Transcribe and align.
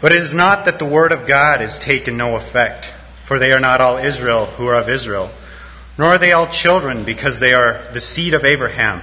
But 0.00 0.12
it 0.12 0.18
is 0.18 0.34
not 0.34 0.64
that 0.64 0.78
the 0.78 0.84
word 0.84 1.10
of 1.10 1.26
God 1.26 1.60
is 1.60 1.78
taken 1.78 2.16
no 2.16 2.36
effect, 2.36 2.86
for 3.22 3.38
they 3.38 3.52
are 3.52 3.60
not 3.60 3.80
all 3.80 3.98
Israel 3.98 4.46
who 4.46 4.66
are 4.68 4.76
of 4.76 4.88
Israel, 4.88 5.30
nor 5.96 6.10
are 6.10 6.18
they 6.18 6.32
all 6.32 6.46
children 6.46 7.04
because 7.04 7.40
they 7.40 7.52
are 7.52 7.84
the 7.92 8.00
seed 8.00 8.32
of 8.32 8.44
Abraham. 8.44 9.02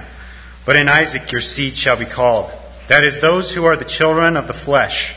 But 0.64 0.76
in 0.76 0.88
Isaac 0.88 1.30
your 1.30 1.42
seed 1.42 1.76
shall 1.76 1.96
be 1.96 2.06
called. 2.06 2.50
That 2.88 3.04
is, 3.04 3.20
those 3.20 3.54
who 3.54 3.64
are 3.64 3.76
the 3.76 3.84
children 3.84 4.36
of 4.36 4.46
the 4.46 4.54
flesh. 4.54 5.14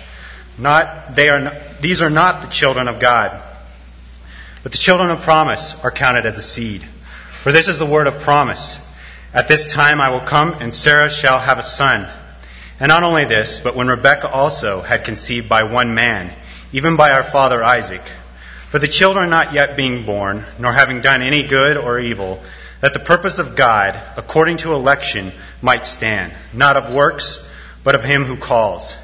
Not, 0.57 1.15
they 1.15 1.29
are, 1.29 1.55
these 1.79 2.01
are 2.01 2.09
not 2.09 2.41
the 2.41 2.47
children 2.47 2.87
of 2.87 2.99
God. 2.99 3.41
But 4.63 4.73
the 4.73 4.77
children 4.77 5.09
of 5.09 5.21
promise 5.21 5.81
are 5.83 5.91
counted 5.91 6.25
as 6.25 6.37
a 6.37 6.41
seed. 6.41 6.83
For 7.41 7.51
this 7.53 7.69
is 7.69 7.79
the 7.79 7.85
word 7.85 8.07
of 8.07 8.19
promise. 8.19 8.85
At 9.33 9.47
this 9.47 9.67
time 9.67 10.01
I 10.01 10.09
will 10.09 10.19
come, 10.19 10.53
and 10.59 10.73
Sarah 10.73 11.09
shall 11.09 11.39
have 11.39 11.57
a 11.57 11.63
son. 11.63 12.09
And 12.79 12.89
not 12.89 13.03
only 13.03 13.25
this, 13.25 13.59
but 13.59 13.75
when 13.75 13.87
Rebekah 13.87 14.31
also 14.31 14.81
had 14.81 15.03
conceived 15.03 15.49
by 15.49 15.63
one 15.63 15.93
man, 15.93 16.33
even 16.71 16.95
by 16.95 17.11
our 17.11 17.23
father 17.23 17.63
Isaac, 17.63 18.01
for 18.69 18.79
the 18.79 18.87
children 18.87 19.29
not 19.29 19.53
yet 19.53 19.75
being 19.75 20.05
born, 20.05 20.45
nor 20.57 20.73
having 20.73 21.01
done 21.01 21.21
any 21.21 21.43
good 21.43 21.75
or 21.75 21.99
evil, 21.99 22.41
that 22.81 22.93
the 22.93 22.99
purpose 22.99 23.39
of 23.39 23.55
God, 23.55 23.99
according 24.15 24.57
to 24.57 24.73
election, 24.73 25.33
might 25.61 25.85
stand, 25.85 26.31
not 26.53 26.77
of 26.77 26.93
works, 26.93 27.45
but 27.83 27.95
of 27.95 28.03
him 28.03 28.25
who 28.25 28.37
calls. 28.37 28.95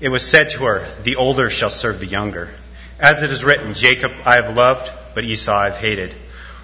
It 0.00 0.08
was 0.08 0.28
said 0.28 0.50
to 0.50 0.64
her, 0.64 0.88
The 1.04 1.16
older 1.16 1.48
shall 1.48 1.70
serve 1.70 2.00
the 2.00 2.06
younger. 2.06 2.50
As 2.98 3.22
it 3.22 3.30
is 3.30 3.44
written, 3.44 3.74
Jacob 3.74 4.12
I 4.24 4.36
have 4.36 4.56
loved, 4.56 4.90
but 5.14 5.24
Esau 5.24 5.54
I 5.54 5.64
have 5.66 5.78
hated. 5.78 6.14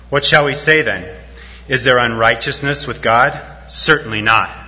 What 0.08 0.24
shall 0.24 0.46
we 0.46 0.54
say 0.54 0.82
then? 0.82 1.16
Is 1.68 1.84
there 1.84 1.98
unrighteousness 1.98 2.86
with 2.86 3.02
God? 3.02 3.40
Certainly 3.68 4.22
not. 4.22 4.67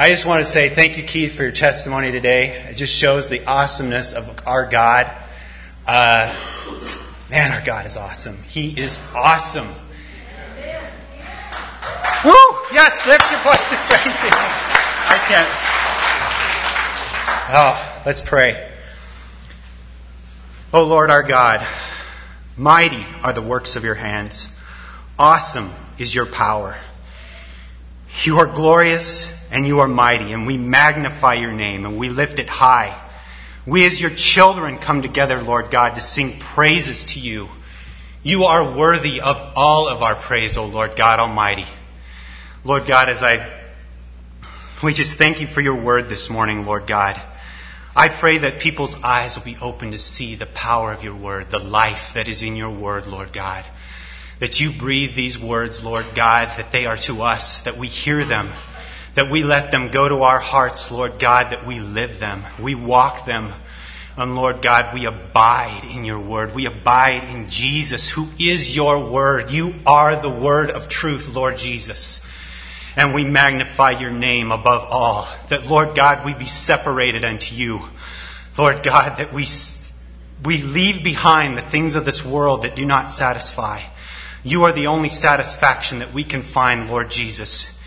I 0.00 0.08
just 0.08 0.24
want 0.24 0.42
to 0.42 0.50
say 0.50 0.70
thank 0.70 0.96
you, 0.96 1.02
Keith, 1.02 1.34
for 1.34 1.42
your 1.42 1.52
testimony 1.52 2.10
today. 2.10 2.64
It 2.70 2.76
just 2.78 2.96
shows 2.96 3.28
the 3.28 3.44
awesomeness 3.44 4.14
of 4.14 4.46
our 4.46 4.64
God. 4.64 5.14
Uh, 5.86 6.34
man, 7.28 7.52
our 7.52 7.60
God 7.60 7.84
is 7.84 7.98
awesome. 7.98 8.38
He 8.44 8.70
is 8.80 8.98
awesome. 9.14 9.66
Woo! 12.24 12.32
Yes, 12.72 13.06
lift 13.06 13.30
your 13.30 13.40
voice 13.40 13.72
and 13.72 13.78
praise 13.90 14.20
Him. 14.22 14.32
I 14.32 15.18
can't. 15.28 15.48
Oh, 17.52 18.02
let's 18.06 18.22
pray. 18.22 18.70
Oh 20.72 20.84
Lord 20.86 21.10
our 21.10 21.22
God, 21.22 21.66
mighty 22.56 23.04
are 23.22 23.34
the 23.34 23.42
works 23.42 23.76
of 23.76 23.84
your 23.84 23.96
hands. 23.96 24.48
Awesome 25.18 25.70
is 25.98 26.14
your 26.14 26.24
power. 26.24 26.78
You 28.24 28.38
are 28.38 28.46
glorious 28.46 29.38
and 29.50 29.66
you 29.66 29.80
are 29.80 29.88
mighty, 29.88 30.32
and 30.32 30.46
we 30.46 30.56
magnify 30.56 31.34
your 31.34 31.52
name 31.52 31.84
and 31.84 31.98
we 31.98 32.08
lift 32.08 32.38
it 32.38 32.48
high. 32.48 32.96
We, 33.66 33.84
as 33.84 34.00
your 34.00 34.10
children, 34.10 34.78
come 34.78 35.02
together, 35.02 35.42
Lord 35.42 35.70
God, 35.70 35.94
to 35.94 36.00
sing 36.00 36.38
praises 36.38 37.04
to 37.06 37.20
you. 37.20 37.48
You 38.22 38.44
are 38.44 38.76
worthy 38.76 39.20
of 39.20 39.36
all 39.56 39.88
of 39.88 40.02
our 40.02 40.14
praise, 40.14 40.56
O 40.56 40.66
Lord 40.66 40.96
God 40.96 41.20
Almighty. 41.20 41.66
Lord 42.64 42.86
God, 42.86 43.08
as 43.08 43.22
I, 43.22 43.50
we 44.82 44.92
just 44.92 45.16
thank 45.16 45.40
you 45.40 45.46
for 45.46 45.60
your 45.60 45.76
word 45.76 46.08
this 46.08 46.28
morning, 46.28 46.66
Lord 46.66 46.86
God. 46.86 47.20
I 47.94 48.08
pray 48.08 48.38
that 48.38 48.60
people's 48.60 48.94
eyes 49.02 49.36
will 49.36 49.44
be 49.44 49.56
open 49.60 49.92
to 49.92 49.98
see 49.98 50.34
the 50.34 50.46
power 50.46 50.92
of 50.92 51.02
your 51.02 51.14
word, 51.14 51.50
the 51.50 51.58
life 51.58 52.14
that 52.14 52.28
is 52.28 52.42
in 52.42 52.56
your 52.56 52.70
word, 52.70 53.06
Lord 53.06 53.32
God. 53.32 53.64
That 54.38 54.60
you 54.60 54.70
breathe 54.70 55.14
these 55.14 55.38
words, 55.38 55.84
Lord 55.84 56.06
God, 56.14 56.48
that 56.56 56.70
they 56.70 56.86
are 56.86 56.96
to 56.98 57.22
us, 57.22 57.62
that 57.62 57.76
we 57.76 57.88
hear 57.88 58.24
them, 58.24 58.50
that 59.14 59.30
we 59.30 59.42
let 59.42 59.70
them 59.70 59.90
go 59.90 60.08
to 60.08 60.22
our 60.22 60.38
hearts, 60.38 60.90
Lord 60.90 61.18
God, 61.18 61.50
that 61.50 61.66
we 61.66 61.80
live 61.80 62.20
them, 62.20 62.44
we 62.60 62.74
walk 62.74 63.24
them. 63.24 63.52
And 64.16 64.36
Lord 64.36 64.60
God, 64.60 64.92
we 64.92 65.06
abide 65.06 65.82
in 65.84 66.04
your 66.04 66.18
word. 66.20 66.54
We 66.54 66.66
abide 66.66 67.24
in 67.24 67.48
Jesus, 67.48 68.10
who 68.10 68.28
is 68.38 68.76
your 68.76 69.10
word. 69.10 69.50
You 69.50 69.74
are 69.86 70.14
the 70.14 70.28
word 70.28 70.68
of 70.68 70.88
truth, 70.88 71.34
Lord 71.34 71.56
Jesus. 71.56 72.26
And 72.96 73.14
we 73.14 73.24
magnify 73.24 73.92
your 73.92 74.10
name 74.10 74.52
above 74.52 74.88
all. 74.90 75.26
That, 75.48 75.66
Lord 75.66 75.94
God, 75.94 76.26
we 76.26 76.34
be 76.34 76.46
separated 76.46 77.24
unto 77.24 77.54
you. 77.54 77.88
Lord 78.58 78.82
God, 78.82 79.16
that 79.16 79.32
we, 79.32 79.46
we 80.44 80.62
leave 80.62 81.02
behind 81.02 81.56
the 81.56 81.62
things 81.62 81.94
of 81.94 82.04
this 82.04 82.22
world 82.22 82.62
that 82.62 82.76
do 82.76 82.84
not 82.84 83.10
satisfy. 83.10 83.80
You 84.42 84.64
are 84.64 84.72
the 84.72 84.88
only 84.88 85.08
satisfaction 85.08 86.00
that 86.00 86.12
we 86.12 86.24
can 86.24 86.42
find, 86.42 86.90
Lord 86.90 87.10
Jesus. 87.10 87.79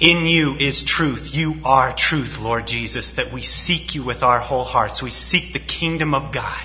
In 0.00 0.26
you 0.26 0.54
is 0.54 0.84
truth. 0.84 1.34
You 1.34 1.58
are 1.64 1.92
truth, 1.92 2.40
Lord 2.40 2.68
Jesus, 2.68 3.14
that 3.14 3.32
we 3.32 3.42
seek 3.42 3.96
you 3.96 4.04
with 4.04 4.22
our 4.22 4.38
whole 4.38 4.62
hearts. 4.62 5.02
We 5.02 5.10
seek 5.10 5.52
the 5.52 5.58
kingdom 5.58 6.14
of 6.14 6.30
God. 6.30 6.64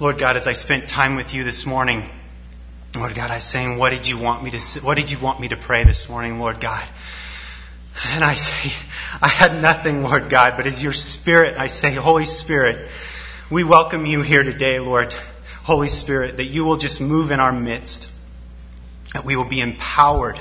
Lord 0.00 0.16
God, 0.16 0.34
as 0.36 0.46
I 0.46 0.54
spent 0.54 0.88
time 0.88 1.14
with 1.14 1.34
you 1.34 1.44
this 1.44 1.66
morning, 1.66 2.08
Lord 2.96 3.14
God, 3.14 3.30
I 3.30 3.40
saying, 3.40 3.76
what 3.76 3.90
did 3.90 4.08
you 4.08 4.16
want 4.16 4.42
me 4.42 4.50
to, 4.50 4.80
what 4.80 4.96
did 4.96 5.10
you 5.10 5.18
want 5.18 5.40
me 5.40 5.48
to 5.48 5.58
pray 5.58 5.84
this 5.84 6.08
morning, 6.08 6.40
Lord 6.40 6.58
God? 6.58 6.88
And 8.06 8.24
I 8.24 8.32
say, 8.32 8.72
I 9.20 9.28
had 9.28 9.60
nothing, 9.60 10.02
Lord 10.02 10.30
God, 10.30 10.54
but 10.56 10.66
as 10.66 10.82
your 10.82 10.92
Spirit, 10.92 11.58
I 11.58 11.66
say, 11.66 11.92
Holy 11.92 12.24
Spirit, 12.24 12.88
we 13.50 13.62
welcome 13.62 14.06
you 14.06 14.22
here 14.22 14.42
today, 14.42 14.80
Lord. 14.80 15.12
Holy 15.64 15.88
Spirit, 15.88 16.38
that 16.38 16.44
you 16.44 16.64
will 16.64 16.78
just 16.78 16.98
move 16.98 17.30
in 17.30 17.40
our 17.40 17.52
midst, 17.52 18.10
that 19.12 19.26
we 19.26 19.36
will 19.36 19.44
be 19.44 19.60
empowered 19.60 20.40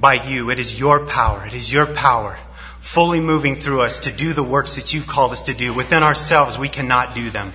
by 0.00 0.14
you. 0.14 0.50
It 0.50 0.58
is 0.58 0.78
your 0.78 1.06
power. 1.06 1.46
It 1.46 1.54
is 1.54 1.72
your 1.72 1.86
power 1.86 2.38
fully 2.80 3.20
moving 3.20 3.54
through 3.54 3.82
us 3.82 4.00
to 4.00 4.10
do 4.10 4.32
the 4.32 4.42
works 4.42 4.76
that 4.76 4.92
you've 4.92 5.06
called 5.06 5.32
us 5.32 5.44
to 5.44 5.54
do. 5.54 5.72
Within 5.72 6.02
ourselves, 6.02 6.58
we 6.58 6.68
cannot 6.68 7.14
do 7.14 7.30
them. 7.30 7.52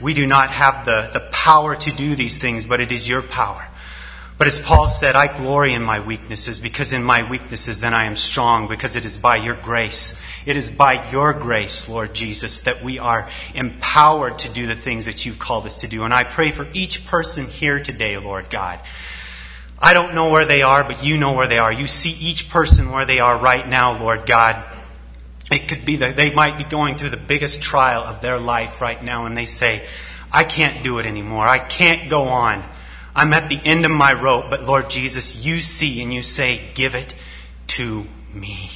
We 0.00 0.14
do 0.14 0.26
not 0.26 0.50
have 0.50 0.84
the, 0.84 1.10
the 1.12 1.20
power 1.30 1.76
to 1.76 1.92
do 1.92 2.16
these 2.16 2.38
things, 2.38 2.66
but 2.66 2.80
it 2.80 2.90
is 2.90 3.08
your 3.08 3.22
power. 3.22 3.68
But 4.38 4.48
as 4.48 4.58
Paul 4.58 4.88
said, 4.90 5.16
I 5.16 5.34
glory 5.34 5.72
in 5.72 5.82
my 5.82 6.00
weaknesses 6.00 6.60
because 6.60 6.92
in 6.92 7.02
my 7.02 7.28
weaknesses 7.28 7.80
then 7.80 7.94
I 7.94 8.04
am 8.04 8.16
strong 8.16 8.68
because 8.68 8.94
it 8.94 9.06
is 9.06 9.16
by 9.16 9.36
your 9.36 9.54
grace. 9.54 10.20
It 10.44 10.56
is 10.56 10.70
by 10.70 11.08
your 11.10 11.32
grace, 11.32 11.88
Lord 11.88 12.12
Jesus, 12.12 12.60
that 12.62 12.82
we 12.82 12.98
are 12.98 13.30
empowered 13.54 14.38
to 14.40 14.50
do 14.50 14.66
the 14.66 14.74
things 14.74 15.06
that 15.06 15.24
you've 15.24 15.38
called 15.38 15.64
us 15.64 15.78
to 15.78 15.88
do. 15.88 16.02
And 16.02 16.12
I 16.12 16.24
pray 16.24 16.50
for 16.50 16.68
each 16.74 17.06
person 17.06 17.46
here 17.46 17.80
today, 17.80 18.18
Lord 18.18 18.50
God. 18.50 18.78
I 19.78 19.92
don't 19.92 20.14
know 20.14 20.30
where 20.30 20.46
they 20.46 20.62
are, 20.62 20.82
but 20.84 21.04
you 21.04 21.18
know 21.18 21.32
where 21.32 21.48
they 21.48 21.58
are. 21.58 21.72
You 21.72 21.86
see 21.86 22.12
each 22.12 22.48
person 22.48 22.90
where 22.90 23.04
they 23.04 23.20
are 23.20 23.36
right 23.36 23.66
now, 23.68 23.98
Lord 23.98 24.26
God. 24.26 24.62
It 25.50 25.68
could 25.68 25.84
be 25.84 25.96
that 25.96 26.16
they 26.16 26.34
might 26.34 26.58
be 26.58 26.64
going 26.64 26.96
through 26.96 27.10
the 27.10 27.16
biggest 27.16 27.62
trial 27.62 28.02
of 28.02 28.20
their 28.20 28.38
life 28.38 28.80
right 28.80 29.02
now 29.02 29.26
and 29.26 29.36
they 29.36 29.46
say, 29.46 29.86
I 30.32 30.44
can't 30.44 30.82
do 30.82 30.98
it 30.98 31.06
anymore. 31.06 31.46
I 31.46 31.58
can't 31.58 32.10
go 32.10 32.24
on. 32.24 32.62
I'm 33.14 33.32
at 33.32 33.48
the 33.48 33.60
end 33.64 33.84
of 33.84 33.90
my 33.90 34.12
rope, 34.12 34.46
but 34.50 34.64
Lord 34.64 34.90
Jesus, 34.90 35.46
you 35.46 35.60
see 35.60 36.02
and 36.02 36.12
you 36.12 36.22
say, 36.22 36.60
Give 36.74 36.94
it 36.94 37.14
to 37.68 38.06
me. 38.34 38.70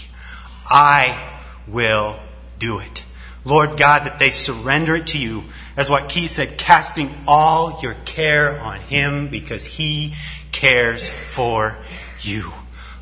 I 0.71 1.39
will 1.67 2.19
do 2.59 2.79
it. 2.79 3.05
Lord 3.45 3.77
God, 3.77 4.05
that 4.05 4.19
they 4.19 4.31
surrender 4.31 4.97
it 4.97 5.09
to 5.09 5.19
you, 5.19 5.45
as 5.77 5.91
what 5.91 6.09
Keith 6.09 6.31
said, 6.31 6.57
casting 6.59 7.13
all 7.27 7.81
your 7.83 7.95
care 8.05 8.61
on 8.61 8.81
Him 8.81 9.29
because 9.29 9.65
He 9.65 10.15
cares 10.53 11.09
for 11.09 11.79
you. 12.21 12.53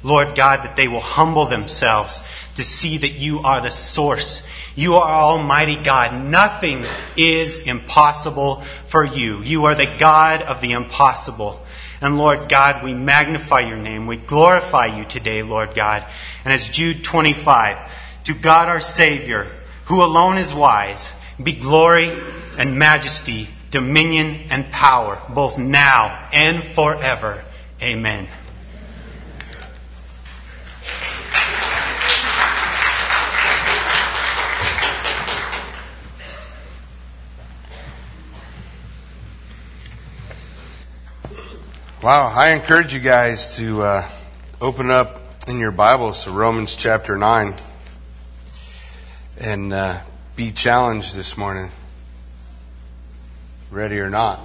Lord 0.02 0.34
God, 0.34 0.64
that 0.64 0.76
they 0.76 0.88
will 0.88 1.00
humble 1.00 1.46
themselves 1.46 2.22
to 2.54 2.62
see 2.62 2.98
that 2.98 3.12
you 3.12 3.40
are 3.40 3.60
the 3.60 3.70
source. 3.70 4.46
You 4.76 4.94
are 4.94 5.08
Almighty 5.08 5.76
God. 5.76 6.24
Nothing 6.24 6.84
is 7.16 7.66
impossible 7.66 8.60
for 8.86 9.04
you. 9.04 9.42
You 9.42 9.64
are 9.64 9.74
the 9.74 9.92
God 9.98 10.42
of 10.42 10.60
the 10.60 10.72
impossible. 10.72 11.60
And 12.00 12.16
Lord 12.16 12.48
God, 12.48 12.84
we 12.84 12.94
magnify 12.94 13.60
your 13.60 13.76
name. 13.76 14.06
We 14.06 14.16
glorify 14.16 14.86
you 14.86 15.04
today, 15.04 15.42
Lord 15.42 15.74
God. 15.74 16.06
And 16.44 16.52
as 16.52 16.68
Jude 16.68 17.02
25, 17.02 17.76
to 18.24 18.34
God 18.34 18.68
our 18.68 18.80
Savior, 18.80 19.48
who 19.86 20.04
alone 20.04 20.38
is 20.38 20.54
wise, 20.54 21.10
be 21.42 21.52
glory 21.52 22.12
and 22.56 22.78
majesty, 22.78 23.48
dominion 23.70 24.46
and 24.50 24.70
power, 24.70 25.20
both 25.28 25.58
now 25.58 26.28
and 26.32 26.62
forever. 26.62 27.44
Amen. 27.82 28.28
Wow, 42.00 42.32
I 42.34 42.50
encourage 42.50 42.94
you 42.94 43.00
guys 43.00 43.56
to 43.56 43.82
uh, 43.82 44.08
open 44.60 44.88
up 44.88 45.20
in 45.48 45.58
your 45.58 45.72
Bibles 45.72 46.24
to 46.24 46.30
Romans 46.30 46.76
chapter 46.76 47.18
9 47.18 47.54
and 49.40 49.72
uh, 49.72 49.98
be 50.36 50.52
challenged 50.52 51.16
this 51.16 51.36
morning, 51.36 51.70
ready 53.70 53.98
or 54.00 54.08
not. 54.08 54.40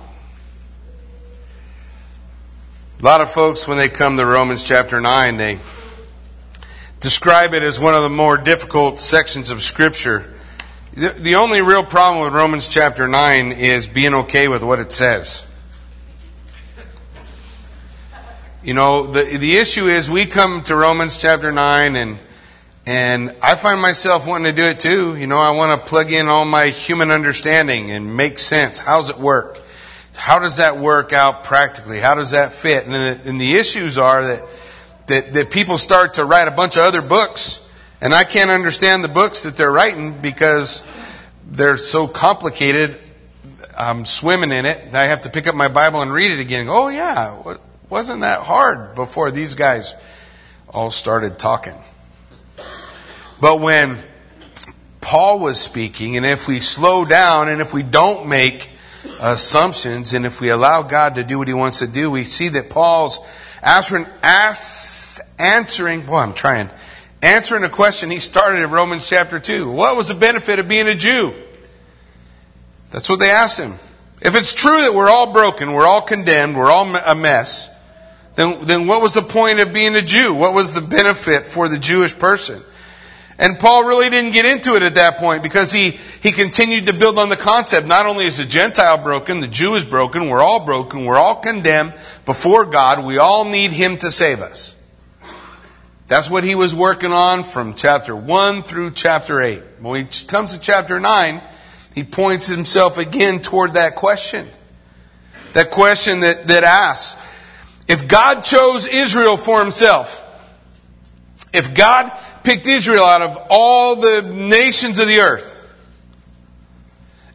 A 3.00 3.04
lot 3.04 3.22
of 3.22 3.32
folks, 3.32 3.68
when 3.68 3.78
they 3.78 3.90
come 3.90 4.18
to 4.18 4.26
Romans 4.26 4.64
chapter 4.64 5.00
9, 5.00 5.38
they 5.38 5.60
describe 7.00 7.54
it 7.54 7.64
as 7.64 7.80
one 7.80 7.96
of 7.96 8.04
the 8.04 8.10
more 8.10 8.38
difficult 8.38 9.00
sections 9.00 9.50
of 9.50 9.62
Scripture. 9.62 10.34
The, 10.94 11.10
the 11.10 11.36
only 11.36 11.62
real 11.62 11.84
problem 11.84 12.24
with 12.24 12.34
Romans 12.34 12.68
chapter 12.68 13.08
9 13.08 13.54
is 13.54 13.88
being 13.88 14.14
okay 14.14 14.48
with 14.48 14.64
what 14.64 14.80
it 14.80 14.92
says. 14.92 15.46
You 18.64 18.74
know, 18.74 19.08
the, 19.08 19.38
the 19.38 19.58
issue 19.58 19.88
is 19.88 20.10
we 20.10 20.26
come 20.26 20.64
to 20.64 20.76
Romans 20.76 21.18
chapter 21.18 21.52
9 21.52 21.96
and, 21.96 22.18
and 22.86 23.36
I 23.42 23.56
find 23.56 23.82
myself 23.82 24.28
wanting 24.28 24.54
to 24.54 24.62
do 24.62 24.68
it 24.68 24.80
too. 24.80 25.16
You 25.16 25.28
know, 25.28 25.38
I 25.38 25.52
want 25.52 25.80
to 25.80 25.88
plug 25.88 26.12
in 26.12 26.28
all 26.28 26.46
my 26.46 26.68
human 26.68 27.12
understanding 27.12 27.92
and 27.92 28.18
make 28.18 28.40
sense. 28.40 28.80
How's 28.80 29.10
it 29.10 29.18
work? 29.18 29.62
How 30.14 30.40
does 30.40 30.58
that 30.58 30.78
work 30.78 31.14
out 31.14 31.44
practically? 31.44 32.00
How 32.00 32.16
does 32.16 32.32
that 32.32 32.54
fit? 32.54 32.86
And 32.86 32.94
the, 32.94 33.30
and 33.30 33.40
the 33.40 33.56
issues 33.56 33.98
are 33.98 34.28
that, 34.28 34.44
that, 35.08 35.34
that 35.34 35.52
people 35.52 35.78
start 35.78 36.16
to 36.16 36.26
write 36.26 36.48
a 36.48 36.52
bunch 36.52 36.76
of 36.76 36.84
other 36.84 37.02
books 37.02 37.64
and 38.04 38.14
I 38.14 38.26
can't 38.26 38.50
understand 38.52 39.02
the 39.02 39.08
books 39.08 39.44
that 39.44 39.56
they're 39.56 39.72
writing 39.72 40.20
because 40.20 40.84
they're 41.50 41.78
so 41.78 42.06
complicated. 42.06 43.00
I'm 43.78 44.04
swimming 44.04 44.52
in 44.52 44.66
it. 44.66 44.94
I 44.94 45.06
have 45.06 45.22
to 45.22 45.30
pick 45.30 45.48
up 45.48 45.56
my 45.56 45.70
Bible 45.70 46.02
and 46.02 46.12
read 46.12 46.32
it 46.32 46.42
again. 46.42 46.68
oh 46.70 46.90
yeah, 46.90 47.56
wasn't 47.90 48.20
that 48.20 48.42
hard 48.42 48.94
before 48.94 49.32
these 49.32 49.56
guys 49.56 49.96
all 50.68 50.92
started 50.92 51.40
talking. 51.40 51.76
But 53.44 53.60
when 53.60 53.98
Paul 55.02 55.40
was 55.40 55.60
speaking, 55.60 56.16
and 56.16 56.26
if 56.26 56.48
we 56.48 56.62
slow 56.62 57.04
down 57.04 57.50
and 57.50 57.60
if 57.60 57.74
we 57.74 57.84
don't 57.84 58.30
make 58.30 58.70
assumptions 59.20 60.14
and 60.14 60.26
if 60.26 60.40
we 60.40 60.48
allow 60.48 60.84
God 60.84 61.16
to 61.16 61.26
do 61.26 61.40
what 61.40 61.50
he 61.50 61.54
wants 61.54 61.80
to 61.80 61.88
do, 61.88 62.10
we 62.10 62.24
see 62.24 62.48
that 62.48 62.70
Paul's 62.70 63.20
answering, 63.62 64.06
answering, 65.38 66.06
boy, 66.06 66.20
I'm 66.20 66.34
trying, 66.34 66.70
answering 67.22 67.66
a 67.66 67.70
question 67.70 68.10
he 68.12 68.22
started 68.22 68.64
in 68.64 68.72
Romans 68.72 69.10
chapter 69.10 69.42
2. 69.42 69.70
What 69.70 69.98
was 69.98 70.08
the 70.08 70.16
benefit 70.16 70.60
of 70.60 70.70
being 70.70 70.88
a 70.88 70.96
Jew? 70.96 71.34
That's 72.92 73.10
what 73.10 73.20
they 73.20 73.30
asked 73.30 73.60
him. 73.60 73.74
If 74.22 74.38
it's 74.38 74.54
true 74.54 74.84
that 74.84 74.94
we're 74.94 75.10
all 75.10 75.34
broken, 75.34 75.74
we're 75.74 75.86
all 75.86 76.02
condemned, 76.02 76.56
we're 76.56 76.72
all 76.72 76.96
a 76.96 77.14
mess, 77.14 77.70
then, 78.36 78.64
then 78.64 78.88
what 78.88 79.02
was 79.02 79.16
the 79.16 79.22
point 79.22 79.60
of 79.60 79.74
being 79.74 79.96
a 79.96 80.02
Jew? 80.02 80.34
What 80.34 80.54
was 80.54 80.74
the 80.74 80.80
benefit 80.80 81.46
for 81.46 81.68
the 81.68 81.78
Jewish 81.78 82.18
person? 82.18 82.64
And 83.40 83.60
Paul 83.60 83.86
really 83.86 84.10
didn't 84.10 84.32
get 84.32 84.46
into 84.46 84.76
it 84.76 84.84
at 84.84 84.96
that 84.96 85.18
point 85.18 85.42
because 85.42 85.72
he, 85.72 85.92
he 85.92 86.32
continued 86.32 86.86
to 86.86 86.94
build 86.94 87.18
on 87.18 87.30
the 87.30 87.36
concept. 87.36 87.88
Not 87.88 88.06
only 88.06 88.26
is 88.26 88.38
the 88.38 88.46
Gentile 88.46 88.98
broken, 88.98 89.40
the 89.40 89.48
Jew 89.48 89.74
is 89.74 89.84
broken, 89.84 90.30
we're 90.30 90.44
all 90.44 90.66
broken, 90.66 91.06
we're 91.06 91.18
all 91.18 91.38
condemned 91.38 91.94
before 92.26 92.66
God, 92.66 93.04
we 93.04 93.18
all 93.18 93.46
need 93.46 93.72
Him 93.72 93.98
to 94.00 94.12
save 94.12 94.40
us. 94.40 94.76
That's 96.08 96.30
what 96.30 96.44
he 96.44 96.54
was 96.54 96.76
working 96.76 97.12
on 97.12 97.44
from 97.44 97.74
chapter 97.74 98.16
1 98.16 98.62
through 98.64 98.92
chapter 98.92 99.42
8. 99.42 99.64
When 99.80 100.06
he 100.06 100.26
comes 100.28 100.54
to 100.54 100.60
chapter 100.60 101.00
9, 101.00 101.42
he 101.96 102.04
points 102.04 102.48
himself 102.48 102.98
again 102.98 103.42
toward 103.42 103.74
that 103.74 103.96
question. 103.96 104.48
That 105.54 105.72
question 105.72 106.20
that, 106.20 106.48
that 106.48 106.64
asks, 106.64 107.20
if 107.88 108.08
God 108.08 108.42
chose 108.42 108.86
Israel 108.86 109.38
for 109.38 109.60
himself, 109.60 110.20
if 111.54 111.74
God 111.74 112.12
picked 112.44 112.68
Israel 112.68 113.06
out 113.06 113.22
of 113.22 113.38
all 113.50 113.96
the 113.96 114.22
nations 114.22 115.00
of 115.00 115.08
the 115.08 115.20
earth, 115.20 115.60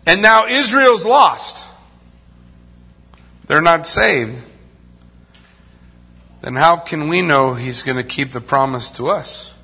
and 0.06 0.22
now 0.22 0.46
Israel's 0.46 1.04
lost, 1.04 1.66
they're 3.46 3.62
not 3.62 3.86
saved, 3.86 4.42
then 6.40 6.54
how 6.54 6.76
can 6.76 7.08
we 7.08 7.22
know 7.22 7.54
he's 7.54 7.82
going 7.82 7.96
to 7.96 8.04
keep 8.04 8.30
the 8.30 8.40
promise 8.40 8.92
to 8.92 9.08
us? 9.08 9.54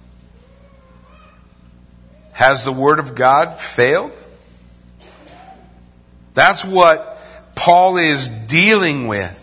Has 2.32 2.64
the 2.64 2.72
Word 2.72 2.98
of 2.98 3.14
God 3.14 3.60
failed? 3.60 4.12
That's 6.34 6.64
what 6.64 7.18
Paul 7.54 7.96
is 7.96 8.26
dealing 8.28 9.06
with. 9.06 9.40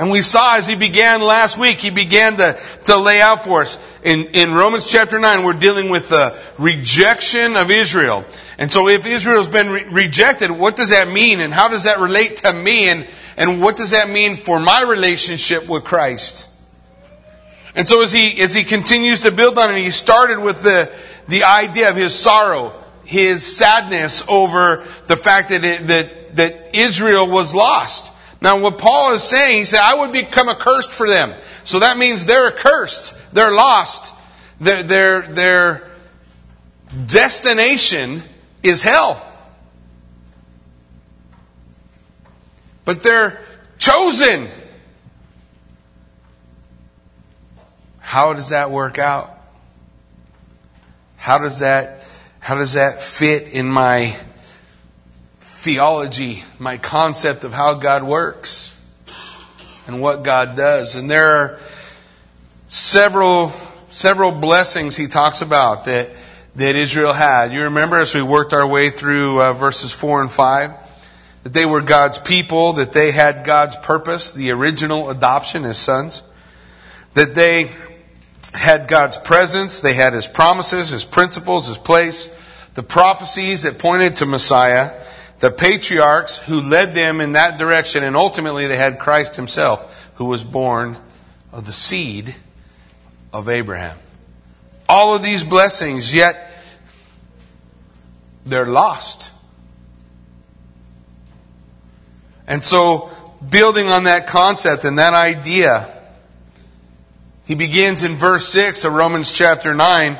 And 0.00 0.10
we 0.10 0.22
saw 0.22 0.56
as 0.56 0.66
he 0.66 0.76
began 0.76 1.20
last 1.20 1.58
week, 1.58 1.76
he 1.76 1.90
began 1.90 2.38
to, 2.38 2.58
to 2.84 2.96
lay 2.96 3.20
out 3.20 3.44
for 3.44 3.60
us. 3.60 3.78
In, 4.02 4.28
in 4.28 4.54
Romans 4.54 4.90
chapter 4.90 5.18
9, 5.18 5.44
we're 5.44 5.52
dealing 5.52 5.90
with 5.90 6.08
the 6.08 6.40
rejection 6.56 7.54
of 7.54 7.70
Israel. 7.70 8.24
And 8.56 8.72
so 8.72 8.88
if 8.88 9.04
Israel's 9.04 9.46
been 9.46 9.68
re- 9.68 9.84
rejected, 9.84 10.50
what 10.50 10.74
does 10.74 10.88
that 10.88 11.08
mean? 11.08 11.40
And 11.40 11.52
how 11.52 11.68
does 11.68 11.84
that 11.84 12.00
relate 12.00 12.38
to 12.38 12.52
me? 12.54 12.88
And, 12.88 13.06
and 13.36 13.60
what 13.60 13.76
does 13.76 13.90
that 13.90 14.08
mean 14.08 14.38
for 14.38 14.58
my 14.58 14.80
relationship 14.80 15.68
with 15.68 15.84
Christ? 15.84 16.48
And 17.74 17.86
so 17.86 18.00
as 18.00 18.10
he, 18.10 18.40
as 18.40 18.54
he 18.54 18.64
continues 18.64 19.18
to 19.20 19.30
build 19.30 19.58
on 19.58 19.74
it, 19.74 19.82
he 19.82 19.90
started 19.90 20.38
with 20.38 20.62
the, 20.62 20.90
the 21.28 21.44
idea 21.44 21.90
of 21.90 21.96
his 21.96 22.14
sorrow, 22.14 22.72
his 23.04 23.44
sadness 23.44 24.26
over 24.30 24.82
the 25.08 25.16
fact 25.18 25.50
that, 25.50 25.62
it, 25.62 25.86
that, 25.88 26.36
that 26.36 26.74
Israel 26.74 27.28
was 27.28 27.54
lost. 27.54 28.09
Now, 28.42 28.58
what 28.58 28.78
Paul 28.78 29.12
is 29.12 29.22
saying, 29.22 29.58
he 29.58 29.64
said, 29.64 29.80
I 29.80 29.94
would 29.94 30.12
become 30.12 30.48
accursed 30.48 30.92
for 30.92 31.08
them. 31.08 31.34
So 31.64 31.80
that 31.80 31.98
means 31.98 32.24
they're 32.24 32.48
accursed. 32.48 33.34
They're 33.34 33.52
lost. 33.52 34.14
Their, 34.60 34.82
their, 34.82 35.22
their 35.22 35.90
destination 37.06 38.22
is 38.62 38.82
hell. 38.82 39.26
But 42.84 43.02
they're 43.02 43.40
chosen. 43.78 44.48
How 47.98 48.32
does 48.32 48.48
that 48.48 48.70
work 48.70 48.98
out? 48.98 49.36
How 51.16 51.38
does 51.38 51.58
that, 51.58 52.02
how 52.40 52.54
does 52.56 52.72
that 52.72 53.02
fit 53.02 53.52
in 53.52 53.66
my 53.66 54.16
theology, 55.60 56.42
my 56.58 56.78
concept 56.78 57.44
of 57.44 57.52
how 57.52 57.74
God 57.74 58.02
works 58.02 58.80
and 59.86 60.00
what 60.00 60.22
God 60.22 60.56
does. 60.56 60.94
And 60.94 61.10
there 61.10 61.28
are 61.28 61.60
several 62.68 63.52
several 63.90 64.32
blessings 64.32 64.96
he 64.96 65.06
talks 65.06 65.42
about 65.42 65.84
that 65.84 66.10
that 66.56 66.76
Israel 66.76 67.12
had. 67.12 67.52
You 67.52 67.64
remember 67.64 67.98
as 67.98 68.14
we 68.14 68.22
worked 68.22 68.54
our 68.54 68.66
way 68.66 68.88
through 68.88 69.42
uh, 69.42 69.52
verses 69.52 69.92
4 69.92 70.22
and 70.22 70.32
5 70.32 70.72
that 71.42 71.52
they 71.52 71.66
were 71.66 71.82
God's 71.82 72.18
people, 72.18 72.74
that 72.74 72.92
they 72.92 73.10
had 73.10 73.44
God's 73.44 73.76
purpose, 73.76 74.32
the 74.32 74.52
original 74.52 75.10
adoption 75.10 75.66
as 75.66 75.76
sons, 75.76 76.22
that 77.12 77.34
they 77.34 77.70
had 78.54 78.88
God's 78.88 79.18
presence, 79.18 79.80
they 79.80 79.94
had 79.94 80.14
his 80.14 80.26
promises, 80.26 80.88
his 80.88 81.04
principles, 81.04 81.68
his 81.68 81.78
place, 81.78 82.34
the 82.74 82.82
prophecies 82.82 83.62
that 83.62 83.78
pointed 83.78 84.16
to 84.16 84.26
Messiah, 84.26 84.92
the 85.40 85.50
patriarchs 85.50 86.36
who 86.36 86.60
led 86.60 86.94
them 86.94 87.20
in 87.20 87.32
that 87.32 87.58
direction, 87.58 88.04
and 88.04 88.14
ultimately 88.14 88.66
they 88.66 88.76
had 88.76 88.98
Christ 88.98 89.36
himself, 89.36 90.10
who 90.16 90.26
was 90.26 90.44
born 90.44 90.98
of 91.50 91.64
the 91.64 91.72
seed 91.72 92.34
of 93.32 93.48
Abraham. 93.48 93.96
All 94.88 95.14
of 95.14 95.22
these 95.22 95.42
blessings, 95.42 96.14
yet 96.14 96.52
they're 98.44 98.66
lost. 98.66 99.30
And 102.46 102.62
so, 102.64 103.10
building 103.48 103.86
on 103.86 104.04
that 104.04 104.26
concept 104.26 104.84
and 104.84 104.98
that 104.98 105.14
idea, 105.14 105.88
he 107.46 107.54
begins 107.54 108.02
in 108.02 108.14
verse 108.14 108.48
6 108.48 108.84
of 108.84 108.92
Romans 108.92 109.32
chapter 109.32 109.72
9 109.72 110.18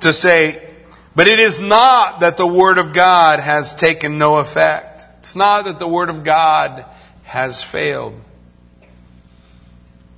to 0.00 0.12
say, 0.12 0.73
but 1.14 1.28
it 1.28 1.38
is 1.38 1.60
not 1.60 2.20
that 2.20 2.36
the 2.36 2.46
Word 2.46 2.78
of 2.78 2.92
God 2.92 3.40
has 3.40 3.74
taken 3.74 4.18
no 4.18 4.38
effect. 4.38 5.06
It's 5.20 5.36
not 5.36 5.66
that 5.66 5.78
the 5.78 5.88
Word 5.88 6.08
of 6.10 6.24
God 6.24 6.84
has 7.24 7.62
failed. 7.62 8.20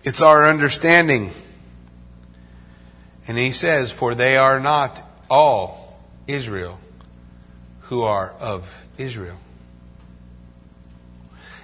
It's 0.04 0.22
our 0.22 0.48
understanding. 0.48 1.32
And 3.28 3.36
he 3.36 3.52
says, 3.52 3.90
For 3.90 4.14
they 4.14 4.36
are 4.36 4.60
not 4.60 5.02
all 5.28 5.98
Israel 6.26 6.78
who 7.82 8.02
are 8.02 8.32
of 8.40 8.68
Israel. 8.98 9.38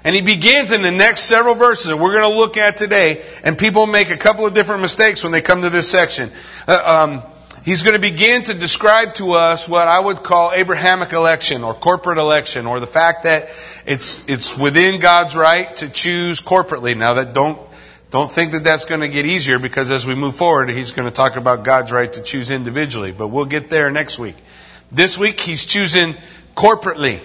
And 0.05 0.17
he 0.17 0.21
begins 0.21 0.73
in 0.73 0.83
the 0.83 0.91
next 0.91 1.21
several 1.23 1.55
verses 1.55 1.87
that 1.87 1.97
we're 1.97 2.13
going 2.13 2.31
to 2.31 2.37
look 2.37 2.57
at 2.57 2.77
today, 2.77 3.25
and 3.45 3.57
people 3.57 3.87
make 3.87 4.11
a 4.11 4.17
couple 4.17 4.45
of 4.45 4.53
different 4.53 4.83
mistakes 4.83 5.23
when 5.23 5.31
they 5.31 5.41
come 5.41 5.63
to 5.63 5.71
this 5.71 5.89
section. 5.89 6.31
Uh, 6.67 6.83
um, 6.85 7.32
he's 7.65 7.83
going 7.83 7.95
to 7.95 8.01
begin 8.01 8.45
to 8.45 8.55
describe 8.55 9.15
to 9.15 9.33
us 9.33 9.69
what 9.69 9.89
I 9.89 9.99
would 9.99 10.23
call 10.23 10.53
Abrahamic 10.53 11.13
election 11.13 11.65
or 11.65 11.75
corporate 11.75 12.19
election 12.19 12.67
or 12.67 12.81
the 12.81 12.87
fact 12.87 13.25
that 13.25 13.49
it's, 13.87 14.29
it's 14.29 14.57
within 14.57 15.01
God's 15.01 15.37
right 15.37 15.75
to 15.77 15.89
choose 15.89 16.41
corporately. 16.41 16.97
Now 16.97 17.15
that 17.15 17.33
don't, 17.33 17.61
don't 18.11 18.31
think 18.31 18.53
that 18.53 18.65
that's 18.65 18.85
going 18.85 19.01
to 19.01 19.09
get 19.09 19.27
easier 19.27 19.59
because 19.59 19.91
as 19.91 20.07
we 20.07 20.15
move 20.15 20.37
forward, 20.37 20.71
he's 20.71 20.93
going 20.93 21.09
to 21.09 21.15
talk 21.15 21.37
about 21.37 21.65
God's 21.65 21.93
right 21.93 22.13
to 22.13 22.23
choose 22.23 22.51
individually, 22.51 23.13
but 23.13 23.29
we'll 23.29 23.47
get 23.47 23.71
there 23.71 23.91
next 23.91 24.19
week. 24.19 24.37
This 24.91 25.17
week, 25.17 25.41
he's 25.41 25.65
choosing 25.65 26.15
corporately. 26.55 27.21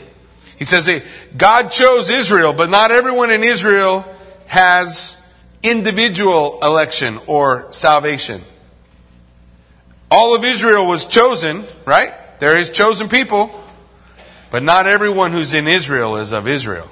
He 0.57 0.65
says 0.65 0.87
hey, 0.87 1.03
God 1.35 1.69
chose 1.69 2.09
Israel, 2.09 2.53
but 2.53 2.69
not 2.69 2.91
everyone 2.91 3.29
in 3.29 3.43
Israel 3.43 4.05
has 4.47 5.13
individual 5.61 6.59
election 6.61 7.19
or 7.27 7.71
salvation. 7.71 8.41
All 10.09 10.35
of 10.35 10.45
Israel 10.45 10.87
was 10.87 11.05
chosen, 11.05 11.63
right? 11.85 12.13
There 12.39 12.57
is 12.57 12.69
chosen 12.69 13.09
people, 13.09 13.51
but 14.51 14.63
not 14.63 14.87
everyone 14.87 15.31
who's 15.31 15.53
in 15.53 15.67
Israel 15.67 16.17
is 16.17 16.31
of 16.31 16.47
Israel. 16.47 16.89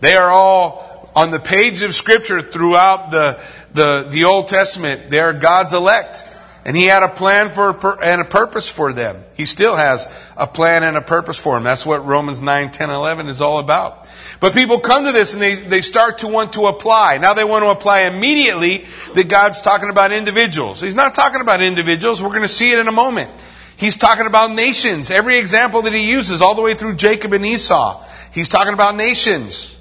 They 0.00 0.16
are 0.16 0.30
all 0.30 1.10
on 1.14 1.30
the 1.30 1.38
page 1.38 1.82
of 1.82 1.94
Scripture 1.94 2.42
throughout 2.42 3.10
the, 3.10 3.40
the, 3.72 4.06
the 4.08 4.24
Old 4.24 4.48
Testament. 4.48 5.10
They 5.10 5.20
are 5.20 5.32
God's 5.32 5.72
elect. 5.72 6.24
And 6.64 6.76
He 6.76 6.84
had 6.84 7.02
a 7.02 7.08
plan 7.08 7.50
for 7.50 8.02
and 8.02 8.20
a 8.20 8.24
purpose 8.24 8.68
for 8.68 8.92
them. 8.92 9.22
He 9.34 9.44
still 9.44 9.76
has 9.76 10.06
a 10.36 10.46
plan 10.46 10.82
and 10.82 10.96
a 10.96 11.02
purpose 11.02 11.38
for 11.38 11.54
them. 11.54 11.64
That's 11.64 11.86
what 11.86 12.04
Romans 12.04 12.42
9, 12.42 12.70
10, 12.70 12.90
11 12.90 13.28
is 13.28 13.40
all 13.40 13.58
about. 13.58 13.99
But 14.40 14.54
people 14.54 14.80
come 14.80 15.04
to 15.04 15.12
this 15.12 15.34
and 15.34 15.42
they, 15.42 15.56
they 15.56 15.82
start 15.82 16.18
to 16.18 16.28
want 16.28 16.54
to 16.54 16.66
apply. 16.66 17.18
Now 17.18 17.34
they 17.34 17.44
want 17.44 17.62
to 17.62 17.68
apply 17.68 18.00
immediately 18.00 18.86
that 19.14 19.28
God's 19.28 19.60
talking 19.60 19.90
about 19.90 20.12
individuals. 20.12 20.80
He's 20.80 20.94
not 20.94 21.14
talking 21.14 21.42
about 21.42 21.60
individuals. 21.60 22.22
We're 22.22 22.30
going 22.30 22.40
to 22.40 22.48
see 22.48 22.72
it 22.72 22.78
in 22.78 22.88
a 22.88 22.92
moment. 22.92 23.30
He's 23.76 23.98
talking 23.98 24.26
about 24.26 24.50
nations. 24.52 25.10
Every 25.10 25.38
example 25.38 25.82
that 25.82 25.92
he 25.92 26.10
uses, 26.10 26.40
all 26.40 26.54
the 26.54 26.62
way 26.62 26.72
through 26.72 26.96
Jacob 26.96 27.34
and 27.34 27.44
Esau, 27.44 28.02
he's 28.32 28.48
talking 28.48 28.72
about 28.72 28.96
nations. 28.96 29.78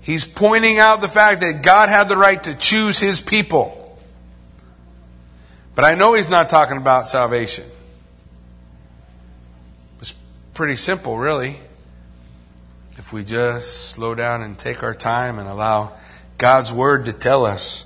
He's 0.00 0.24
pointing 0.24 0.78
out 0.78 1.02
the 1.02 1.08
fact 1.08 1.42
that 1.42 1.62
God 1.62 1.90
had 1.90 2.08
the 2.08 2.16
right 2.16 2.42
to 2.44 2.56
choose 2.56 2.98
his 2.98 3.20
people. 3.20 3.98
But 5.74 5.84
I 5.84 5.96
know 5.96 6.14
he's 6.14 6.30
not 6.30 6.48
talking 6.48 6.78
about 6.78 7.06
salvation. 7.06 7.64
It's 10.00 10.14
pretty 10.54 10.76
simple, 10.76 11.18
really 11.18 11.56
if 12.98 13.12
we 13.12 13.22
just 13.24 13.90
slow 13.90 14.14
down 14.14 14.42
and 14.42 14.58
take 14.58 14.82
our 14.82 14.94
time 14.94 15.38
and 15.38 15.48
allow 15.48 15.92
God's 16.38 16.72
Word 16.72 17.06
to 17.06 17.12
tell 17.12 17.44
us. 17.44 17.84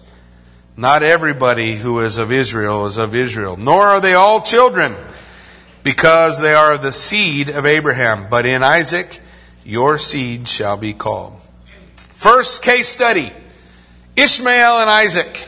Not 0.77 1.03
everybody 1.03 1.75
who 1.75 2.01
is 2.01 2.17
of 2.17 2.31
Israel 2.31 2.87
is 2.87 2.97
of 2.97 3.15
Israel, 3.15 3.57
nor 3.57 3.83
are 3.87 4.01
they 4.01 4.15
all 4.15 4.41
children, 4.41 4.95
because 5.83 6.41
they 6.41 6.55
are 6.55 6.79
the 6.79 6.93
seed 6.93 7.49
of 7.49 7.67
Abraham. 7.67 8.29
But 8.31 8.47
in 8.47 8.63
Isaac, 8.63 9.21
your 9.65 9.99
seed 9.99 10.49
shall 10.49 10.77
be 10.77 10.95
called. 10.95 11.41
First 11.97 12.63
case 12.63 12.89
study 12.89 13.33
Ishmael 14.17 14.79
and 14.79 14.89
Isaac. 14.89 15.47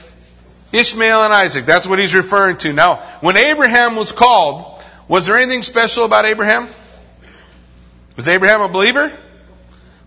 Ishmael 0.73 1.23
and 1.25 1.33
Isaac. 1.33 1.66
That's 1.66 1.87
what 1.87 1.99
he's 1.99 2.14
referring 2.14 2.57
to. 2.59 2.73
Now, 2.73 2.97
when 3.21 3.37
Abraham 3.37 3.95
was 3.95 4.11
called, 4.11 4.83
was 5.07 5.26
there 5.26 5.37
anything 5.37 5.62
special 5.62 6.04
about 6.04 6.25
Abraham? 6.25 6.69
Was 8.16 8.26
Abraham 8.26 8.62
a 8.62 8.69
believer? 8.69 9.12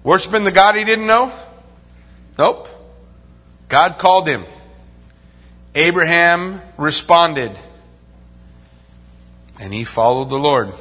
Worshiping 0.05 0.43
the 0.43 0.51
God 0.51 0.75
he 0.75 0.83
didn't 0.83 1.07
know? 1.07 1.33
Nope. 2.37 2.69
God 3.67 3.97
called 3.97 4.27
him. 4.27 4.45
Abraham 5.73 6.61
responded. 6.77 7.51
And 9.59 9.73
he 9.73 9.83
followed 9.83 10.29
the 10.29 10.37
Lord. 10.37 10.73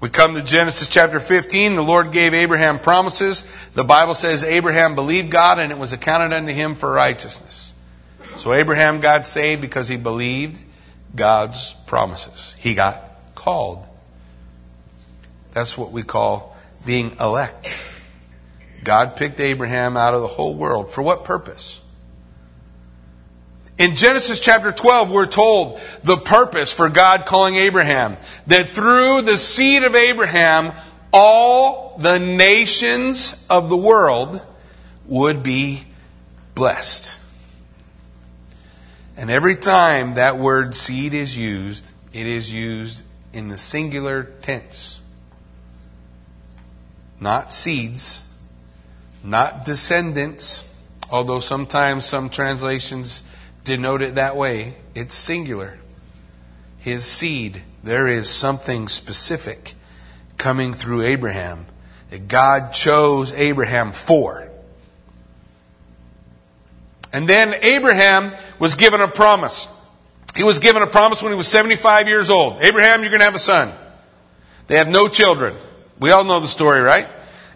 We 0.00 0.10
come 0.10 0.34
to 0.34 0.42
Genesis 0.42 0.88
chapter 0.88 1.20
15. 1.20 1.74
The 1.74 1.82
Lord 1.82 2.12
gave 2.12 2.34
Abraham 2.34 2.78
promises. 2.78 3.46
The 3.72 3.84
Bible 3.84 4.14
says 4.14 4.44
Abraham 4.44 4.94
believed 4.94 5.30
God 5.30 5.58
and 5.58 5.72
it 5.72 5.78
was 5.78 5.94
accounted 5.94 6.34
unto 6.34 6.52
him 6.52 6.74
for 6.74 6.92
righteousness. 6.92 7.72
So 8.36 8.52
Abraham 8.52 9.00
got 9.00 9.26
saved 9.26 9.62
because 9.62 9.88
he 9.88 9.96
believed 9.96 10.62
God's 11.16 11.72
promises. 11.86 12.54
He 12.58 12.74
got 12.74 13.02
called. 13.34 13.86
That's 15.52 15.78
what 15.78 15.92
we 15.92 16.02
call 16.02 16.54
being 16.84 17.16
elect. 17.18 17.88
God 18.84 19.16
picked 19.16 19.40
Abraham 19.40 19.96
out 19.96 20.14
of 20.14 20.20
the 20.20 20.28
whole 20.28 20.54
world. 20.54 20.90
For 20.90 21.02
what 21.02 21.24
purpose? 21.24 21.80
In 23.78 23.96
Genesis 23.96 24.38
chapter 24.38 24.70
12, 24.70 25.10
we're 25.10 25.26
told 25.26 25.80
the 26.04 26.16
purpose 26.16 26.72
for 26.72 26.88
God 26.88 27.26
calling 27.26 27.56
Abraham 27.56 28.16
that 28.46 28.68
through 28.68 29.22
the 29.22 29.36
seed 29.36 29.82
of 29.82 29.94
Abraham, 29.94 30.72
all 31.12 31.96
the 31.98 32.18
nations 32.18 33.46
of 33.48 33.68
the 33.68 33.76
world 33.76 34.40
would 35.06 35.42
be 35.42 35.84
blessed. 36.54 37.20
And 39.16 39.30
every 39.30 39.56
time 39.56 40.14
that 40.14 40.38
word 40.38 40.74
seed 40.74 41.14
is 41.14 41.36
used, 41.36 41.90
it 42.12 42.26
is 42.26 42.52
used 42.52 43.02
in 43.32 43.48
the 43.48 43.58
singular 43.58 44.24
tense. 44.42 45.00
Not 47.20 47.52
seeds, 47.52 48.21
not 49.24 49.64
descendants, 49.64 50.68
although 51.10 51.40
sometimes 51.40 52.04
some 52.04 52.28
translations 52.30 53.22
denote 53.64 54.02
it 54.02 54.16
that 54.16 54.36
way. 54.36 54.74
It's 54.94 55.14
singular. 55.14 55.78
His 56.78 57.04
seed. 57.04 57.62
There 57.82 58.06
is 58.06 58.28
something 58.28 58.88
specific 58.88 59.74
coming 60.38 60.72
through 60.72 61.02
Abraham 61.02 61.66
that 62.10 62.28
God 62.28 62.72
chose 62.72 63.32
Abraham 63.32 63.92
for. 63.92 64.48
And 67.12 67.28
then 67.28 67.54
Abraham 67.62 68.34
was 68.58 68.74
given 68.74 69.00
a 69.00 69.08
promise. 69.08 69.68
He 70.34 70.44
was 70.44 70.58
given 70.58 70.82
a 70.82 70.86
promise 70.86 71.22
when 71.22 71.30
he 71.30 71.36
was 71.36 71.48
75 71.48 72.08
years 72.08 72.30
old. 72.30 72.60
Abraham, 72.60 73.02
you're 73.02 73.10
going 73.10 73.20
to 73.20 73.26
have 73.26 73.34
a 73.34 73.38
son. 73.38 73.72
They 74.66 74.78
have 74.78 74.88
no 74.88 75.08
children. 75.08 75.54
We 76.00 76.10
all 76.10 76.24
know 76.24 76.40
the 76.40 76.48
story, 76.48 76.80
right? 76.80 77.06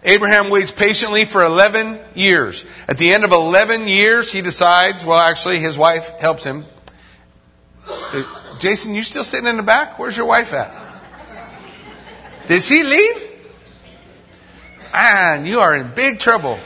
Abraham 0.03 0.49
waits 0.49 0.71
patiently 0.71 1.25
for 1.25 1.43
11 1.43 1.99
years. 2.13 2.65
At 2.87 2.97
the 2.97 3.13
end 3.13 3.23
of 3.23 3.31
11 3.31 3.87
years, 3.87 4.31
he 4.31 4.41
decides, 4.41 5.03
well, 5.03 5.19
actually, 5.19 5.59
his 5.59 5.77
wife 5.77 6.09
helps 6.19 6.43
him. 6.43 6.65
Uh, 7.87 8.23
Jason, 8.59 8.95
you 8.95 9.03
still 9.03 9.23
sitting 9.23 9.47
in 9.47 9.57
the 9.57 9.63
back? 9.63 9.99
Where's 9.99 10.15
your 10.15 10.25
wife 10.25 10.53
at? 10.53 10.71
Did 12.47 12.61
she 12.61 12.83
leave? 12.83 13.23
Ah, 14.93 15.35
you 15.41 15.59
are 15.59 15.75
in 15.75 15.91
big 15.93 16.19
trouble. 16.19 16.59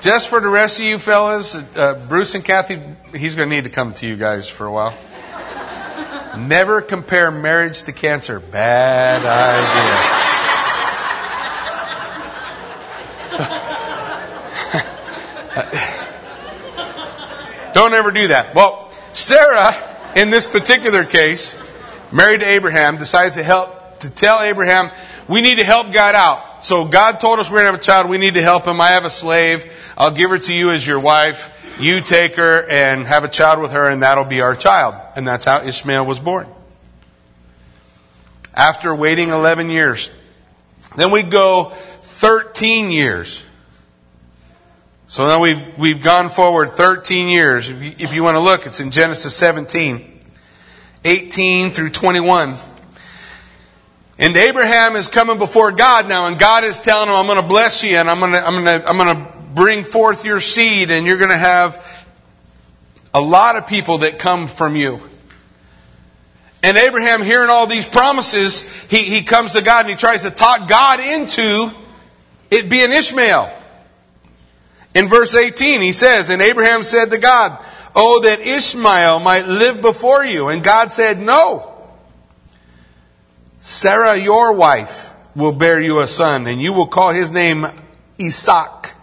Just 0.00 0.28
for 0.28 0.40
the 0.40 0.48
rest 0.48 0.78
of 0.80 0.84
you 0.84 0.98
fellas, 0.98 1.54
uh, 1.54 1.94
Bruce 2.08 2.34
and 2.34 2.44
Kathy, 2.44 2.78
he's 3.16 3.36
going 3.36 3.48
to 3.48 3.54
need 3.54 3.64
to 3.64 3.70
come 3.70 3.94
to 3.94 4.06
you 4.06 4.16
guys 4.16 4.48
for 4.48 4.66
a 4.66 4.72
while. 4.72 4.94
Never 6.38 6.82
compare 6.82 7.30
marriage 7.30 7.84
to 7.84 7.92
cancer. 7.92 8.40
Bad 8.40 9.24
idea. 9.24 10.24
Don't 17.74 17.94
ever 17.94 18.12
do 18.12 18.28
that. 18.28 18.54
Well, 18.54 18.90
Sarah, 19.12 19.74
in 20.16 20.30
this 20.30 20.46
particular 20.46 21.04
case, 21.04 21.56
married 22.12 22.40
to 22.40 22.46
Abraham, 22.46 22.96
decides 22.96 23.34
to 23.34 23.42
help, 23.42 24.00
to 24.00 24.10
tell 24.10 24.40
Abraham, 24.40 24.90
we 25.28 25.40
need 25.40 25.56
to 25.56 25.64
help 25.64 25.92
God 25.92 26.14
out. 26.14 26.64
So 26.64 26.84
God 26.84 27.20
told 27.20 27.40
us 27.40 27.50
we're 27.50 27.60
to 27.60 27.66
have 27.66 27.74
a 27.74 27.78
child. 27.78 28.08
We 28.08 28.18
need 28.18 28.34
to 28.34 28.42
help 28.42 28.66
him. 28.66 28.80
I 28.80 28.90
have 28.90 29.04
a 29.04 29.10
slave. 29.10 29.70
I'll 29.96 30.10
give 30.10 30.30
her 30.30 30.38
to 30.38 30.54
you 30.54 30.70
as 30.70 30.86
your 30.86 30.98
wife. 30.98 31.50
You 31.78 32.00
take 32.00 32.36
her 32.36 32.66
and 32.68 33.06
have 33.06 33.24
a 33.24 33.28
child 33.28 33.60
with 33.60 33.72
her, 33.72 33.88
and 33.88 34.02
that'll 34.02 34.24
be 34.24 34.40
our 34.40 34.54
child. 34.54 34.94
And 35.16 35.26
that's 35.26 35.44
how 35.44 35.62
Ishmael 35.62 36.06
was 36.06 36.20
born. 36.20 36.46
After 38.54 38.94
waiting 38.94 39.30
11 39.30 39.70
years. 39.70 40.10
Then 40.96 41.10
we 41.10 41.22
go 41.22 41.70
13 42.02 42.90
years. 42.90 43.44
So 45.06 45.26
now 45.26 45.40
we've, 45.40 45.78
we've 45.78 46.02
gone 46.02 46.28
forward 46.28 46.70
13 46.70 47.28
years. 47.28 47.68
If 47.68 47.82
you, 47.82 47.92
if 47.98 48.14
you 48.14 48.22
want 48.22 48.36
to 48.36 48.40
look, 48.40 48.66
it's 48.66 48.80
in 48.80 48.90
Genesis 48.90 49.34
17, 49.36 50.20
18 51.04 51.70
through 51.70 51.90
21. 51.90 52.54
And 54.18 54.36
Abraham 54.36 54.94
is 54.94 55.08
coming 55.08 55.38
before 55.38 55.72
God 55.72 56.08
now, 56.08 56.26
and 56.26 56.38
God 56.38 56.62
is 56.62 56.80
telling 56.80 57.08
him, 57.08 57.16
I'm 57.16 57.26
going 57.26 57.40
to 57.40 57.46
bless 57.46 57.82
you, 57.82 57.96
and 57.96 58.08
I'm 58.08 58.20
going 58.20 58.32
to, 58.32 58.46
I'm 58.46 58.64
going 58.64 58.80
to, 58.80 58.88
I'm 58.88 58.96
going 58.96 59.16
to 59.16 59.32
bring 59.54 59.84
forth 59.84 60.24
your 60.24 60.40
seed, 60.40 60.90
and 60.90 61.06
you're 61.06 61.18
going 61.18 61.30
to 61.30 61.36
have 61.36 62.06
a 63.12 63.20
lot 63.20 63.56
of 63.56 63.66
people 63.66 63.98
that 63.98 64.18
come 64.18 64.46
from 64.46 64.76
you. 64.76 65.00
And 66.62 66.78
Abraham, 66.78 67.22
hearing 67.22 67.50
all 67.50 67.66
these 67.66 67.86
promises, 67.86 68.62
he, 68.84 68.98
he 68.98 69.22
comes 69.22 69.52
to 69.52 69.60
God 69.60 69.80
and 69.80 69.90
he 69.90 69.96
tries 69.96 70.22
to 70.22 70.30
talk 70.30 70.66
God 70.66 70.98
into 70.98 71.70
it 72.50 72.70
being 72.70 72.90
Ishmael. 72.90 73.52
In 74.94 75.08
verse 75.08 75.34
18, 75.34 75.82
he 75.82 75.92
says, 75.92 76.30
And 76.30 76.40
Abraham 76.40 76.82
said 76.82 77.10
to 77.10 77.18
God, 77.18 77.62
Oh, 77.94 78.20
that 78.22 78.40
Ishmael 78.40 79.20
might 79.20 79.46
live 79.46 79.82
before 79.82 80.24
you. 80.24 80.48
And 80.48 80.62
God 80.62 80.90
said, 80.90 81.20
No. 81.20 81.70
Sarah, 83.60 84.16
your 84.16 84.52
wife, 84.52 85.12
will 85.36 85.52
bear 85.52 85.80
you 85.80 86.00
a 86.00 86.06
son, 86.06 86.46
and 86.46 86.60
you 86.60 86.72
will 86.72 86.86
call 86.86 87.12
his 87.12 87.30
name 87.30 87.66
Isaac. 88.20 88.93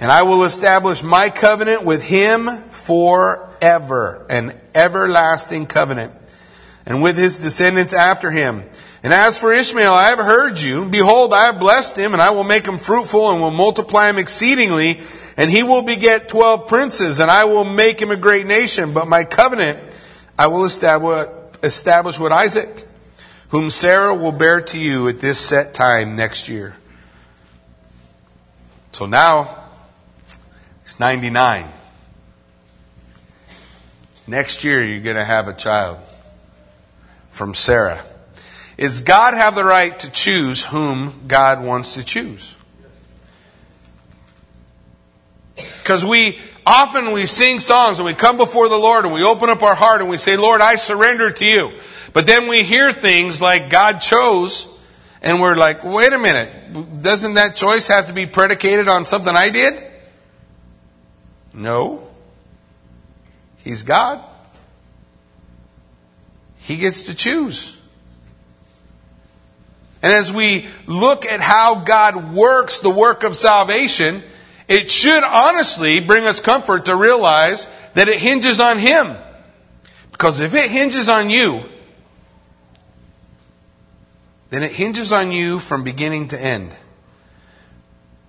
And 0.00 0.10
I 0.10 0.22
will 0.22 0.44
establish 0.44 1.02
my 1.02 1.28
covenant 1.28 1.84
with 1.84 2.02
him 2.02 2.48
forever, 2.70 4.26
an 4.30 4.58
everlasting 4.74 5.66
covenant, 5.66 6.12
and 6.86 7.02
with 7.02 7.18
his 7.18 7.38
descendants 7.38 7.92
after 7.92 8.30
him. 8.30 8.64
And 9.02 9.12
as 9.12 9.38
for 9.38 9.52
Ishmael, 9.52 9.92
I 9.92 10.08
have 10.08 10.18
heard 10.18 10.58
you. 10.58 10.86
Behold, 10.86 11.34
I 11.34 11.44
have 11.44 11.60
blessed 11.60 11.96
him, 11.96 12.14
and 12.14 12.22
I 12.22 12.30
will 12.30 12.44
make 12.44 12.66
him 12.66 12.78
fruitful, 12.78 13.30
and 13.30 13.40
will 13.40 13.50
multiply 13.50 14.08
him 14.08 14.16
exceedingly. 14.16 15.00
And 15.36 15.50
he 15.50 15.62
will 15.62 15.82
beget 15.82 16.28
twelve 16.28 16.66
princes, 16.66 17.20
and 17.20 17.30
I 17.30 17.44
will 17.44 17.64
make 17.64 18.00
him 18.00 18.10
a 18.10 18.16
great 18.16 18.46
nation. 18.46 18.94
But 18.94 19.06
my 19.06 19.24
covenant 19.24 19.78
I 20.38 20.46
will 20.46 20.64
establish, 20.64 22.18
with 22.18 22.32
Isaac, 22.32 22.86
whom 23.50 23.68
Sarah 23.68 24.14
will 24.14 24.32
bear 24.32 24.62
to 24.62 24.78
you 24.78 25.08
at 25.08 25.18
this 25.18 25.38
set 25.38 25.74
time 25.74 26.16
next 26.16 26.48
year. 26.48 26.74
So 28.92 29.04
now, 29.04 29.59
it's 30.82 30.98
99. 31.00 31.66
Next 34.26 34.64
year, 34.64 34.84
you're 34.84 35.00
going 35.00 35.16
to 35.16 35.24
have 35.24 35.48
a 35.48 35.52
child 35.52 35.98
from 37.30 37.54
Sarah. 37.54 38.02
Is 38.76 39.02
God 39.02 39.34
have 39.34 39.54
the 39.54 39.64
right 39.64 39.98
to 40.00 40.10
choose 40.10 40.64
whom 40.64 41.26
God 41.26 41.62
wants 41.62 41.94
to 41.94 42.04
choose? 42.04 42.56
Because 45.56 46.04
we 46.04 46.38
often 46.64 47.12
we 47.12 47.26
sing 47.26 47.58
songs 47.58 47.98
and 47.98 48.06
we 48.06 48.14
come 48.14 48.36
before 48.36 48.68
the 48.68 48.78
Lord 48.78 49.04
and 49.04 49.12
we 49.12 49.22
open 49.22 49.50
up 49.50 49.62
our 49.62 49.74
heart 49.74 50.00
and 50.00 50.08
we 50.08 50.16
say, 50.16 50.36
Lord, 50.36 50.60
I 50.60 50.76
surrender 50.76 51.30
to 51.30 51.44
you. 51.44 51.72
But 52.12 52.26
then 52.26 52.48
we 52.48 52.62
hear 52.62 52.92
things 52.92 53.40
like 53.40 53.70
God 53.70 53.98
chose 53.98 54.68
and 55.22 55.40
we're 55.40 55.56
like, 55.56 55.84
wait 55.84 56.12
a 56.12 56.18
minute, 56.18 57.02
doesn't 57.02 57.34
that 57.34 57.56
choice 57.56 57.88
have 57.88 58.06
to 58.06 58.12
be 58.12 58.26
predicated 58.26 58.88
on 58.88 59.04
something 59.04 59.34
I 59.34 59.50
did? 59.50 59.89
No. 61.52 62.06
He's 63.58 63.82
God. 63.82 64.24
He 66.58 66.76
gets 66.76 67.04
to 67.04 67.14
choose. 67.14 67.76
And 70.02 70.12
as 70.12 70.32
we 70.32 70.66
look 70.86 71.26
at 71.26 71.40
how 71.40 71.76
God 71.84 72.32
works 72.32 72.80
the 72.80 72.90
work 72.90 73.22
of 73.22 73.36
salvation, 73.36 74.22
it 74.68 74.90
should 74.90 75.24
honestly 75.24 76.00
bring 76.00 76.24
us 76.24 76.40
comfort 76.40 76.86
to 76.86 76.96
realize 76.96 77.66
that 77.94 78.08
it 78.08 78.18
hinges 78.18 78.60
on 78.60 78.78
Him. 78.78 79.16
Because 80.12 80.40
if 80.40 80.54
it 80.54 80.70
hinges 80.70 81.08
on 81.08 81.28
you, 81.28 81.62
then 84.50 84.62
it 84.62 84.72
hinges 84.72 85.12
on 85.12 85.32
you 85.32 85.60
from 85.60 85.84
beginning 85.84 86.28
to 86.28 86.40
end. 86.40 86.70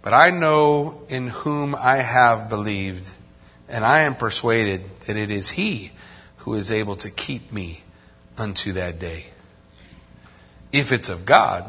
But 0.02 0.14
I 0.14 0.32
know 0.32 1.04
in 1.10 1.28
whom 1.28 1.76
I 1.76 1.98
have 1.98 2.50
believed, 2.50 3.08
and 3.70 3.86
I 3.86 4.02
am 4.02 4.16
persuaded 4.16 4.82
that 5.02 5.16
it 5.16 5.30
is 5.30 5.52
He 5.52 5.92
who 6.38 6.56
is 6.56 6.72
able 6.72 6.96
to 6.98 7.10
keep 7.10 7.52
me 7.52 7.84
unto 8.38 8.74
that 8.74 9.00
day. 9.00 9.28
If 10.72 10.92
it's 10.92 11.10
of 11.10 11.26
God, 11.26 11.66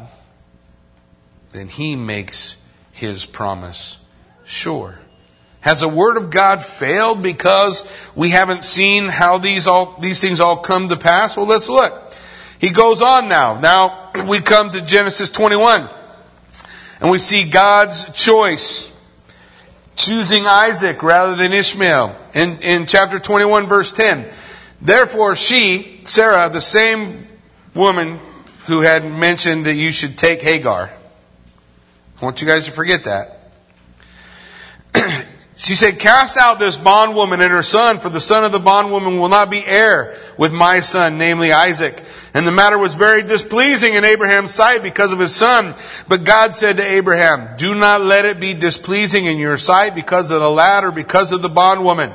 then 1.51 1.67
He 1.67 1.95
makes 1.95 2.57
His 2.91 3.25
promise 3.25 3.99
sure. 4.45 4.99
Has 5.61 5.81
the 5.81 5.87
word 5.87 6.17
of 6.17 6.29
God 6.29 6.61
failed 6.63 7.23
because 7.23 7.87
we 8.15 8.31
haven't 8.31 8.65
seen 8.65 9.07
how 9.07 9.37
these 9.37 9.67
all 9.67 9.95
these 9.99 10.19
things 10.19 10.41
all 10.41 10.57
come 10.57 10.89
to 10.89 10.97
pass? 10.97 11.37
Well, 11.37 11.45
let's 11.45 11.69
look. 11.69 12.13
He 12.59 12.71
goes 12.71 13.01
on 13.01 13.29
now. 13.29 13.59
Now 13.59 14.11
we 14.25 14.41
come 14.41 14.71
to 14.71 14.81
Genesis 14.81 15.29
21. 15.29 15.87
And 17.03 17.11
we 17.11 17.19
see 17.19 17.43
God's 17.43 18.11
choice 18.13 18.89
choosing 19.97 20.47
Isaac 20.47 21.03
rather 21.03 21.35
than 21.35 21.51
Ishmael. 21.51 22.17
In 22.33 22.61
in 22.61 22.85
chapter 22.85 23.19
21 23.19 23.67
verse 23.67 23.91
10. 23.91 24.25
Therefore 24.81 25.35
she, 25.35 25.99
Sarah, 26.05 26.49
the 26.49 26.61
same 26.61 27.27
woman 27.75 28.21
who 28.67 28.79
had 28.79 29.03
mentioned 29.03 29.65
that 29.65 29.75
you 29.75 29.91
should 29.91 30.17
take 30.17 30.41
Hagar. 30.41 30.91
I 32.21 32.25
want 32.25 32.41
you 32.41 32.47
guys 32.47 32.65
to 32.65 32.71
forget 32.71 33.03
that. 33.03 33.32
She 35.63 35.75
said, 35.75 35.97
Cast 35.97 36.35
out 36.35 36.59
this 36.59 36.77
bondwoman 36.77 37.39
and 37.39 37.53
her 37.53 37.61
son, 37.61 37.97
for 37.97 38.09
the 38.09 38.19
son 38.19 38.43
of 38.43 38.51
the 38.51 38.59
bondwoman 38.59 39.17
will 39.17 39.29
not 39.29 39.49
be 39.49 39.65
heir 39.65 40.13
with 40.37 40.51
my 40.51 40.81
son, 40.81 41.17
namely 41.17 41.53
Isaac. 41.53 42.03
And 42.33 42.45
the 42.45 42.51
matter 42.51 42.77
was 42.77 42.95
very 42.95 43.23
displeasing 43.23 43.93
in 43.93 44.03
Abraham's 44.03 44.53
sight 44.53 44.83
because 44.83 45.13
of 45.13 45.19
his 45.19 45.33
son. 45.33 45.73
But 46.09 46.25
God 46.25 46.57
said 46.57 46.77
to 46.77 46.83
Abraham, 46.83 47.55
Do 47.55 47.75
not 47.75 48.01
let 48.01 48.25
it 48.25 48.41
be 48.41 48.53
displeasing 48.53 49.25
in 49.25 49.37
your 49.37 49.55
sight 49.55 49.95
because 49.95 50.31
of 50.31 50.41
the 50.41 50.49
lad 50.49 50.83
or 50.83 50.91
because 50.91 51.31
of 51.31 51.41
the 51.41 51.49
bondwoman. 51.49 52.11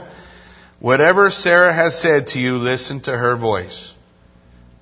Whatever 0.79 1.31
Sarah 1.31 1.73
has 1.73 1.99
said 1.99 2.27
to 2.29 2.41
you, 2.41 2.59
listen 2.59 3.01
to 3.01 3.17
her 3.17 3.35
voice. 3.35 3.95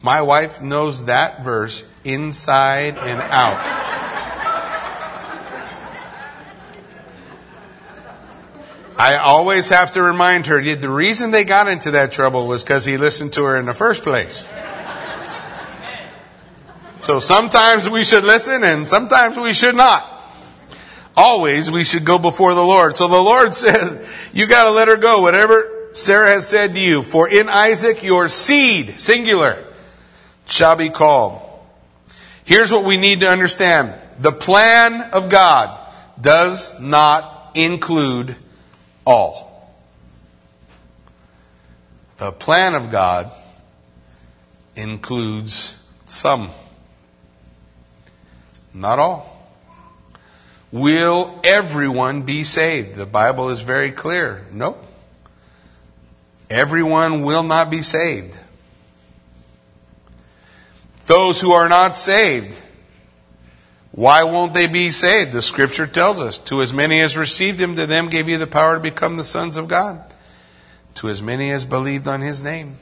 My 0.03 0.23
wife 0.23 0.61
knows 0.61 1.05
that 1.05 1.45
verse 1.45 1.85
inside 2.03 2.99
and 2.99 3.21
out. 3.21 4.16
I 8.99 9.17
always 9.17 9.69
have 9.69 9.91
to 9.93 10.03
remind 10.03 10.47
her 10.47 10.63
the 10.75 10.89
reason 10.89 11.31
they 11.31 11.45
got 11.45 11.69
into 11.69 11.91
that 11.93 12.13
trouble 12.13 12.47
was 12.47 12.63
because 12.63 12.87
he 12.87 12.97
listened 12.97 13.35
to 13.35 13.45
her 13.45 13.57
in 13.57 13.67
the 13.67 13.75
first 13.75 14.03
place. 14.03 14.49
So 17.01 17.21
sometimes 17.21 17.89
we 17.89 18.03
should 18.03 18.25
listen 18.25 18.65
and 18.65 18.87
sometimes 18.87 19.37
we 19.37 19.53
should 19.53 19.77
not. 19.77 20.05
Always 21.15 21.71
we 21.71 21.85
should 21.85 22.05
go 22.05 22.19
before 22.19 22.55
the 22.55 22.65
Lord. 22.65 22.97
So 22.97 23.07
the 23.07 23.23
Lord 23.23 23.55
says, 23.55 24.09
you 24.33 24.47
gotta 24.47 24.71
let 24.71 24.89
her 24.89 24.97
go. 24.97 25.21
Whatever 25.21 25.91
Sarah 25.93 26.31
has 26.31 26.49
said 26.49 26.75
to 26.75 26.81
you, 26.81 27.03
for 27.03 27.29
in 27.29 27.49
Isaac 27.49 28.03
your 28.03 28.29
seed, 28.29 28.99
singular, 28.99 29.63
shall 30.47 30.75
be 30.75 30.89
called. 30.89 31.43
Here's 32.45 32.73
what 32.73 32.85
we 32.85 32.97
need 32.97 33.21
to 33.21 33.29
understand. 33.29 33.93
The 34.19 34.33
plan 34.33 35.11
of 35.13 35.29
God 35.29 35.79
does 36.21 36.79
not 36.81 37.53
include 37.55 38.37
all. 39.07 39.73
The 42.19 42.33
plan 42.33 42.75
of 42.75 42.91
God 42.91 43.31
includes 44.75 45.81
some, 46.07 46.51
not 48.75 48.99
all. 48.99 49.33
Will 50.73 51.41
everyone 51.45 52.23
be 52.23 52.45
saved? 52.45 52.97
The 52.97 53.07
Bible 53.07 53.51
is 53.51 53.61
very 53.61 53.93
clear. 53.93 54.45
No. 54.53 54.77
Everyone 56.51 57.23
will 57.23 57.43
not 57.43 57.71
be 57.71 57.83
saved. 57.83 58.39
Those 61.07 61.41
who 61.41 61.53
are 61.53 61.69
not 61.69 61.97
saved, 61.97 62.61
why 63.97 64.25
won't 64.25 64.53
they 64.53 64.67
be 64.67 64.91
saved? 64.91 65.33
The 65.33 65.41
scripture 65.41 65.87
tells 65.87 66.21
us, 66.21 66.39
to 66.41 66.61
as 66.61 66.71
many 66.71 67.01
as 67.01 67.17
received 67.17 67.59
him, 67.59 67.77
to 67.77 67.87
them 67.87 68.11
gave 68.11 68.29
you 68.29 68.37
the 68.37 68.47
power 68.47 68.75
to 68.75 68.81
become 68.81 69.17
the 69.17 69.25
sons 69.25 69.57
of 69.57 69.69
God. 69.69 70.05
To 70.97 71.09
as 71.09 71.23
many 71.23 71.51
as 71.51 71.65
believed 71.65 72.07
on 72.07 72.21
his 72.21 72.45
name. 72.45 72.77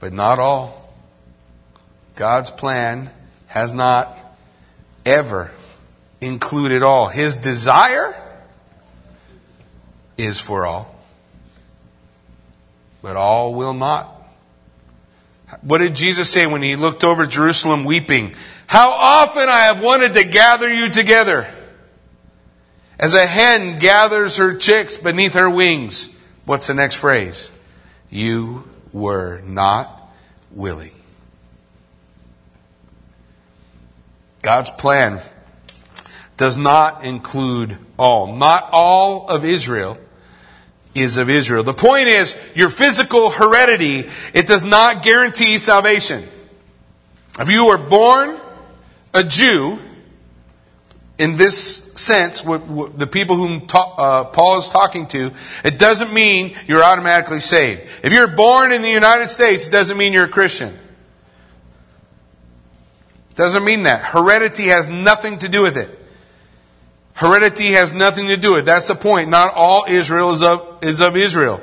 But 0.00 0.12
not 0.12 0.40
all. 0.40 0.92
God's 2.16 2.50
plan 2.50 3.10
has 3.46 3.72
not 3.72 4.18
ever 5.06 5.52
included 6.20 6.82
all. 6.82 7.06
His 7.06 7.36
desire 7.36 8.16
is 10.18 10.40
for 10.40 10.66
all. 10.66 10.92
But 13.02 13.14
all 13.14 13.54
will 13.54 13.74
not. 13.74 14.13
What 15.60 15.78
did 15.78 15.94
Jesus 15.94 16.30
say 16.30 16.46
when 16.46 16.62
he 16.62 16.76
looked 16.76 17.04
over 17.04 17.26
Jerusalem 17.26 17.84
weeping? 17.84 18.34
How 18.66 18.90
often 18.90 19.48
I 19.48 19.64
have 19.64 19.82
wanted 19.82 20.14
to 20.14 20.24
gather 20.24 20.72
you 20.72 20.88
together. 20.88 21.46
As 22.98 23.14
a 23.14 23.26
hen 23.26 23.78
gathers 23.78 24.36
her 24.36 24.56
chicks 24.56 24.96
beneath 24.96 25.34
her 25.34 25.50
wings. 25.50 26.18
What's 26.44 26.68
the 26.68 26.74
next 26.74 26.96
phrase? 26.96 27.50
You 28.10 28.68
were 28.92 29.40
not 29.44 29.90
willing. 30.50 30.92
God's 34.42 34.70
plan 34.70 35.20
does 36.36 36.56
not 36.56 37.04
include 37.04 37.78
all. 37.98 38.36
Not 38.36 38.68
all 38.72 39.28
of 39.28 39.44
Israel 39.44 39.98
is 40.94 41.16
of 41.16 41.28
Israel. 41.28 41.62
The 41.62 41.74
point 41.74 42.08
is, 42.08 42.36
your 42.54 42.70
physical 42.70 43.30
heredity, 43.30 44.04
it 44.32 44.46
does 44.46 44.64
not 44.64 45.02
guarantee 45.02 45.58
salvation. 45.58 46.22
If 47.38 47.50
you 47.50 47.66
were 47.66 47.78
born 47.78 48.38
a 49.12 49.24
Jew, 49.24 49.78
in 51.18 51.36
this 51.36 51.92
sense, 51.94 52.42
the 52.42 53.08
people 53.10 53.36
whom 53.36 53.66
uh, 53.72 54.24
Paul 54.24 54.58
is 54.58 54.68
talking 54.68 55.06
to, 55.08 55.32
it 55.64 55.78
doesn't 55.78 56.12
mean 56.12 56.56
you're 56.66 56.82
automatically 56.82 57.40
saved. 57.40 57.82
If 58.02 58.12
you're 58.12 58.28
born 58.28 58.72
in 58.72 58.82
the 58.82 58.90
United 58.90 59.28
States, 59.28 59.68
it 59.68 59.70
doesn't 59.70 59.96
mean 59.96 60.12
you're 60.12 60.24
a 60.24 60.28
Christian. 60.28 60.74
It 63.30 63.36
doesn't 63.36 63.64
mean 63.64 63.84
that. 63.84 64.00
Heredity 64.02 64.64
has 64.64 64.88
nothing 64.88 65.38
to 65.38 65.48
do 65.48 65.62
with 65.62 65.76
it. 65.76 66.03
Heredity 67.14 67.72
has 67.72 67.92
nothing 67.92 68.28
to 68.28 68.36
do 68.36 68.52
with 68.52 68.60
it. 68.60 68.66
That's 68.66 68.88
the 68.88 68.96
point. 68.96 69.30
Not 69.30 69.54
all 69.54 69.84
Israel 69.88 70.32
is 70.32 70.42
of, 70.42 70.78
is 70.82 71.00
of 71.00 71.16
Israel. 71.16 71.60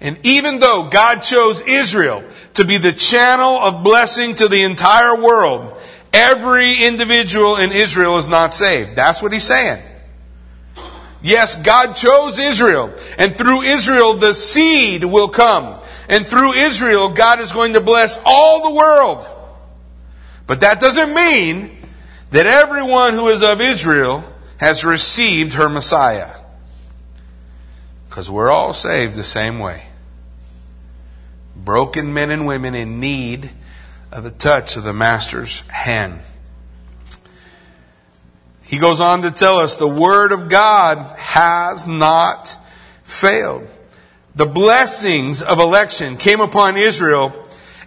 And 0.00 0.18
even 0.22 0.60
though 0.60 0.88
God 0.90 1.20
chose 1.20 1.60
Israel 1.60 2.24
to 2.54 2.64
be 2.64 2.78
the 2.78 2.92
channel 2.92 3.58
of 3.58 3.84
blessing 3.84 4.34
to 4.36 4.48
the 4.48 4.62
entire 4.62 5.14
world, 5.14 5.78
every 6.12 6.84
individual 6.84 7.56
in 7.56 7.70
Israel 7.70 8.16
is 8.16 8.28
not 8.28 8.52
saved. 8.52 8.96
That's 8.96 9.22
what 9.22 9.32
he's 9.32 9.44
saying. 9.44 9.82
Yes, 11.22 11.60
God 11.62 11.94
chose 11.94 12.38
Israel, 12.38 12.94
and 13.18 13.36
through 13.36 13.62
Israel 13.62 14.14
the 14.14 14.32
seed 14.32 15.04
will 15.04 15.28
come. 15.28 15.80
And 16.08 16.24
through 16.24 16.52
Israel, 16.52 17.08
God 17.08 17.40
is 17.40 17.52
going 17.52 17.72
to 17.72 17.80
bless 17.80 18.20
all 18.24 18.70
the 18.70 18.76
world. 18.76 19.26
But 20.46 20.60
that 20.60 20.80
doesn't 20.80 21.12
mean 21.12 21.76
that 22.30 22.46
everyone 22.46 23.14
who 23.14 23.28
is 23.28 23.42
of 23.42 23.60
Israel 23.60 24.22
has 24.58 24.84
received 24.84 25.54
her 25.54 25.68
Messiah. 25.68 26.34
Because 28.08 28.30
we're 28.30 28.50
all 28.50 28.72
saved 28.72 29.14
the 29.14 29.22
same 29.22 29.58
way. 29.58 29.84
Broken 31.54 32.14
men 32.14 32.30
and 32.30 32.46
women 32.46 32.74
in 32.74 33.00
need 33.00 33.50
of 34.12 34.24
the 34.24 34.30
touch 34.30 34.76
of 34.76 34.84
the 34.84 34.92
Master's 34.92 35.60
hand. 35.68 36.20
He 38.62 38.78
goes 38.78 39.00
on 39.00 39.22
to 39.22 39.30
tell 39.30 39.58
us 39.58 39.76
the 39.76 39.86
Word 39.86 40.32
of 40.32 40.48
God 40.48 40.98
has 41.18 41.86
not 41.86 42.56
failed. 43.04 43.68
The 44.34 44.46
blessings 44.46 45.42
of 45.42 45.60
election 45.60 46.16
came 46.16 46.40
upon 46.40 46.76
Israel 46.76 47.32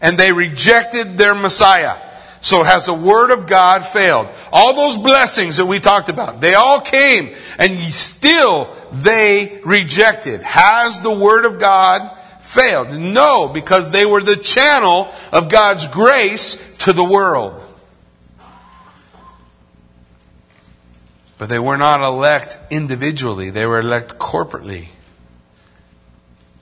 and 0.01 0.17
they 0.17 0.31
rejected 0.31 1.17
their 1.17 1.35
Messiah. 1.35 1.97
So 2.41 2.63
has 2.63 2.85
the 2.85 2.93
Word 2.93 3.31
of 3.31 3.47
God 3.47 3.85
failed? 3.85 4.27
All 4.51 4.73
those 4.73 4.97
blessings 4.97 5.57
that 5.57 5.65
we 5.65 5.79
talked 5.79 6.09
about, 6.09 6.39
they 6.39 6.55
all 6.55 6.79
came 6.79 7.35
and 7.57 7.79
still 7.93 8.73
they 8.91 9.61
rejected. 9.65 10.41
Has 10.41 11.01
the 11.01 11.11
Word 11.11 11.45
of 11.45 11.59
God 11.59 12.17
failed? 12.41 12.91
No, 12.97 13.49
because 13.49 13.91
they 13.91 14.05
were 14.05 14.23
the 14.23 14.37
channel 14.37 15.09
of 15.31 15.49
God's 15.49 15.85
grace 15.87 16.77
to 16.77 16.93
the 16.93 17.03
world. 17.03 17.65
But 21.37 21.49
they 21.49 21.59
were 21.59 21.77
not 21.77 22.01
elect 22.01 22.59
individually, 22.69 23.49
they 23.49 23.65
were 23.65 23.79
elect 23.79 24.17
corporately. 24.17 24.87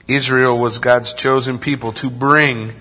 Israel 0.06 0.58
was 0.58 0.78
God's 0.78 1.12
chosen 1.12 1.58
people 1.58 1.92
to 1.94 2.08
bring 2.08 2.74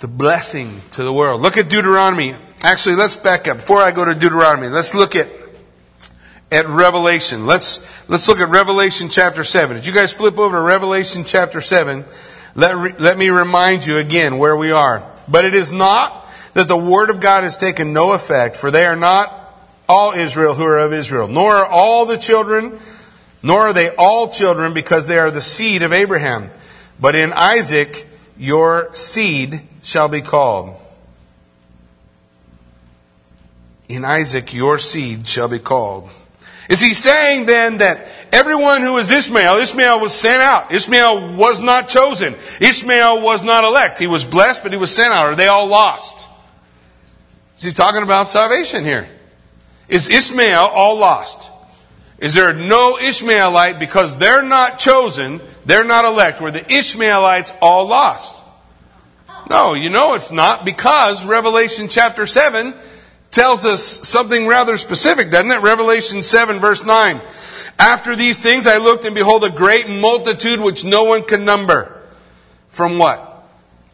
the 0.00 0.08
blessing 0.08 0.80
to 0.92 1.04
the 1.04 1.12
world. 1.12 1.42
Look 1.42 1.58
at 1.58 1.68
Deuteronomy. 1.68 2.34
Actually, 2.62 2.96
let's 2.96 3.16
back 3.16 3.46
up. 3.46 3.58
Before 3.58 3.82
I 3.82 3.90
go 3.90 4.02
to 4.02 4.14
Deuteronomy, 4.14 4.68
let's 4.68 4.94
look 4.94 5.14
at 5.14 5.28
at 6.50 6.66
Revelation. 6.66 7.46
Let's 7.46 7.86
let's 8.08 8.26
look 8.26 8.40
at 8.40 8.48
Revelation 8.48 9.10
chapter 9.10 9.44
7. 9.44 9.76
Did 9.76 9.86
you 9.86 9.92
guys 9.92 10.10
flip 10.10 10.38
over 10.38 10.56
to 10.56 10.62
Revelation 10.62 11.24
chapter 11.24 11.60
7? 11.60 12.06
Let, 12.54 12.76
re, 12.76 12.94
let 12.98 13.18
me 13.18 13.28
remind 13.28 13.86
you 13.86 13.98
again 13.98 14.38
where 14.38 14.56
we 14.56 14.72
are. 14.72 15.06
But 15.28 15.44
it 15.44 15.54
is 15.54 15.70
not 15.70 16.26
that 16.54 16.66
the 16.66 16.76
word 16.76 17.10
of 17.10 17.20
God 17.20 17.44
has 17.44 17.58
taken 17.58 17.92
no 17.92 18.14
effect, 18.14 18.56
for 18.56 18.70
they 18.70 18.86
are 18.86 18.96
not 18.96 19.32
all 19.86 20.12
Israel 20.12 20.54
who 20.54 20.64
are 20.64 20.78
of 20.78 20.94
Israel, 20.94 21.28
nor 21.28 21.56
are 21.56 21.66
all 21.66 22.06
the 22.06 22.16
children, 22.16 22.78
nor 23.42 23.68
are 23.68 23.72
they 23.74 23.94
all 23.94 24.30
children 24.30 24.72
because 24.72 25.06
they 25.06 25.18
are 25.18 25.30
the 25.30 25.42
seed 25.42 25.82
of 25.82 25.92
Abraham. 25.92 26.50
But 26.98 27.14
in 27.14 27.34
Isaac 27.34 28.06
your 28.40 28.92
seed 28.94 29.60
shall 29.90 30.08
be 30.08 30.20
called. 30.20 30.76
In 33.88 34.04
Isaac 34.04 34.54
your 34.54 34.78
seed 34.78 35.26
shall 35.26 35.48
be 35.48 35.58
called. 35.58 36.08
Is 36.68 36.80
he 36.80 36.94
saying 36.94 37.46
then 37.46 37.78
that 37.78 38.06
everyone 38.30 38.82
who 38.82 38.96
is 38.98 39.10
Ishmael, 39.10 39.56
Ishmael 39.56 39.98
was 39.98 40.14
sent 40.14 40.40
out. 40.40 40.72
Ishmael 40.72 41.36
was 41.36 41.60
not 41.60 41.88
chosen. 41.88 42.36
Ishmael 42.60 43.20
was 43.20 43.42
not 43.42 43.64
elect. 43.64 43.98
He 43.98 44.06
was 44.06 44.24
blessed, 44.24 44.62
but 44.62 44.70
he 44.70 44.78
was 44.78 44.94
sent 44.94 45.12
out. 45.12 45.26
Are 45.26 45.34
they 45.34 45.48
all 45.48 45.66
lost? 45.66 46.28
Is 47.58 47.64
he 47.64 47.72
talking 47.72 48.04
about 48.04 48.28
salvation 48.28 48.84
here? 48.84 49.08
Is 49.88 50.08
Ishmael 50.08 50.66
all 50.66 50.96
lost? 50.96 51.50
Is 52.18 52.34
there 52.34 52.52
no 52.52 52.96
Ishmaelite 52.96 53.80
because 53.80 54.16
they're 54.18 54.42
not 54.42 54.78
chosen, 54.78 55.40
they're 55.66 55.82
not 55.82 56.04
elect? 56.04 56.40
Were 56.40 56.52
the 56.52 56.72
Ishmaelites 56.72 57.52
all 57.60 57.88
lost? 57.88 58.39
No, 59.48 59.74
you 59.74 59.90
know 59.90 60.14
it's 60.14 60.30
not 60.30 60.64
because 60.64 61.24
Revelation 61.24 61.88
chapter 61.88 62.26
7 62.26 62.74
tells 63.30 63.64
us 63.64 63.82
something 63.82 64.46
rather 64.46 64.76
specific, 64.76 65.30
doesn't 65.30 65.50
it? 65.50 65.62
Revelation 65.62 66.22
7 66.22 66.58
verse 66.58 66.84
9. 66.84 67.20
After 67.78 68.14
these 68.14 68.38
things 68.38 68.66
I 68.66 68.76
looked 68.76 69.04
and 69.04 69.14
behold 69.14 69.44
a 69.44 69.50
great 69.50 69.88
multitude 69.88 70.60
which 70.60 70.84
no 70.84 71.04
one 71.04 71.22
can 71.22 71.44
number. 71.44 71.96
From 72.68 72.98
what? 72.98 73.30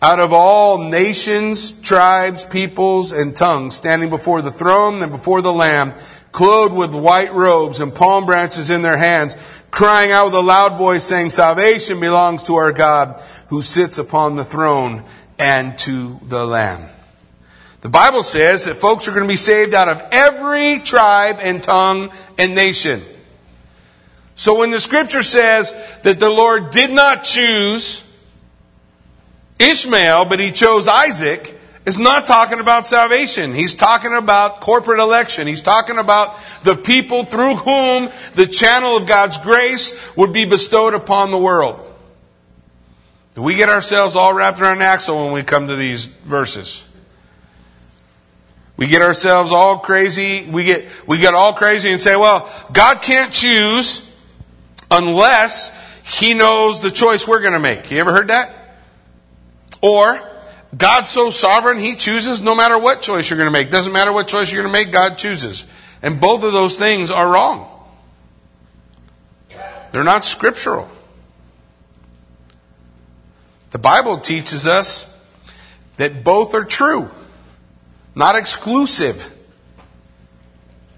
out 0.03 0.21
of 0.21 0.33
all 0.33 0.79
nations, 0.91 1.81
tribes, 1.81 2.45
peoples, 2.45 3.13
and 3.13 3.35
tongues, 3.35 3.75
standing 3.75 4.11
before 4.11 4.43
the 4.43 4.53
throne 4.53 5.03
and 5.03 5.11
before 5.11 5.41
the 5.41 5.53
Lamb, 5.53 5.95
clothed 6.33 6.75
with 6.75 6.95
white 6.95 7.33
robes 7.33 7.81
and 7.81 7.95
palm 7.95 8.27
branches 8.27 8.71
in 8.71 8.83
their 8.83 8.99
hands, 8.99 9.37
crying 9.71 10.13
out 10.13 10.27
with 10.27 10.35
a 10.35 10.41
loud 10.41 10.77
voice, 10.77 11.05
saying, 11.05 11.31
Salvation 11.31 11.99
belongs 11.99 12.43
to 12.45 12.57
our 12.57 12.73
God 12.73 13.21
who 13.49 13.63
sits 13.63 13.99
upon 13.99 14.37
the 14.37 14.45
throne 14.45 15.03
and 15.39 15.77
to 15.79 16.19
the 16.23 16.45
Lamb. 16.47 16.89
The 17.83 17.89
Bible 17.89 18.23
says 18.23 18.65
that 18.65 18.75
folks 18.75 19.07
are 19.07 19.13
going 19.13 19.23
to 19.23 19.29
be 19.29 19.37
saved 19.37 19.75
out 19.75 19.89
of 19.89 20.03
every 20.11 20.81
tribe 20.81 21.39
and 21.41 21.63
tongue 21.63 22.11
and 22.39 22.55
nation. 22.55 23.03
So 24.35 24.59
when 24.59 24.71
the 24.71 24.81
scripture 24.81 25.23
says 25.23 25.75
that 26.03 26.19
the 26.19 26.29
Lord 26.31 26.71
did 26.71 26.91
not 26.91 27.25
choose 27.25 28.03
Ishmael, 29.59 30.27
but 30.27 30.41
he 30.41 30.53
chose 30.53 30.89
Isaac, 30.89 31.59
is 31.87 31.97
not 31.97 32.27
talking 32.27 32.59
about 32.59 32.87
salvation. 32.87 33.55
He's 33.55 33.77
talking 33.77 34.15
about 34.15 34.61
corporate 34.61 34.99
election. 34.99 35.47
He's 35.47 35.63
talking 35.63 35.99
about 35.99 36.37
the 36.65 36.75
people 36.75 37.25
through 37.25 37.55
whom 37.55 38.11
the 38.35 38.47
channel 38.47 38.97
of 38.97 39.07
God's 39.07 39.39
grace 39.39 40.15
would 40.17 40.33
be 40.33 40.45
bestowed 40.45 40.95
upon 40.95 41.31
the 41.31 41.39
world. 41.39 41.86
We 43.37 43.55
get 43.55 43.69
ourselves 43.69 44.17
all 44.17 44.33
wrapped 44.33 44.61
around 44.61 44.77
an 44.77 44.83
axle 44.83 45.25
when 45.25 45.33
we 45.33 45.43
come 45.43 45.69
to 45.69 45.77
these 45.77 46.07
verses. 46.07 46.83
We 48.79 48.87
get 48.87 49.03
ourselves 49.03 49.53
all 49.53 49.79
crazy. 49.79 50.47
We 50.47 50.65
get, 50.65 50.89
we 51.07 51.19
get 51.19 51.35
all 51.35 51.53
crazy 51.53 51.91
and 51.91 52.01
say, 52.01 52.17
well, 52.17 52.51
God 52.73 53.03
can't 53.03 53.33
choose 53.33 54.03
unless 54.91 56.01
He 56.19 56.35
knows 56.35 56.81
the 56.81 56.91
choice 56.91 57.29
we're 57.29 57.41
going 57.41 57.53
to 57.53 57.59
make. 57.59 57.91
You 57.91 57.99
ever 57.99 58.13
heard 58.13 58.29
that? 58.29 58.55
Or, 59.83 60.23
God's 60.77 61.11
so 61.11 61.31
sovereign, 61.31 61.79
He 61.79 61.95
chooses 61.95 62.41
no 62.41 62.55
matter 62.55 62.79
what 62.79 63.03
choice 63.03 63.29
you're 63.29 63.39
going 63.39 63.49
to 63.49 63.53
make. 63.53 63.71
Doesn't 63.71 63.93
matter 63.93 64.13
what 64.13 64.29
choice 64.29 64.51
you're 64.51 64.63
going 64.63 64.73
to 64.73 64.79
make, 64.79 64.93
God 64.93 65.17
chooses. 65.17 65.67
And 66.03 66.21
both 66.21 66.43
of 66.43 66.53
those 66.53 66.79
things 66.79 67.11
are 67.11 67.29
wrong. 67.29 67.69
They're 69.93 70.05
not 70.05 70.25
scriptural. 70.25 70.91
The 73.71 73.79
Bible 73.79 74.19
teaches 74.19 74.67
us 74.67 75.13
that 75.97 76.25
both 76.25 76.55
are 76.55 76.65
true, 76.65 77.09
not 78.15 78.37
exclusive. 78.37 79.33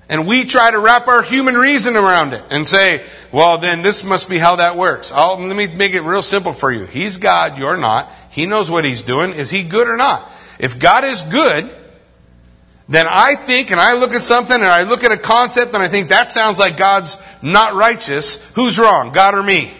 And 0.09 0.27
we 0.27 0.45
try 0.45 0.71
to 0.71 0.79
wrap 0.79 1.07
our 1.07 1.23
human 1.23 1.55
reason 1.55 1.97
around 1.97 2.33
it 2.33 2.43
and 2.51 2.67
say, 2.67 3.05
well, 3.31 3.59
then 3.59 3.83
this 3.83 4.03
must 4.03 4.29
be 4.31 4.39
how 4.39 4.57
that 4.57 4.77
works. 4.77 5.13
I'll, 5.13 5.39
let 5.39 5.55
me 5.55 5.67
make 5.67 5.93
it 5.95 6.01
real 6.01 6.23
simple 6.23 6.53
for 6.53 6.73
you. 6.73 6.87
He's 6.87 7.19
God, 7.19 7.59
you're 7.59 7.77
not. 7.77 8.11
He 8.31 8.47
knows 8.47 8.71
what 8.71 8.85
He's 8.85 9.03
doing. 9.03 9.33
Is 9.33 9.51
He 9.51 9.63
good 9.63 9.87
or 9.87 9.97
not? 9.97 10.31
If 10.59 10.79
God 10.79 11.05
is 11.05 11.23
good, 11.23 11.75
then 12.89 13.07
I 13.09 13.35
think 13.35 13.71
and 13.71 13.79
I 13.79 13.95
look 13.95 14.13
at 14.13 14.23
something 14.23 14.55
and 14.55 14.65
I 14.65 14.85
look 14.85 15.05
at 15.05 15.13
a 15.13 15.19
concept 15.19 15.75
and 15.75 15.83
I 15.83 15.89
think 15.89 16.09
that 16.09 16.33
sounds 16.33 16.59
like 16.59 16.79
God's 16.79 17.23
not 17.43 17.75
righteous. 17.75 18.51
Who's 18.55 18.79
wrong, 18.79 19.13
God 19.13 19.35
or 19.35 19.43
me? 19.43 19.73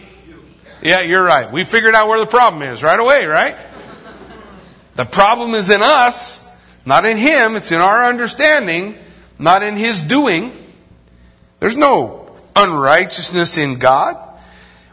Yeah, 0.83 1.01
you're 1.01 1.25
right. 1.25 1.51
We 1.51 1.65
figured 1.65 1.95
out 1.95 2.09
where 2.09 2.21
the 2.21 2.27
problem 2.27 2.63
is 2.63 2.83
right 2.83 2.99
away, 2.99 3.27
right? 3.27 3.57
The 4.97 5.05
problem 5.05 5.55
is 5.55 5.71
in 5.71 5.83
us, 5.83 6.45
not 6.85 7.05
in 7.05 7.17
Him. 7.17 7.57
It's 7.57 7.73
in 7.73 7.79
our 7.79 8.05
understanding 8.05 8.99
not 9.39 9.63
in 9.63 9.77
his 9.77 10.03
doing. 10.03 10.53
There's 11.61 11.77
no 11.77 12.31
unrighteousness 12.57 13.57
in 13.57 13.79
God. 13.79 14.17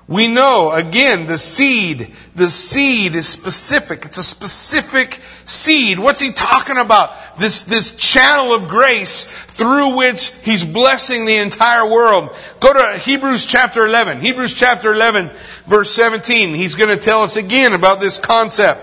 We 0.07 0.27
know, 0.27 0.71
again, 0.71 1.25
the 1.25 1.39
seed, 1.39 2.13
the 2.35 2.49
seed 2.49 3.15
is 3.15 3.27
specific. 3.27 4.05
It's 4.05 4.19
a 4.19 4.23
specific 4.23 5.19
seed. 5.45 5.97
What's 5.97 6.21
he 6.21 6.31
talking 6.31 6.77
about? 6.77 7.15
This, 7.39 7.63
this 7.63 7.95
channel 7.95 8.53
of 8.53 8.67
grace 8.67 9.23
through 9.23 9.97
which 9.97 10.31
he's 10.43 10.63
blessing 10.63 11.25
the 11.25 11.37
entire 11.37 11.89
world. 11.89 12.35
Go 12.59 12.73
to 12.73 12.99
Hebrews 12.99 13.47
chapter 13.47 13.85
11. 13.85 14.21
Hebrews 14.21 14.53
chapter 14.53 14.93
11, 14.93 15.31
verse 15.65 15.91
17. 15.91 16.53
He's 16.53 16.75
going 16.75 16.95
to 16.95 17.03
tell 17.03 17.23
us 17.23 17.35
again 17.35 17.73
about 17.73 17.99
this 17.99 18.19
concept. 18.19 18.81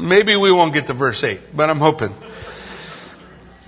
Maybe 0.00 0.36
we 0.36 0.52
won't 0.52 0.72
get 0.72 0.86
to 0.86 0.92
verse 0.92 1.24
8, 1.24 1.56
but 1.56 1.68
I'm 1.68 1.78
hoping 1.78 2.14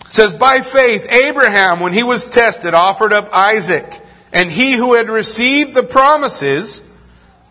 says, 0.09 0.33
by 0.33 0.61
faith, 0.61 1.07
Abraham, 1.11 1.81
when 1.81 1.92
he 1.92 2.03
was 2.03 2.27
tested, 2.27 2.75
offered 2.75 3.12
up 3.12 3.29
Isaac. 3.33 3.85
And 4.33 4.51
he 4.51 4.77
who 4.77 4.95
had 4.95 5.09
received 5.09 5.75
the 5.75 5.83
promises 5.83 6.83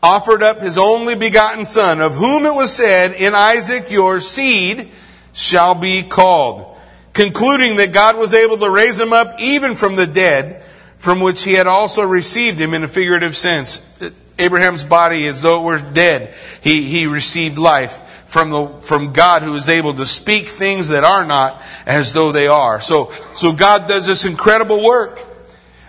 offered 0.04 0.44
up 0.44 0.62
his 0.62 0.78
only 0.78 1.16
begotten 1.16 1.66
son, 1.66 2.00
of 2.00 2.14
whom 2.16 2.46
it 2.46 2.54
was 2.54 2.72
said, 2.72 3.14
In 3.14 3.34
Isaac 3.34 3.90
your 3.90 4.20
seed 4.20 4.90
shall 5.34 5.74
be 5.76 6.04
called, 6.04 6.78
concluding 7.14 7.78
that 7.78 7.94
God 7.94 8.18
was 8.18 8.34
able 8.34 8.58
to 8.60 8.70
raise 8.70 9.00
him 9.00 9.14
up 9.14 9.40
even 9.40 9.76
from 9.76 9.96
the 9.96 10.06
dead, 10.06 10.62
from 10.98 11.22
which 11.22 11.44
he 11.44 11.54
had 11.54 11.68
also 11.68 12.04
received 12.04 12.60
him 12.60 12.74
in 12.74 12.84
a 12.84 12.88
figurative 12.88 13.36
sense. 13.36 13.82
Abraham's 14.38 14.84
body, 14.84 15.28
as 15.28 15.42
though 15.42 15.62
it 15.62 15.64
were 15.64 15.94
dead, 15.94 16.34
he, 16.62 16.84
he 16.84 17.08
received 17.08 17.58
life 17.58 18.02
from 18.28 18.50
the 18.50 18.68
from 18.82 19.14
God 19.14 19.44
who 19.44 19.56
is 19.56 19.70
able 19.70 19.94
to 19.94 20.06
speak 20.06 20.50
things 20.50 20.90
that 20.90 21.06
are 21.06 21.26
not 21.26 21.62
as 21.86 22.12
though 22.12 22.34
they 22.34 22.48
are. 22.48 22.82
So 22.82 23.12
so 23.34 23.54
God 23.54 23.88
does 23.88 24.08
this 24.08 24.26
incredible 24.26 24.84
work. 24.84 25.22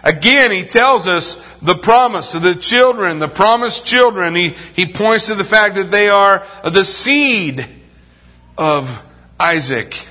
Again, 0.07 0.53
he 0.53 0.63
tells 0.63 1.09
us 1.09 1.35
the 1.59 1.75
promise 1.75 2.37
of 2.37 2.43
the 2.43 2.55
children, 2.55 3.19
the 3.19 3.27
promised 3.27 3.85
children. 3.85 4.37
He, 4.37 4.51
he 4.73 4.87
points 4.87 5.27
to 5.27 5.35
the 5.35 5.43
fact 5.43 5.75
that 5.75 5.91
they 5.91 6.09
are 6.09 6.47
the 6.63 6.85
seed 6.85 7.67
of 8.57 9.03
Isaac. 9.41 10.07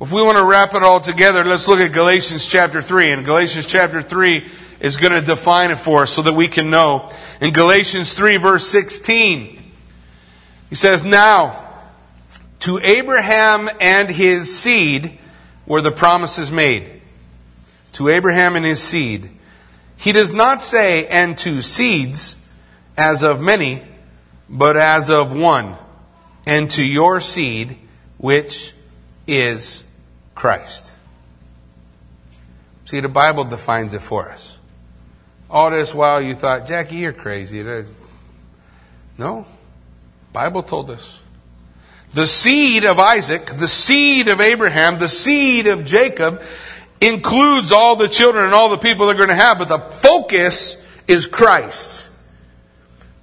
If 0.00 0.12
we 0.12 0.22
want 0.22 0.38
to 0.38 0.44
wrap 0.44 0.74
it 0.74 0.84
all 0.84 1.00
together, 1.00 1.42
let's 1.42 1.66
look 1.66 1.80
at 1.80 1.92
Galatians 1.92 2.46
chapter 2.46 2.80
3. 2.80 3.14
And 3.14 3.24
Galatians 3.24 3.66
chapter 3.66 4.00
3 4.00 4.46
is 4.78 4.96
going 4.96 5.12
to 5.12 5.22
define 5.22 5.72
it 5.72 5.80
for 5.80 6.02
us 6.02 6.12
so 6.12 6.22
that 6.22 6.34
we 6.34 6.46
can 6.46 6.70
know. 6.70 7.10
In 7.40 7.52
Galatians 7.52 8.14
3, 8.14 8.36
verse 8.36 8.64
16, 8.68 9.60
he 10.70 10.76
says, 10.76 11.04
Now, 11.04 11.68
to 12.60 12.78
Abraham 12.78 13.68
and 13.80 14.08
his 14.08 14.56
seed 14.56 15.18
were 15.66 15.80
the 15.80 15.90
promises 15.90 16.52
made. 16.52 16.97
To 17.92 18.08
Abraham 18.08 18.56
and 18.56 18.64
his 18.64 18.82
seed. 18.82 19.30
He 19.96 20.12
does 20.12 20.32
not 20.32 20.62
say, 20.62 21.06
and 21.06 21.36
to 21.38 21.60
seeds, 21.62 22.48
as 22.96 23.22
of 23.22 23.40
many, 23.40 23.82
but 24.48 24.76
as 24.76 25.10
of 25.10 25.32
one, 25.36 25.74
and 26.46 26.70
to 26.70 26.84
your 26.84 27.20
seed, 27.20 27.78
which 28.16 28.74
is 29.26 29.84
Christ. 30.34 30.94
See, 32.84 33.00
the 33.00 33.08
Bible 33.08 33.44
defines 33.44 33.92
it 33.92 34.02
for 34.02 34.30
us. 34.30 34.56
All 35.50 35.70
this 35.70 35.94
while 35.94 36.22
you 36.22 36.34
thought, 36.34 36.66
Jackie, 36.66 36.96
you're 36.96 37.12
crazy. 37.12 37.64
No. 39.18 39.46
Bible 40.32 40.62
told 40.62 40.90
us. 40.90 41.18
The 42.14 42.26
seed 42.26 42.84
of 42.84 42.98
Isaac, 42.98 43.44
the 43.46 43.68
seed 43.68 44.28
of 44.28 44.40
Abraham, 44.40 44.98
the 44.98 45.08
seed 45.08 45.66
of 45.66 45.84
Jacob 45.84 46.42
includes 47.00 47.72
all 47.72 47.96
the 47.96 48.08
children 48.08 48.44
and 48.44 48.54
all 48.54 48.68
the 48.68 48.78
people 48.78 49.06
they're 49.06 49.14
going 49.14 49.28
to 49.28 49.34
have, 49.34 49.58
but 49.58 49.68
the 49.68 49.78
focus 49.78 50.84
is 51.06 51.26
Christ. 51.26 52.10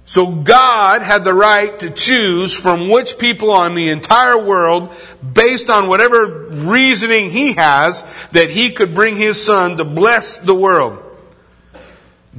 So 0.06 0.30
God 0.30 1.02
had 1.02 1.24
the 1.24 1.34
right 1.34 1.76
to 1.80 1.90
choose 1.90 2.54
from 2.54 2.88
which 2.88 3.18
people 3.18 3.50
on 3.50 3.74
the 3.74 3.88
entire 3.88 4.38
world, 4.42 4.94
based 5.32 5.68
on 5.68 5.88
whatever 5.88 6.48
reasoning 6.48 7.30
he 7.30 7.54
has, 7.54 8.04
that 8.30 8.48
he 8.48 8.70
could 8.70 8.94
bring 8.94 9.16
his 9.16 9.44
son 9.44 9.76
to 9.78 9.84
bless 9.84 10.38
the 10.38 10.54
world. 10.54 11.02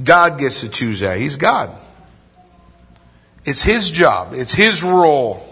God 0.02 0.38
gets 0.38 0.62
to 0.62 0.68
choose 0.68 1.00
that. 1.00 1.18
He's 1.18 1.36
God. 1.36 1.70
It's 3.44 3.62
his 3.62 3.90
job. 3.90 4.30
It's 4.32 4.54
his 4.54 4.82
role. 4.82 5.47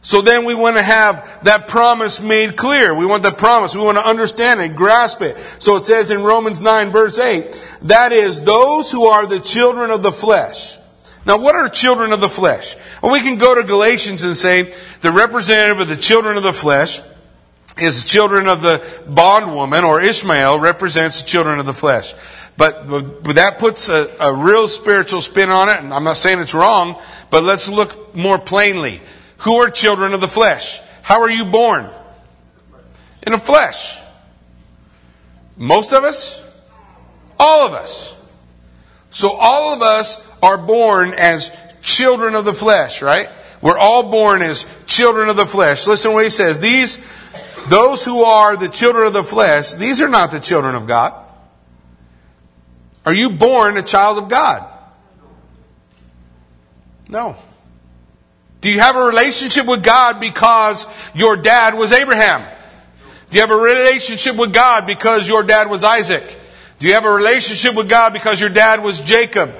So 0.00 0.22
then 0.22 0.44
we 0.44 0.54
want 0.54 0.76
to 0.76 0.82
have 0.82 1.44
that 1.44 1.68
promise 1.68 2.20
made 2.20 2.56
clear. 2.56 2.94
We 2.94 3.04
want 3.04 3.22
the 3.22 3.32
promise. 3.32 3.74
We 3.74 3.82
want 3.82 3.98
to 3.98 4.06
understand 4.06 4.60
it, 4.60 4.76
grasp 4.76 5.22
it. 5.22 5.36
So 5.36 5.76
it 5.76 5.82
says 5.82 6.10
in 6.10 6.22
Romans 6.22 6.62
9 6.62 6.90
verse 6.90 7.18
8, 7.18 7.78
that 7.82 8.12
is 8.12 8.42
those 8.42 8.92
who 8.92 9.06
are 9.06 9.26
the 9.26 9.40
children 9.40 9.90
of 9.90 10.02
the 10.02 10.12
flesh. 10.12 10.78
Now 11.26 11.38
what 11.38 11.56
are 11.56 11.68
children 11.68 12.12
of 12.12 12.20
the 12.20 12.28
flesh? 12.28 12.76
Well, 13.02 13.12
we 13.12 13.20
can 13.20 13.38
go 13.38 13.54
to 13.54 13.66
Galatians 13.66 14.22
and 14.22 14.36
say 14.36 14.72
the 15.00 15.10
representative 15.10 15.80
of 15.80 15.88
the 15.88 15.96
children 15.96 16.36
of 16.36 16.42
the 16.42 16.52
flesh 16.52 17.00
is 17.76 18.02
the 18.02 18.08
children 18.08 18.48
of 18.48 18.62
the 18.62 18.82
bondwoman 19.08 19.84
or 19.84 20.00
Ishmael 20.00 20.58
represents 20.58 21.20
the 21.20 21.28
children 21.28 21.58
of 21.58 21.66
the 21.66 21.74
flesh. 21.74 22.14
But, 22.56 22.88
but 22.88 23.36
that 23.36 23.58
puts 23.58 23.88
a, 23.88 24.10
a 24.18 24.34
real 24.34 24.66
spiritual 24.66 25.20
spin 25.20 25.50
on 25.50 25.68
it, 25.68 25.78
and 25.78 25.94
I'm 25.94 26.02
not 26.02 26.16
saying 26.16 26.40
it's 26.40 26.54
wrong, 26.54 27.00
but 27.30 27.44
let's 27.44 27.68
look 27.68 28.16
more 28.16 28.36
plainly. 28.36 29.00
Who 29.38 29.56
are 29.56 29.70
children 29.70 30.14
of 30.14 30.20
the 30.20 30.28
flesh? 30.28 30.80
How 31.02 31.22
are 31.22 31.30
you 31.30 31.46
born? 31.46 31.88
In 33.22 33.32
the 33.32 33.38
flesh. 33.38 33.98
Most 35.56 35.92
of 35.92 36.04
us? 36.04 36.44
All 37.38 37.66
of 37.66 37.72
us. 37.72 38.14
So 39.10 39.30
all 39.30 39.72
of 39.74 39.82
us 39.82 40.26
are 40.42 40.58
born 40.58 41.14
as 41.14 41.50
children 41.82 42.34
of 42.34 42.44
the 42.44 42.52
flesh, 42.52 43.00
right? 43.02 43.28
We're 43.60 43.78
all 43.78 44.10
born 44.10 44.42
as 44.42 44.66
children 44.86 45.28
of 45.28 45.36
the 45.36 45.46
flesh. 45.46 45.86
Listen 45.86 46.10
to 46.10 46.14
what 46.14 46.24
he 46.24 46.30
says. 46.30 46.60
These, 46.60 46.98
those 47.68 48.04
who 48.04 48.22
are 48.22 48.56
the 48.56 48.68
children 48.68 49.06
of 49.06 49.12
the 49.12 49.24
flesh, 49.24 49.72
these 49.72 50.00
are 50.00 50.08
not 50.08 50.30
the 50.30 50.40
children 50.40 50.74
of 50.74 50.86
God. 50.86 51.24
Are 53.04 53.14
you 53.14 53.30
born 53.30 53.76
a 53.76 53.82
child 53.82 54.18
of 54.18 54.28
God? 54.28 54.68
No. 57.08 57.36
Do 58.60 58.70
you 58.70 58.80
have 58.80 58.96
a 58.96 59.04
relationship 59.04 59.66
with 59.66 59.84
God 59.84 60.18
because 60.18 60.86
your 61.14 61.36
dad 61.36 61.74
was 61.74 61.92
Abraham? 61.92 62.46
Do 63.30 63.36
you 63.36 63.40
have 63.42 63.50
a 63.50 63.56
relationship 63.56 64.36
with 64.36 64.52
God 64.52 64.86
because 64.86 65.28
your 65.28 65.42
dad 65.42 65.70
was 65.70 65.84
Isaac? 65.84 66.36
Do 66.78 66.86
you 66.86 66.94
have 66.94 67.04
a 67.04 67.10
relationship 67.10 67.74
with 67.74 67.88
God 67.88 68.12
because 68.12 68.40
your 68.40 68.50
dad 68.50 68.82
was 68.82 69.00
Jacob? 69.00 69.54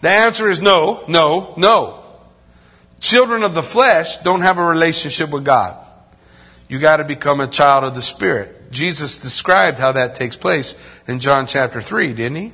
The 0.00 0.08
answer 0.10 0.48
is 0.50 0.60
no, 0.60 1.04
no, 1.08 1.54
no. 1.56 2.02
Children 3.00 3.42
of 3.42 3.54
the 3.54 3.62
flesh 3.62 4.18
don't 4.18 4.42
have 4.42 4.58
a 4.58 4.64
relationship 4.64 5.30
with 5.30 5.44
God. 5.44 5.76
You 6.68 6.78
got 6.78 6.96
to 6.96 7.04
become 7.04 7.40
a 7.40 7.46
child 7.46 7.84
of 7.84 7.94
the 7.94 8.02
Spirit. 8.02 8.72
Jesus 8.72 9.18
described 9.18 9.78
how 9.78 9.92
that 9.92 10.14
takes 10.14 10.36
place 10.36 10.74
in 11.06 11.20
John 11.20 11.46
chapter 11.46 11.80
3, 11.80 12.12
didn't 12.14 12.36
he? 12.36 12.52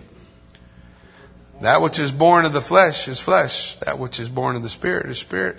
That 1.62 1.81
which 1.81 2.01
is 2.01 2.11
born 2.11 2.44
of 2.44 2.53
the 2.53 2.61
flesh 2.61 3.07
is 3.07 3.20
flesh. 3.20 3.77
That 3.77 3.96
which 3.96 4.18
is 4.18 4.29
born 4.29 4.57
of 4.57 4.64
the 4.64 4.68
Spirit 4.68 5.07
is 5.07 5.18
spirit. 5.18 5.59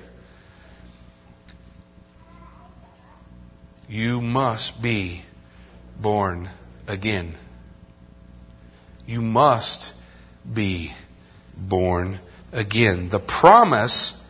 You 3.87 4.19
must 4.19 4.81
be 4.81 5.21
born 5.97 6.49
again. 6.89 7.35
You 9.07 9.21
must 9.21 9.93
be 10.51 10.93
born 11.55 12.19
again. 12.51 13.07
The 13.07 13.19
promise, 13.19 14.27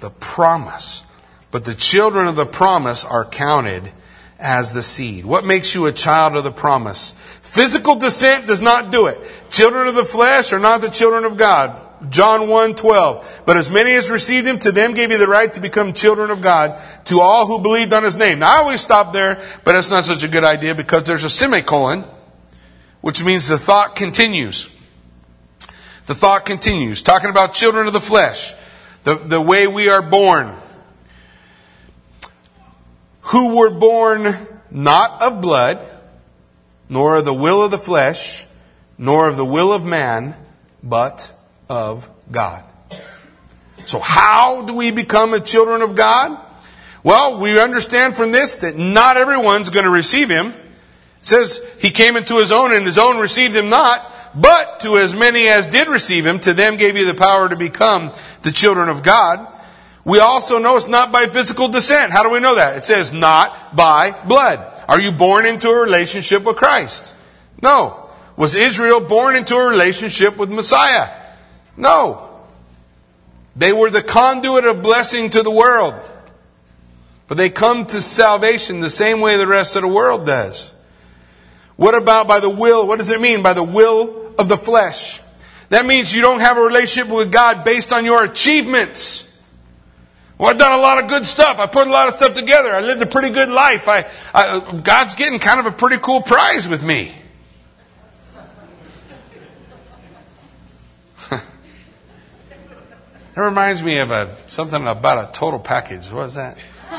the 0.00 0.10
promise, 0.10 1.04
but 1.52 1.64
the 1.64 1.76
children 1.76 2.26
of 2.26 2.34
the 2.34 2.46
promise 2.46 3.04
are 3.04 3.24
counted 3.24 3.92
as 4.38 4.72
the 4.72 4.82
seed. 4.82 5.24
What 5.24 5.44
makes 5.44 5.74
you 5.74 5.86
a 5.86 5.92
child 5.92 6.36
of 6.36 6.44
the 6.44 6.52
promise? 6.52 7.12
Physical 7.42 7.96
descent 7.96 8.46
does 8.46 8.62
not 8.62 8.92
do 8.92 9.06
it. 9.06 9.18
Children 9.50 9.88
of 9.88 9.94
the 9.94 10.04
flesh 10.04 10.52
are 10.52 10.58
not 10.58 10.80
the 10.80 10.90
children 10.90 11.24
of 11.24 11.36
God. 11.36 11.84
John 12.10 12.48
1 12.48 12.76
12. 12.76 13.42
But 13.44 13.56
as 13.56 13.70
many 13.70 13.94
as 13.94 14.10
received 14.10 14.46
him, 14.46 14.58
to 14.60 14.72
them 14.72 14.94
gave 14.94 15.10
he 15.10 15.16
the 15.16 15.26
right 15.26 15.52
to 15.52 15.60
become 15.60 15.92
children 15.92 16.30
of 16.30 16.40
God, 16.40 16.78
to 17.06 17.20
all 17.20 17.46
who 17.46 17.60
believed 17.60 17.92
on 17.92 18.04
his 18.04 18.16
name. 18.16 18.38
Now 18.38 18.54
I 18.54 18.58
always 18.58 18.80
stop 18.80 19.12
there, 19.12 19.36
but 19.64 19.72
that's 19.72 19.90
not 19.90 20.04
such 20.04 20.22
a 20.22 20.28
good 20.28 20.44
idea 20.44 20.74
because 20.74 21.04
there's 21.04 21.24
a 21.24 21.30
semicolon, 21.30 22.04
which 23.00 23.24
means 23.24 23.48
the 23.48 23.58
thought 23.58 23.96
continues. 23.96 24.74
The 26.06 26.14
thought 26.14 26.46
continues. 26.46 27.02
Talking 27.02 27.30
about 27.30 27.52
children 27.52 27.86
of 27.86 27.92
the 27.92 28.00
flesh, 28.00 28.54
the, 29.04 29.16
the 29.16 29.40
way 29.40 29.66
we 29.66 29.88
are 29.88 30.02
born. 30.02 30.54
Who 33.28 33.56
were 33.56 33.70
born 33.70 34.34
not 34.70 35.22
of 35.22 35.40
blood, 35.40 35.80
nor 36.88 37.16
of 37.16 37.24
the 37.24 37.34
will 37.34 37.62
of 37.62 37.70
the 37.70 37.78
flesh, 37.78 38.46
nor 38.96 39.28
of 39.28 39.36
the 39.36 39.44
will 39.44 39.72
of 39.72 39.84
man, 39.84 40.34
but 40.82 41.32
of 41.68 42.08
God. 42.30 42.64
So 43.86 43.98
how 43.98 44.62
do 44.62 44.74
we 44.74 44.90
become 44.90 45.34
a 45.34 45.40
children 45.40 45.82
of 45.82 45.94
God? 45.94 46.38
Well, 47.02 47.38
we 47.38 47.58
understand 47.60 48.14
from 48.14 48.32
this 48.32 48.56
that 48.56 48.76
not 48.76 49.16
everyone's 49.16 49.70
going 49.70 49.84
to 49.84 49.90
receive 49.90 50.28
him. 50.28 50.48
It 50.48 51.26
says 51.26 51.60
he 51.80 51.90
came 51.90 52.16
into 52.16 52.38
his 52.38 52.52
own 52.52 52.72
and 52.72 52.84
his 52.84 52.98
own 52.98 53.18
received 53.18 53.54
him 53.54 53.68
not, 53.68 54.14
but 54.34 54.80
to 54.80 54.98
as 54.98 55.14
many 55.14 55.48
as 55.48 55.66
did 55.66 55.88
receive 55.88 56.26
him, 56.26 56.38
to 56.40 56.54
them 56.54 56.76
gave 56.76 56.96
you 56.96 57.06
the 57.06 57.14
power 57.14 57.48
to 57.48 57.56
become 57.56 58.12
the 58.42 58.52
children 58.52 58.88
of 58.88 59.02
God. 59.02 59.46
We 60.08 60.20
also 60.20 60.58
know 60.58 60.78
it's 60.78 60.88
not 60.88 61.12
by 61.12 61.26
physical 61.26 61.68
descent. 61.68 62.12
How 62.12 62.22
do 62.22 62.30
we 62.30 62.40
know 62.40 62.54
that? 62.54 62.78
It 62.78 62.86
says 62.86 63.12
not 63.12 63.76
by 63.76 64.12
blood. 64.26 64.58
Are 64.88 64.98
you 64.98 65.12
born 65.12 65.44
into 65.44 65.68
a 65.68 65.78
relationship 65.78 66.44
with 66.44 66.56
Christ? 66.56 67.14
No. 67.60 68.08
Was 68.34 68.56
Israel 68.56 69.00
born 69.00 69.36
into 69.36 69.54
a 69.54 69.68
relationship 69.68 70.38
with 70.38 70.48
Messiah? 70.48 71.10
No. 71.76 72.40
They 73.54 73.70
were 73.70 73.90
the 73.90 74.00
conduit 74.00 74.64
of 74.64 74.80
blessing 74.82 75.28
to 75.28 75.42
the 75.42 75.50
world. 75.50 75.94
But 77.26 77.36
they 77.36 77.50
come 77.50 77.84
to 77.84 78.00
salvation 78.00 78.80
the 78.80 78.88
same 78.88 79.20
way 79.20 79.36
the 79.36 79.46
rest 79.46 79.76
of 79.76 79.82
the 79.82 79.88
world 79.88 80.24
does. 80.24 80.72
What 81.76 81.94
about 81.94 82.26
by 82.26 82.40
the 82.40 82.48
will? 82.48 82.88
What 82.88 82.98
does 82.98 83.10
it 83.10 83.20
mean 83.20 83.42
by 83.42 83.52
the 83.52 83.62
will 83.62 84.34
of 84.38 84.48
the 84.48 84.56
flesh? 84.56 85.20
That 85.68 85.84
means 85.84 86.14
you 86.14 86.22
don't 86.22 86.40
have 86.40 86.56
a 86.56 86.62
relationship 86.62 87.12
with 87.12 87.30
God 87.30 87.62
based 87.62 87.92
on 87.92 88.06
your 88.06 88.24
achievements. 88.24 89.27
Well, 90.38 90.50
I've 90.50 90.58
done 90.58 90.72
a 90.72 90.80
lot 90.80 91.02
of 91.02 91.08
good 91.08 91.26
stuff. 91.26 91.58
I 91.58 91.66
put 91.66 91.88
a 91.88 91.90
lot 91.90 92.06
of 92.06 92.14
stuff 92.14 92.34
together. 92.34 92.72
I 92.72 92.80
lived 92.80 93.02
a 93.02 93.06
pretty 93.06 93.30
good 93.30 93.48
life. 93.48 93.88
I, 93.88 94.06
I, 94.32 94.80
God's 94.82 95.16
getting 95.16 95.40
kind 95.40 95.58
of 95.58 95.66
a 95.66 95.72
pretty 95.72 95.98
cool 95.98 96.22
prize 96.22 96.68
with 96.68 96.84
me. 96.84 97.12
that 101.30 101.42
reminds 103.34 103.82
me 103.82 103.98
of 103.98 104.12
a, 104.12 104.36
something 104.46 104.86
about 104.86 105.28
a 105.28 105.32
total 105.32 105.58
package. 105.58 106.08
What 106.12 106.26
is 106.26 106.36
that? 106.36 106.56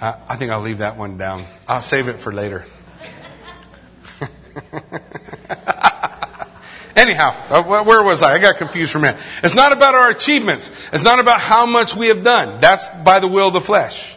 I, 0.00 0.14
I 0.28 0.36
think 0.36 0.50
I'll 0.52 0.62
leave 0.62 0.78
that 0.78 0.96
one 0.96 1.18
down. 1.18 1.44
I'll 1.68 1.82
save 1.82 2.08
it 2.08 2.18
for 2.18 2.32
later. 2.32 2.64
Anyhow, 6.96 7.36
uh, 7.50 7.62
where 7.62 8.02
was 8.02 8.22
I? 8.22 8.34
I 8.34 8.38
got 8.38 8.56
confused 8.56 8.92
for 8.92 8.98
a 8.98 9.02
minute. 9.02 9.20
It's 9.44 9.54
not 9.54 9.72
about 9.72 9.94
our 9.94 10.08
achievements. 10.08 10.72
It's 10.94 11.04
not 11.04 11.18
about 11.18 11.40
how 11.40 11.66
much 11.66 11.94
we 11.94 12.08
have 12.08 12.24
done. 12.24 12.58
That's 12.62 12.88
by 12.88 13.20
the 13.20 13.28
will 13.28 13.48
of 13.48 13.52
the 13.52 13.60
flesh. 13.60 14.16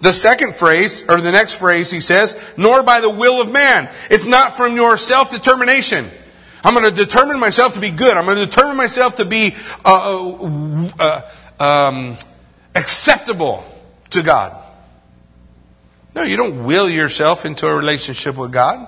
The 0.00 0.12
second 0.12 0.54
phrase, 0.54 1.04
or 1.08 1.20
the 1.20 1.32
next 1.32 1.54
phrase, 1.54 1.90
he 1.90 2.00
says, 2.00 2.38
nor 2.56 2.84
by 2.84 3.00
the 3.00 3.10
will 3.10 3.40
of 3.40 3.50
man. 3.50 3.90
It's 4.08 4.26
not 4.26 4.56
from 4.56 4.76
your 4.76 4.96
self-determination. 4.96 6.06
I'm 6.62 6.74
going 6.74 6.88
to 6.88 6.94
determine 6.94 7.40
myself 7.40 7.74
to 7.74 7.80
be 7.80 7.90
good. 7.90 8.16
I'm 8.16 8.24
going 8.24 8.38
to 8.38 8.46
determine 8.46 8.76
myself 8.76 9.16
to 9.16 9.24
be 9.24 9.56
uh, 9.84 10.90
uh, 11.00 11.22
uh, 11.58 11.64
um, 11.64 12.16
acceptable 12.74 13.64
to 14.10 14.22
God. 14.22 14.56
No, 16.14 16.22
you 16.22 16.36
don't 16.36 16.64
will 16.64 16.88
yourself 16.88 17.44
into 17.44 17.66
a 17.66 17.74
relationship 17.74 18.36
with 18.36 18.52
God. 18.52 18.86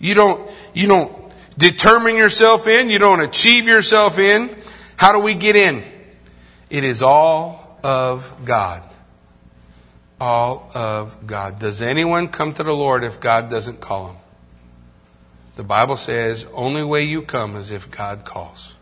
You 0.00 0.14
don't, 0.14 0.50
you 0.74 0.88
don't 0.88 1.19
determine 1.60 2.16
yourself 2.16 2.66
in, 2.66 2.90
you 2.90 2.98
don't 2.98 3.20
achieve 3.20 3.66
yourself 3.66 4.18
in. 4.18 4.50
How 4.96 5.12
do 5.12 5.20
we 5.20 5.34
get 5.34 5.54
in? 5.54 5.84
It 6.68 6.82
is 6.82 7.02
all 7.02 7.78
of 7.84 8.44
God. 8.44 8.82
All 10.20 10.70
of 10.74 11.26
God. 11.26 11.58
Does 11.58 11.80
anyone 11.80 12.28
come 12.28 12.52
to 12.54 12.62
the 12.62 12.72
Lord 12.72 13.04
if 13.04 13.20
God 13.20 13.50
doesn't 13.50 13.80
call 13.80 14.08
him? 14.08 14.16
The 15.56 15.62
Bible 15.62 15.96
says, 15.96 16.46
only 16.54 16.82
way 16.82 17.04
you 17.04 17.22
come 17.22 17.56
is 17.56 17.70
if 17.70 17.90
God 17.90 18.24
calls. 18.24 18.74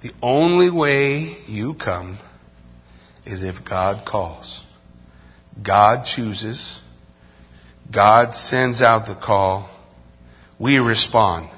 The 0.00 0.12
only 0.22 0.70
way 0.70 1.34
you 1.46 1.74
come 1.74 2.18
is 3.24 3.42
if 3.42 3.64
God 3.64 4.04
calls. 4.04 4.66
God 5.62 6.04
chooses. 6.04 6.82
God 7.90 8.34
sends 8.34 8.82
out 8.82 9.06
the 9.06 9.14
call 9.14 9.68
we 10.58 10.78
respond. 10.78 11.48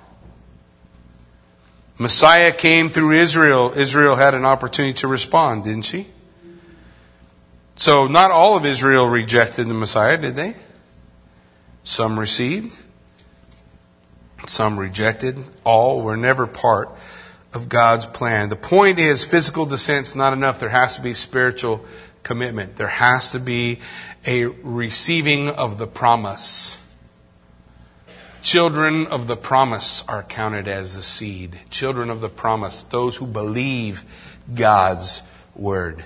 Messiah 1.98 2.52
came 2.52 2.88
through 2.88 3.12
Israel. 3.12 3.72
Israel 3.76 4.16
had 4.16 4.34
an 4.34 4.44
opportunity 4.44 4.94
to 4.94 5.06
respond, 5.06 5.64
didn't 5.64 5.84
she? 5.84 6.06
So, 7.76 8.06
not 8.06 8.30
all 8.30 8.56
of 8.56 8.66
Israel 8.66 9.06
rejected 9.06 9.66
the 9.68 9.74
Messiah, 9.74 10.16
did 10.16 10.36
they? 10.36 10.54
Some 11.84 12.18
received, 12.18 12.76
some 14.46 14.78
rejected. 14.78 15.44
All 15.64 16.02
were 16.02 16.16
never 16.16 16.46
part 16.46 16.90
of 17.52 17.68
God's 17.68 18.06
plan. 18.06 18.48
The 18.48 18.56
point 18.56 18.98
is, 18.98 19.24
physical 19.24 19.66
descent's 19.66 20.14
not 20.14 20.32
enough. 20.32 20.60
There 20.60 20.68
has 20.68 20.96
to 20.96 21.02
be 21.02 21.14
spiritual 21.14 21.84
commitment. 22.22 22.76
There 22.76 22.88
has 22.88 23.32
to 23.32 23.40
be 23.40 23.80
a 24.26 24.44
receiving 24.44 25.48
of 25.48 25.78
the 25.78 25.86
promise. 25.86 26.78
Children 28.42 29.06
of 29.06 29.26
the 29.26 29.36
promise 29.36 30.02
are 30.08 30.22
counted 30.22 30.66
as 30.66 30.94
the 30.94 31.02
seed. 31.02 31.58
Children 31.68 32.08
of 32.08 32.22
the 32.22 32.30
promise, 32.30 32.82
those 32.82 33.16
who 33.16 33.26
believe 33.26 34.04
God's 34.54 35.22
word. 35.54 36.02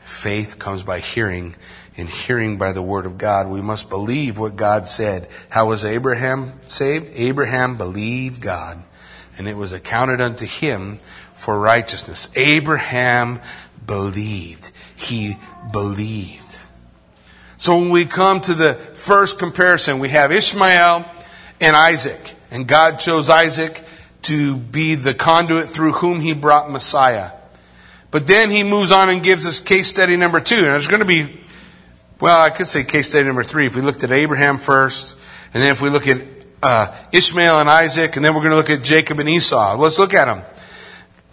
Faith 0.00 0.58
comes 0.58 0.82
by 0.82 1.00
hearing, 1.00 1.54
and 1.96 2.08
hearing 2.08 2.56
by 2.56 2.72
the 2.72 2.82
word 2.82 3.04
of 3.04 3.18
God. 3.18 3.48
We 3.48 3.60
must 3.60 3.90
believe 3.90 4.38
what 4.38 4.56
God 4.56 4.88
said. 4.88 5.28
How 5.50 5.66
was 5.66 5.84
Abraham 5.84 6.58
saved? 6.66 7.10
Abraham 7.14 7.76
believed 7.76 8.40
God, 8.40 8.82
and 9.36 9.46
it 9.46 9.56
was 9.56 9.72
accounted 9.72 10.20
unto 10.20 10.46
him 10.46 11.00
for 11.34 11.58
righteousness. 11.58 12.30
Abraham 12.34 13.40
believed. 13.86 14.70
He 14.96 15.36
believed. 15.70 16.40
So 17.58 17.78
when 17.78 17.90
we 17.90 18.06
come 18.06 18.40
to 18.42 18.54
the 18.54 18.74
first 18.74 19.38
comparison, 19.38 19.98
we 19.98 20.08
have 20.10 20.32
Ishmael 20.32 21.10
and 21.60 21.76
Isaac. 21.76 22.34
And 22.50 22.66
God 22.66 22.98
chose 22.98 23.30
Isaac 23.30 23.82
to 24.22 24.56
be 24.56 24.94
the 24.94 25.14
conduit 25.14 25.66
through 25.66 25.92
whom 25.92 26.20
he 26.20 26.32
brought 26.32 26.70
Messiah. 26.70 27.30
But 28.10 28.26
then 28.26 28.50
he 28.50 28.62
moves 28.62 28.92
on 28.92 29.08
and 29.08 29.22
gives 29.22 29.44
us 29.44 29.60
case 29.60 29.88
study 29.88 30.16
number 30.16 30.40
two. 30.40 30.56
And 30.56 30.64
there's 30.66 30.86
going 30.86 31.00
to 31.00 31.06
be, 31.06 31.40
well, 32.20 32.40
I 32.40 32.50
could 32.50 32.68
say 32.68 32.84
case 32.84 33.08
study 33.08 33.26
number 33.26 33.42
three. 33.42 33.66
If 33.66 33.74
we 33.74 33.82
looked 33.82 34.04
at 34.04 34.12
Abraham 34.12 34.58
first, 34.58 35.16
and 35.52 35.62
then 35.62 35.72
if 35.72 35.82
we 35.82 35.90
look 35.90 36.06
at 36.06 36.22
uh, 36.62 36.96
Ishmael 37.12 37.60
and 37.60 37.68
Isaac, 37.68 38.16
and 38.16 38.24
then 38.24 38.34
we're 38.34 38.40
going 38.40 38.52
to 38.52 38.56
look 38.56 38.70
at 38.70 38.82
Jacob 38.82 39.18
and 39.18 39.28
Esau. 39.28 39.76
Let's 39.76 39.98
look 39.98 40.14
at 40.14 40.26
them. 40.26 40.42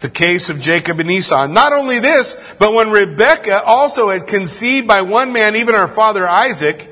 The 0.02 0.10
case 0.10 0.50
of 0.50 0.60
Jacob 0.60 1.00
and 1.00 1.10
Esau. 1.10 1.48
Not 1.48 1.72
only 1.72 2.00
this, 2.00 2.54
but 2.60 2.74
when 2.74 2.90
Rebekah 2.90 3.64
also 3.64 4.10
had 4.10 4.28
conceived 4.28 4.88
by 4.88 5.04
one 5.04 5.32
man, 5.32 5.56
even 5.56 5.76
our 5.76 5.88
father 5.88 6.28
Isaac, 6.28 6.90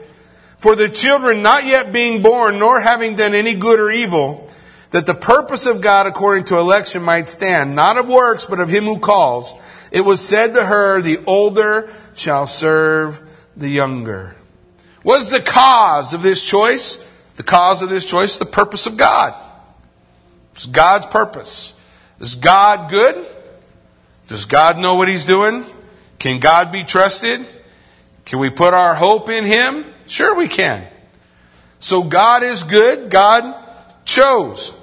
for 0.59 0.75
the 0.75 0.89
children 0.89 1.41
not 1.41 1.65
yet 1.65 1.91
being 1.91 2.21
born, 2.21 2.59
nor 2.59 2.79
having 2.79 3.15
done 3.15 3.33
any 3.33 3.55
good 3.55 3.79
or 3.79 3.89
evil, 3.89 4.49
that 4.91 5.05
the 5.05 5.13
purpose 5.13 5.65
of 5.65 5.81
God 5.81 6.05
according 6.05 6.43
to 6.45 6.57
election 6.57 7.01
might 7.01 7.27
stand, 7.27 7.75
not 7.75 7.97
of 7.97 8.07
works, 8.07 8.45
but 8.45 8.59
of 8.59 8.69
him 8.69 8.83
who 8.83 8.99
calls, 8.99 9.53
it 9.91 10.01
was 10.01 10.25
said 10.25 10.53
to 10.53 10.65
her, 10.65 11.01
the 11.01 11.17
older 11.25 11.89
shall 12.13 12.45
serve 12.45 13.21
the 13.55 13.69
younger. 13.69 14.35
What 15.03 15.21
is 15.21 15.29
the 15.29 15.39
cause 15.39 16.13
of 16.13 16.21
this 16.21 16.43
choice? 16.43 17.05
The 17.35 17.43
cause 17.43 17.81
of 17.81 17.89
this 17.89 18.05
choice 18.05 18.37
the 18.37 18.45
purpose 18.45 18.85
of 18.85 18.97
God. 18.97 19.33
It's 20.53 20.65
God's 20.65 21.05
purpose. 21.05 21.73
Is 22.19 22.35
God 22.35 22.89
good? 22.89 23.25
Does 24.27 24.45
God 24.45 24.77
know 24.77 24.95
what 24.95 25.07
He's 25.07 25.25
doing? 25.25 25.63
Can 26.19 26.41
God 26.41 26.71
be 26.71 26.83
trusted? 26.83 27.45
Can 28.25 28.39
we 28.39 28.49
put 28.49 28.73
our 28.73 28.93
hope 28.93 29.29
in 29.29 29.45
Him? 29.45 29.85
Sure, 30.09 30.35
we 30.35 30.47
can. 30.47 30.85
So 31.79 32.03
God 32.03 32.41
is 32.43 32.63
good. 32.63 33.11
God 33.11 33.55
chose. 34.05 34.73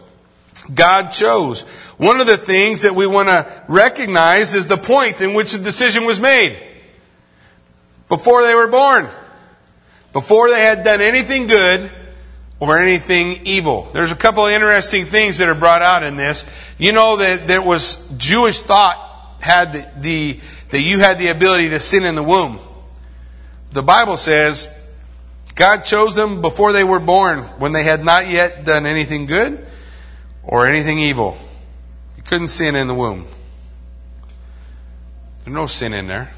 God 0.73 1.11
chose. 1.11 1.63
One 1.99 2.21
of 2.21 2.29
the 2.29 2.37
things 2.37 2.83
that 2.83 2.95
we 2.95 3.09
want 3.09 3.29
to 3.29 3.65
recognize 3.67 4.55
is 4.55 4.69
the 4.69 4.77
point 4.77 5.21
in 5.21 5.35
which 5.35 5.53
the 5.53 5.63
decision 5.63 6.05
was 6.05 6.21
made. 6.21 6.57
Before 8.09 8.43
they 8.43 8.55
were 8.55 8.69
born. 8.69 9.09
Before 10.13 10.49
they 10.49 10.61
had 10.61 10.85
done 10.85 11.01
anything 11.01 11.49
good 11.49 11.91
or 12.61 12.79
anything 12.79 13.45
evil. 13.47 13.91
There's 13.93 14.13
a 14.13 14.17
couple 14.17 14.47
of 14.47 14.53
interesting 14.53 15.07
things 15.07 15.39
that 15.39 15.49
are 15.49 15.55
brought 15.57 15.83
out 15.83 16.05
in 16.05 16.17
this. 16.17 16.47
You 16.79 16.93
know 16.93 17.17
that 17.17 17.49
there 17.49 17.61
was 17.61 18.09
Jewish 18.17 18.61
thought 18.61 19.03
had 19.41 19.73
the, 19.73 19.89
the 19.99 20.41
that 20.71 20.81
you 20.81 21.01
had 21.01 21.19
the 21.19 21.29
ability 21.29 21.71
to 21.71 21.81
sin 21.81 22.05
in 22.05 22.15
the 22.15 22.23
womb. 22.23 22.61
The 23.73 23.83
Bible 23.83 24.17
says 24.17 24.69
God 25.57 25.85
chose 25.85 26.15
them 26.15 26.43
before 26.43 26.73
they 26.73 26.85
were 26.85 27.01
born, 27.01 27.41
when 27.59 27.73
they 27.73 27.83
had 27.83 28.05
not 28.05 28.29
yet 28.29 28.65
done 28.65 28.87
anything 28.87 29.25
good 29.25 29.67
or 30.45 30.67
anything 30.67 30.99
evil. 30.99 31.37
You 32.17 32.23
couldn't 32.23 32.49
sin 32.49 32.77
in 32.77 32.87
the 32.87 32.95
womb. 32.95 33.27
There's 35.41 35.55
no 35.55 35.67
sin 35.67 35.95
in 35.95 36.07
there. 36.07 36.31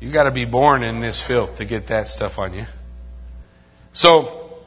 You 0.00 0.12
got 0.12 0.24
to 0.24 0.30
be 0.30 0.44
born 0.44 0.84
in 0.84 1.00
this 1.00 1.20
filth 1.20 1.56
to 1.56 1.64
get 1.64 1.88
that 1.88 2.06
stuff 2.06 2.38
on 2.38 2.54
you. 2.54 2.66
So, 3.92 4.58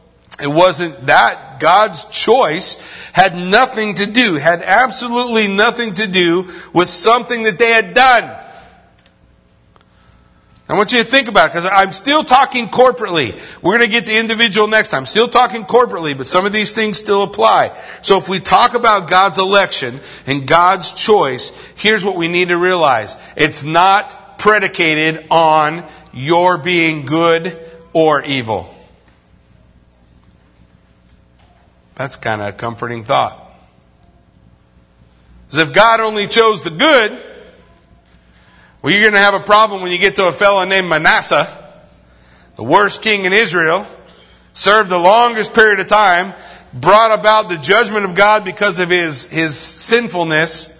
it 0.41 0.48
wasn't 0.48 1.06
that. 1.06 1.60
God's 1.62 2.06
choice 2.06 2.82
had 3.13 3.36
nothing 3.36 3.96
to 3.96 4.08
do, 4.08 4.36
had 4.36 4.62
absolutely 4.62 5.48
nothing 5.48 5.94
to 5.94 6.08
do 6.08 6.50
with 6.74 6.89
something 6.89 7.44
that 7.44 7.60
they 7.60 7.70
had 7.70 7.94
done. 7.94 8.40
I 10.72 10.76
want 10.76 10.94
you 10.94 11.00
to 11.00 11.04
think 11.04 11.28
about 11.28 11.48
it 11.48 11.50
because 11.50 11.65
I'm 11.65 11.92
still 11.92 12.24
talking 12.24 12.69
corporately. 12.69 13.34
We're 13.62 13.78
going 13.78 13.92
to 13.92 13.92
get 13.92 14.06
to 14.06 14.17
individual 14.17 14.69
next 14.69 14.88
time. 14.88 15.06
Still 15.06 15.28
talking 15.28 15.65
corporately, 15.65 16.17
but 16.17 16.28
some 16.28 16.46
of 16.46 16.54
these 16.54 16.74
things 16.74 16.98
still 16.98 17.24
apply. 17.24 17.78
So 18.04 18.17
if 18.17 18.30
we 18.30 18.40
talk 18.40 18.74
about 18.74 19.10
God's 19.10 19.38
election 19.38 20.00
and 20.26 20.48
God's 20.48 20.94
choice, 20.94 21.52
here's 21.76 22.06
what 22.06 22.15
we 22.15 22.30
need 22.30 22.48
to 22.48 22.58
realize. 22.58 23.17
It's 23.36 23.65
not 23.65 24.40
predicated 24.40 25.28
on 25.30 25.86
your 26.13 26.58
being 26.58 27.06
good 27.06 27.60
or 27.92 28.24
evil. 28.24 28.74
That's 31.96 32.15
kind 32.15 32.42
of 32.42 32.48
a 32.48 32.54
comforting 32.54 33.04
thought. 33.04 33.46
Because 35.48 35.67
if 35.67 35.74
God 35.74 36.00
only 36.00 36.28
chose 36.28 36.63
the 36.63 36.69
good, 36.69 37.22
well, 38.82 38.92
you're 38.92 39.02
going 39.02 39.13
to 39.13 39.19
have 39.19 39.36
a 39.36 39.40
problem 39.40 39.82
when 39.82 39.92
you 39.92 40.00
get 40.00 40.15
to 40.15 40.27
a 40.27 40.32
fellow 40.32 40.65
named 40.65 40.90
Manasseh, 40.90 41.48
the 42.56 42.63
worst 42.63 43.02
king 43.02 43.25
in 43.25 43.34
Israel, 43.34 43.86
served 44.54 44.90
the 44.90 44.98
longest 44.98 45.54
period 45.54 45.79
of 45.79 45.88
time, 45.88 46.34
brought 46.73 47.17
about 47.17 47.50
the 47.50 47.58
judgment 47.58 48.06
of 48.06 48.15
God 48.15 48.44
because 48.44 48.79
of 48.79 48.90
his, 48.90 49.29
his 49.29 49.56
sinfulness, 49.58 50.77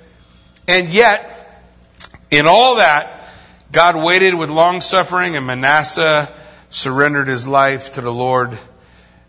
And 0.68 0.90
yet, 0.90 1.64
in 2.30 2.48
all 2.48 2.76
that, 2.78 3.30
God 3.72 3.96
waited 3.96 4.34
with 4.36 4.50
long 4.50 4.82
suffering, 4.82 5.36
and 5.36 5.46
Manasseh 5.46 6.32
surrendered 6.70 7.28
his 7.28 7.48
life 7.48 7.94
to 7.94 8.02
the 8.02 8.12
Lord 8.12 8.58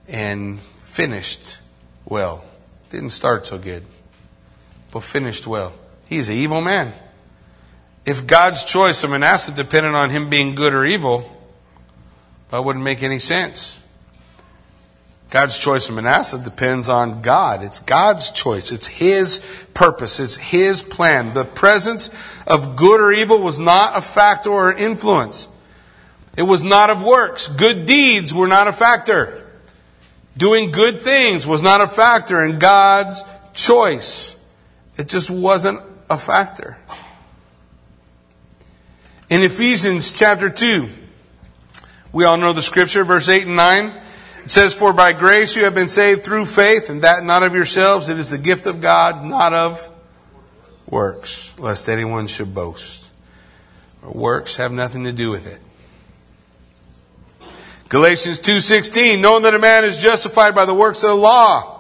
and 0.08 0.60
finished 0.60 1.58
well. 2.04 2.44
Didn't 2.90 3.10
start 3.10 3.46
so 3.46 3.58
good, 3.58 3.84
but 4.92 5.02
finished 5.02 5.46
well. 5.46 5.72
He's 6.06 6.28
an 6.28 6.36
evil 6.36 6.60
man. 6.60 6.92
If 8.04 8.26
God's 8.26 8.64
choice 8.64 9.04
of 9.04 9.10
Manasseh 9.10 9.52
depended 9.52 9.94
on 9.94 10.10
him 10.10 10.28
being 10.28 10.54
good 10.54 10.74
or 10.74 10.84
evil, 10.84 11.24
that 12.50 12.64
wouldn't 12.64 12.84
make 12.84 13.02
any 13.02 13.18
sense. 13.18 13.78
God's 15.32 15.56
choice 15.56 15.88
of 15.88 15.94
Manasseh 15.94 16.44
depends 16.44 16.90
on 16.90 17.22
God. 17.22 17.64
It's 17.64 17.80
God's 17.80 18.32
choice. 18.32 18.70
It's 18.70 18.86
His 18.86 19.38
purpose. 19.72 20.20
It's 20.20 20.36
His 20.36 20.82
plan. 20.82 21.32
The 21.32 21.46
presence 21.46 22.10
of 22.46 22.76
good 22.76 23.00
or 23.00 23.12
evil 23.12 23.40
was 23.40 23.58
not 23.58 23.96
a 23.96 24.02
factor 24.02 24.50
or 24.50 24.74
influence. 24.74 25.48
It 26.36 26.42
was 26.42 26.62
not 26.62 26.90
of 26.90 27.02
works. 27.02 27.48
Good 27.48 27.86
deeds 27.86 28.34
were 28.34 28.46
not 28.46 28.68
a 28.68 28.74
factor. 28.74 29.46
Doing 30.36 30.70
good 30.70 31.00
things 31.00 31.46
was 31.46 31.62
not 31.62 31.80
a 31.80 31.88
factor 31.88 32.44
in 32.44 32.58
God's 32.58 33.22
choice. 33.54 34.36
It 34.98 35.08
just 35.08 35.30
wasn't 35.30 35.80
a 36.10 36.18
factor. 36.18 36.76
In 39.32 39.40
Ephesians 39.40 40.12
chapter 40.12 40.50
2, 40.50 40.90
we 42.12 42.24
all 42.24 42.36
know 42.36 42.52
the 42.52 42.60
scripture, 42.60 43.02
verse 43.02 43.30
8 43.30 43.46
and 43.46 43.56
9. 43.56 44.02
It 44.44 44.50
says, 44.50 44.74
For 44.74 44.92
by 44.92 45.14
grace 45.14 45.56
you 45.56 45.64
have 45.64 45.74
been 45.74 45.88
saved 45.88 46.22
through 46.22 46.44
faith, 46.44 46.90
and 46.90 47.00
that 47.00 47.24
not 47.24 47.42
of 47.42 47.54
yourselves. 47.54 48.10
It 48.10 48.18
is 48.18 48.28
the 48.28 48.36
gift 48.36 48.66
of 48.66 48.82
God, 48.82 49.24
not 49.24 49.54
of 49.54 49.88
works, 50.86 51.58
lest 51.58 51.88
anyone 51.88 52.26
should 52.26 52.54
boast. 52.54 53.08
Works 54.02 54.56
have 54.56 54.70
nothing 54.70 55.04
to 55.04 55.12
do 55.12 55.30
with 55.30 55.46
it. 55.46 55.62
Galatians 57.88 58.38
2:16 58.38 59.22
knowing 59.22 59.44
that 59.44 59.54
a 59.54 59.58
man 59.58 59.86
is 59.86 59.96
justified 59.96 60.54
by 60.54 60.66
the 60.66 60.74
works 60.74 61.02
of 61.02 61.08
the 61.08 61.16
law 61.16 61.71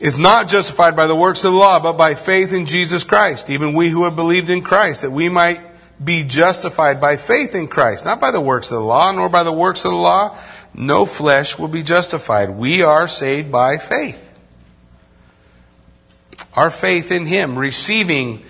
is 0.00 0.18
not 0.18 0.48
justified 0.48 0.94
by 0.94 1.06
the 1.06 1.16
works 1.16 1.44
of 1.44 1.52
the 1.52 1.58
law 1.58 1.80
but 1.80 1.94
by 1.94 2.14
faith 2.14 2.52
in 2.52 2.66
Jesus 2.66 3.04
Christ 3.04 3.50
even 3.50 3.74
we 3.74 3.88
who 3.88 4.04
have 4.04 4.16
believed 4.16 4.50
in 4.50 4.62
Christ 4.62 5.02
that 5.02 5.10
we 5.10 5.28
might 5.28 5.60
be 6.02 6.24
justified 6.24 7.00
by 7.00 7.16
faith 7.16 7.54
in 7.54 7.68
Christ, 7.68 8.04
not 8.04 8.20
by 8.20 8.30
the 8.30 8.40
works 8.40 8.70
of 8.70 8.78
the 8.78 8.84
law, 8.84 9.10
nor 9.12 9.28
by 9.28 9.42
the 9.42 9.52
works 9.52 9.84
of 9.84 9.90
the 9.90 9.96
law. 9.96 10.36
No 10.74 11.06
flesh 11.06 11.58
will 11.58 11.68
be 11.68 11.82
justified. 11.82 12.50
We 12.50 12.82
are 12.82 13.08
saved 13.08 13.50
by 13.50 13.78
faith. 13.78 14.24
Our 16.54 16.70
faith 16.70 17.10
in 17.10 17.26
Him, 17.26 17.58
receiving 17.58 18.44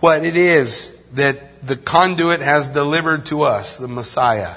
what 0.00 0.24
it 0.24 0.36
is 0.36 0.94
that 1.14 1.66
the 1.66 1.76
conduit 1.76 2.40
has 2.40 2.68
delivered 2.68 3.26
to 3.26 3.42
us, 3.42 3.76
the 3.76 3.88
Messiah. 3.88 4.56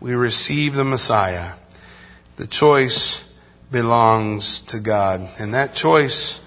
We 0.00 0.14
receive 0.14 0.74
the 0.74 0.84
Messiah. 0.84 1.52
The 2.36 2.46
choice 2.46 3.31
belongs 3.72 4.60
to 4.60 4.78
God. 4.78 5.28
And 5.38 5.54
that 5.54 5.74
choice, 5.74 6.40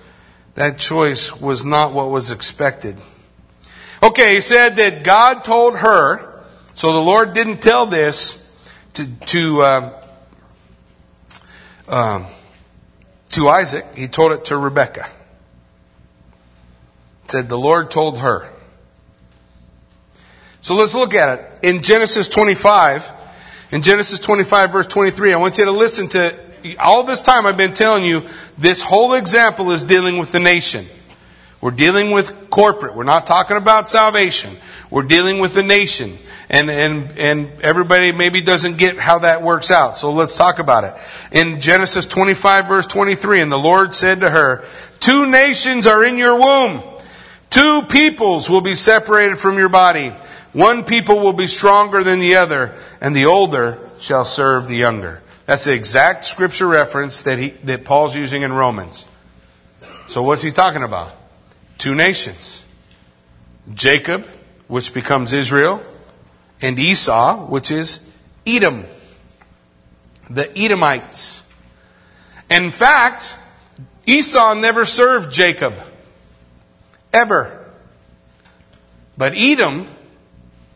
that 0.53 0.78
choice 0.78 1.41
was 1.41 1.65
not 1.65 1.91
what 1.91 2.09
was 2.09 2.32
expected. 2.32 2.97
Okay, 4.01 4.36
he 4.36 4.41
said 4.41 4.78
that 4.78 5.03
God 5.03 5.43
told 5.43 5.78
her, 5.78 6.43
so 6.76 6.93
the 6.93 7.01
Lord 7.01 7.34
didn't 7.34 7.61
tell 7.61 7.86
this 7.86 8.45
to, 8.93 9.07
to, 9.07 9.61
uh, 9.61 10.03
um, 11.88 12.26
to 13.32 13.49
Isaac, 13.49 13.86
he 13.95 14.07
told 14.07 14.32
it 14.32 14.45
to 14.45 14.57
Rebekah. 14.57 15.09
said 17.28 17.49
the 17.49 17.57
Lord 17.57 17.89
told 17.91 18.19
her. 18.19 18.47
So 20.61 20.76
let's 20.76 20.95
look 20.95 21.13
at 21.13 21.39
it. 21.39 21.59
In 21.63 21.82
Genesis 21.82 22.28
25, 22.28 23.11
in 23.71 23.82
Genesis 23.82 24.19
25 24.19 24.71
verse 24.71 24.88
23, 24.88 25.34
I 25.34 25.38
want 25.38 25.57
you 25.57 25.65
to 25.65 25.71
listen 25.71 26.07
to, 26.09 26.36
all 26.80 27.03
this 27.03 27.22
time 27.22 27.45
I've 27.45 27.57
been 27.57 27.74
telling 27.74 28.05
you, 28.05 28.24
this 28.57 28.82
whole 28.82 29.13
example 29.13 29.72
is 29.72 29.84
dealing 29.84 30.18
with 30.18 30.32
the 30.32 30.39
nation. 30.39 30.86
We're 31.61 31.72
dealing 31.72 32.11
with 32.11 32.49
corporate. 32.49 32.95
We're 32.95 33.03
not 33.03 33.26
talking 33.26 33.57
about 33.57 33.88
salvation. 33.88 34.55
We're 34.89 35.03
dealing 35.03 35.39
with 35.39 35.53
the 35.53 35.63
nation. 35.63 36.18
And, 36.49 36.70
and, 36.70 37.18
and 37.18 37.61
everybody 37.61 38.11
maybe 38.11 38.41
doesn't 38.41 38.78
get 38.78 38.99
how 38.99 39.20
that 39.20 39.41
works 39.41 39.72
out. 39.72 39.97
So 39.97 40.11
let's 40.11 40.38
talk 40.38 40.59
about 40.59 40.84
it. 40.84 40.93
In 41.32 41.59
Genesis 41.59 42.05
25 42.05 42.68
verse 42.68 42.86
23, 42.86 43.41
and 43.41 43.51
the 43.51 43.57
Lord 43.57 43.93
said 43.95 44.20
to 44.20 44.30
her, 44.30 44.63
Two 44.99 45.26
nations 45.26 45.88
are 45.88 46.03
in 46.03 46.18
your 46.18 46.38
womb. 46.38 46.82
Two 47.49 47.82
peoples 47.89 48.49
will 48.49 48.61
be 48.61 48.76
separated 48.76 49.38
from 49.38 49.57
your 49.57 49.70
body. 49.70 50.13
One 50.53 50.84
people 50.84 51.20
will 51.20 51.34
be 51.34 51.47
stronger 51.47 52.03
than 52.03 52.20
the 52.20 52.36
other, 52.36 52.76
and 53.01 53.16
the 53.16 53.26
older 53.26 53.80
shall 53.99 54.24
serve 54.24 54.68
the 54.68 54.76
younger. 54.76 55.22
That's 55.46 55.66
the 55.66 55.74
exact 55.74 56.26
scripture 56.26 56.68
reference 56.68 57.22
that 57.24 57.38
he, 57.38 57.50
that 57.64 57.86
Paul's 57.86 58.16
using 58.16 58.41
in 58.41 58.54
Romans. 58.54 59.06
So 60.08 60.24
what's 60.24 60.41
he 60.41 60.52
talking 60.52 60.84
about? 60.84 61.12
two 61.78 61.96
nations 61.96 62.64
Jacob, 63.74 64.26
which 64.68 64.93
becomes 64.93 65.34
Israel, 65.34 65.82
and 66.62 66.78
Esau, 66.78 67.48
which 67.48 67.72
is 67.72 68.08
Edom, 68.46 68.86
the 70.30 70.56
Edomites. 70.58 71.52
In 72.50 72.72
fact, 72.72 73.38
Esau 74.06 74.54
never 74.54 74.86
served 74.86 75.32
Jacob, 75.32 75.74
ever. 77.12 77.66
But 79.18 79.34
Edom 79.36 79.88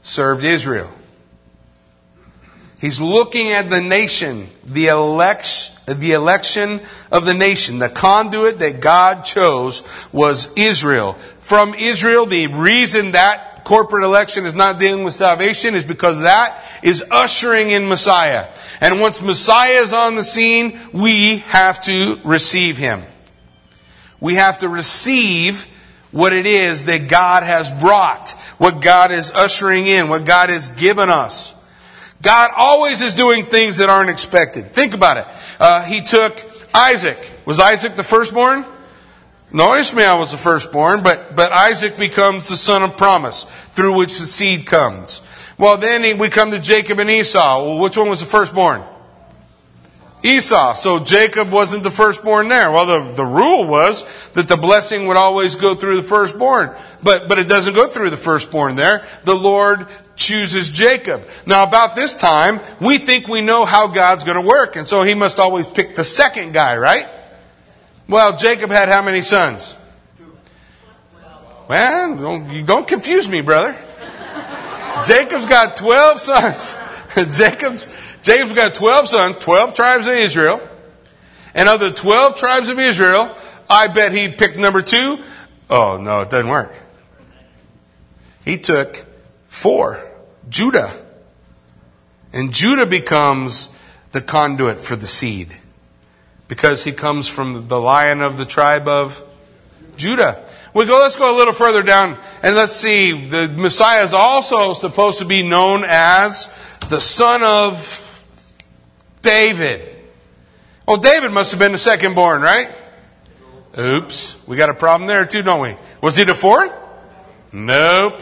served 0.02 0.44
Israel. 0.44 0.92
He's 2.80 3.02
looking 3.02 3.52
at 3.52 3.70
the 3.70 3.82
nation, 3.82 4.48
the 4.66 4.88
election, 4.88 5.76
the 5.86 6.14
election 6.14 6.80
of 7.12 7.26
the 7.26 7.34
nation. 7.34 7.80
The 7.80 7.90
conduit 7.90 8.60
that 8.60 8.80
God 8.80 9.26
chose 9.26 9.84
was 10.14 10.54
Israel. 10.56 11.14
From 11.42 11.74
Israel, 11.74 12.26
the 12.26 12.48
reason 12.48 13.12
that 13.12 13.66
corporate 13.66 14.06
election 14.06 14.46
is 14.46 14.56
not 14.56 14.80
dealing 14.80 15.04
with 15.04 15.14
salvation 15.14 15.76
is 15.76 15.84
because 15.84 16.22
that 16.22 16.64
is 16.82 17.04
ushering 17.12 17.70
in 17.70 17.90
Messiah. 17.90 18.48
And 18.80 19.02
once 19.02 19.22
Messiah 19.22 19.82
is 19.82 19.92
on 19.92 20.16
the 20.16 20.24
scene, 20.24 20.80
we 20.94 21.40
have 21.40 21.82
to 21.82 22.18
receive 22.24 22.78
him. 22.78 23.04
We 24.22 24.36
have 24.36 24.60
to 24.60 24.70
receive 24.70 25.68
what 26.12 26.32
it 26.32 26.46
is 26.46 26.86
that 26.86 27.10
God 27.10 27.44
has 27.44 27.70
brought, 27.70 28.32
what 28.58 28.82
God 28.82 29.12
is 29.12 29.32
ushering 29.32 29.86
in, 29.86 30.08
what 30.08 30.26
God 30.26 30.50
has 30.50 30.70
given 30.70 31.10
us. 31.10 31.54
God 32.22 32.52
always 32.56 33.02
is 33.02 33.14
doing 33.14 33.46
things 33.46 33.78
that 33.78 33.90
aren't 33.90 34.10
expected. 34.10 34.72
Think 34.72 34.94
about 34.94 35.18
it. 35.18 35.28
Uh, 35.60 35.84
he 35.84 36.02
took 36.02 36.44
Isaac. 36.74 37.32
Was 37.46 37.60
Isaac 37.60 37.96
the 37.96 38.04
firstborn? 38.04 38.66
No, 39.52 39.76
Ishmael 39.76 40.20
was 40.20 40.32
the 40.32 40.38
firstborn, 40.38 41.02
but, 41.02 41.36
but 41.36 41.52
Isaac 41.52 41.98
becomes 41.98 42.50
the 42.50 42.56
son 42.56 42.84
of 42.84 42.98
promise 42.98 43.46
through 43.46 43.98
which 43.98 44.20
the 44.20 44.28
seed 44.28 44.66
comes. 44.68 45.24
Well, 45.58 45.78
then 45.78 46.04
he, 46.04 46.14
we 46.14 46.30
come 46.30 46.52
to 46.52 46.60
Jacob 46.60 47.00
and 47.00 47.10
Esau. 47.10 47.64
Well, 47.64 47.80
which 47.80 47.98
one 47.98 48.10
was 48.10 48.20
the 48.20 48.28
firstborn? 48.28 48.84
Esau. 50.22 50.74
So 50.76 51.00
Jacob 51.00 51.52
wasn't 51.52 51.84
the 51.84 51.92
firstborn 51.92 52.50
there. 52.50 52.72
Well, 52.72 52.86
the, 52.86 53.14
the 53.14 53.26
rule 53.26 53.66
was 53.66 54.06
that 54.34 54.48
the 54.48 54.58
blessing 54.58 55.08
would 55.08 55.18
always 55.18 55.56
go 55.56 55.76
through 55.76 55.98
the 55.98 56.04
firstborn. 56.04 56.76
But, 57.02 57.28
but 57.28 57.40
it 57.40 57.48
doesn't 57.48 57.74
go 57.74 57.88
through 57.88 58.10
the 58.10 58.18
firstborn 58.18 58.76
there. 58.76 59.08
The 59.24 59.36
Lord 59.36 59.88
chooses 60.20 60.70
Jacob. 60.70 61.28
Now 61.48 61.64
about 61.64 61.96
this 61.96 62.16
time, 62.16 62.60
we 62.80 63.00
think 63.00 63.28
we 63.28 63.42
know 63.42 63.66
how 63.66 63.88
God's 63.88 64.24
going 64.24 64.40
to 64.40 64.48
work. 64.48 64.76
And 64.76 64.88
so 64.88 65.02
he 65.02 65.16
must 65.16 65.40
always 65.40 65.66
pick 65.66 65.96
the 65.96 66.04
second 66.04 66.54
guy, 66.54 66.78
right? 66.78 67.08
Well, 68.08 68.38
Jacob 68.38 68.70
had 68.70 68.90
how 68.90 69.02
many 69.02 69.22
sons? 69.22 69.76
Well, 71.68 72.16
don't, 72.16 72.66
don't 72.66 72.88
confuse 72.88 73.28
me, 73.28 73.42
brother. 73.42 73.76
Jacob's 75.06 75.46
got 75.46 75.78
12 75.78 76.20
sons. 76.20 76.76
Jacob's, 77.38 77.96
Jacob's 78.22 78.54
got 78.54 78.74
12 78.74 79.08
sons, 79.08 79.38
12 79.38 79.74
tribes 79.74 80.08
of 80.08 80.14
Israel. 80.14 80.68
And 81.54 81.70
of 81.70 81.80
the 81.80 81.92
12 81.92 82.36
tribes 82.36 82.70
of 82.70 82.80
Israel, 82.80 83.36
I 83.70 83.88
bet 83.88 84.12
he 84.12 84.30
picked 84.30 84.58
number 84.58 84.82
two. 84.82 85.20
Oh, 85.70 85.98
no, 85.98 86.22
it 86.22 86.30
doesn't 86.30 86.50
work. 86.50 86.74
He 88.44 88.58
took 88.58 89.06
four. 89.48 90.09
Judah. 90.50 90.92
And 92.34 92.54
Judah 92.54 92.86
becomes 92.86 93.70
the 94.12 94.22
conduit 94.22 94.82
for 94.82 94.96
the 94.96 95.08
seed 95.08 95.56
because 96.48 96.84
he 96.84 96.92
comes 96.92 97.28
from 97.28 97.68
the 97.68 97.80
lion 97.80 98.22
of 98.22 98.38
the 98.38 98.46
tribe 98.46 98.88
of 98.88 99.24
Judah. 99.96 100.46
We 100.74 100.86
go, 100.86 101.00
let's 101.00 101.16
go 101.16 101.36
a 101.36 101.38
little 101.38 101.54
further 101.54 101.84
down 101.84 102.18
and 102.44 102.56
let's 102.56 102.74
see. 102.74 103.28
The 103.28 103.48
Messiah 103.48 104.04
is 104.04 104.14
also 104.14 104.74
supposed 104.74 105.20
to 105.20 105.26
be 105.26 105.44
known 105.44 105.84
as 105.86 106.48
the 106.90 107.00
son 107.00 107.44
of 107.44 108.06
David. 109.22 109.96
Well, 110.88 110.98
David 110.98 111.32
must 111.32 111.52
have 111.52 111.60
been 111.60 111.72
the 111.72 111.78
second 111.78 112.16
born, 112.16 112.42
right? 112.42 112.70
Oops. 113.78 114.48
We 114.48 114.58
got 114.58 114.70
a 114.70 114.74
problem 114.74 115.08
there 115.08 115.26
too, 115.26 115.44
don't 115.44 115.62
we? 115.62 115.76
Was 116.02 116.16
he 116.16 116.24
the 116.24 116.36
fourth? 116.36 116.78
Nope. 117.52 118.22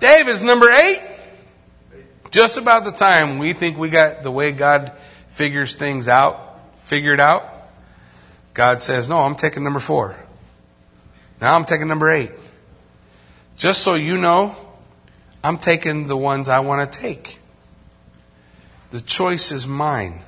Dave 0.00 0.28
is 0.28 0.42
number 0.42 0.70
eight. 0.70 1.02
Just 2.36 2.58
about 2.58 2.84
the 2.84 2.92
time 2.92 3.38
we 3.38 3.54
think 3.54 3.78
we 3.78 3.88
got 3.88 4.22
the 4.22 4.30
way 4.30 4.52
God 4.52 4.92
figures 5.30 5.74
things 5.74 6.06
out, 6.06 6.60
figured 6.80 7.18
out, 7.18 7.50
God 8.52 8.82
says, 8.82 9.08
no, 9.08 9.20
I'm 9.20 9.36
taking 9.36 9.64
number 9.64 9.80
four. 9.80 10.14
Now 11.40 11.56
I'm 11.56 11.64
taking 11.64 11.88
number 11.88 12.10
eight. 12.10 12.30
Just 13.56 13.80
so 13.80 13.94
you 13.94 14.18
know, 14.18 14.54
I'm 15.42 15.56
taking 15.56 16.08
the 16.08 16.16
ones 16.18 16.50
I 16.50 16.60
want 16.60 16.92
to 16.92 16.98
take. 16.98 17.38
The 18.90 19.00
choice 19.00 19.50
is 19.50 19.66
mine. 19.66 20.20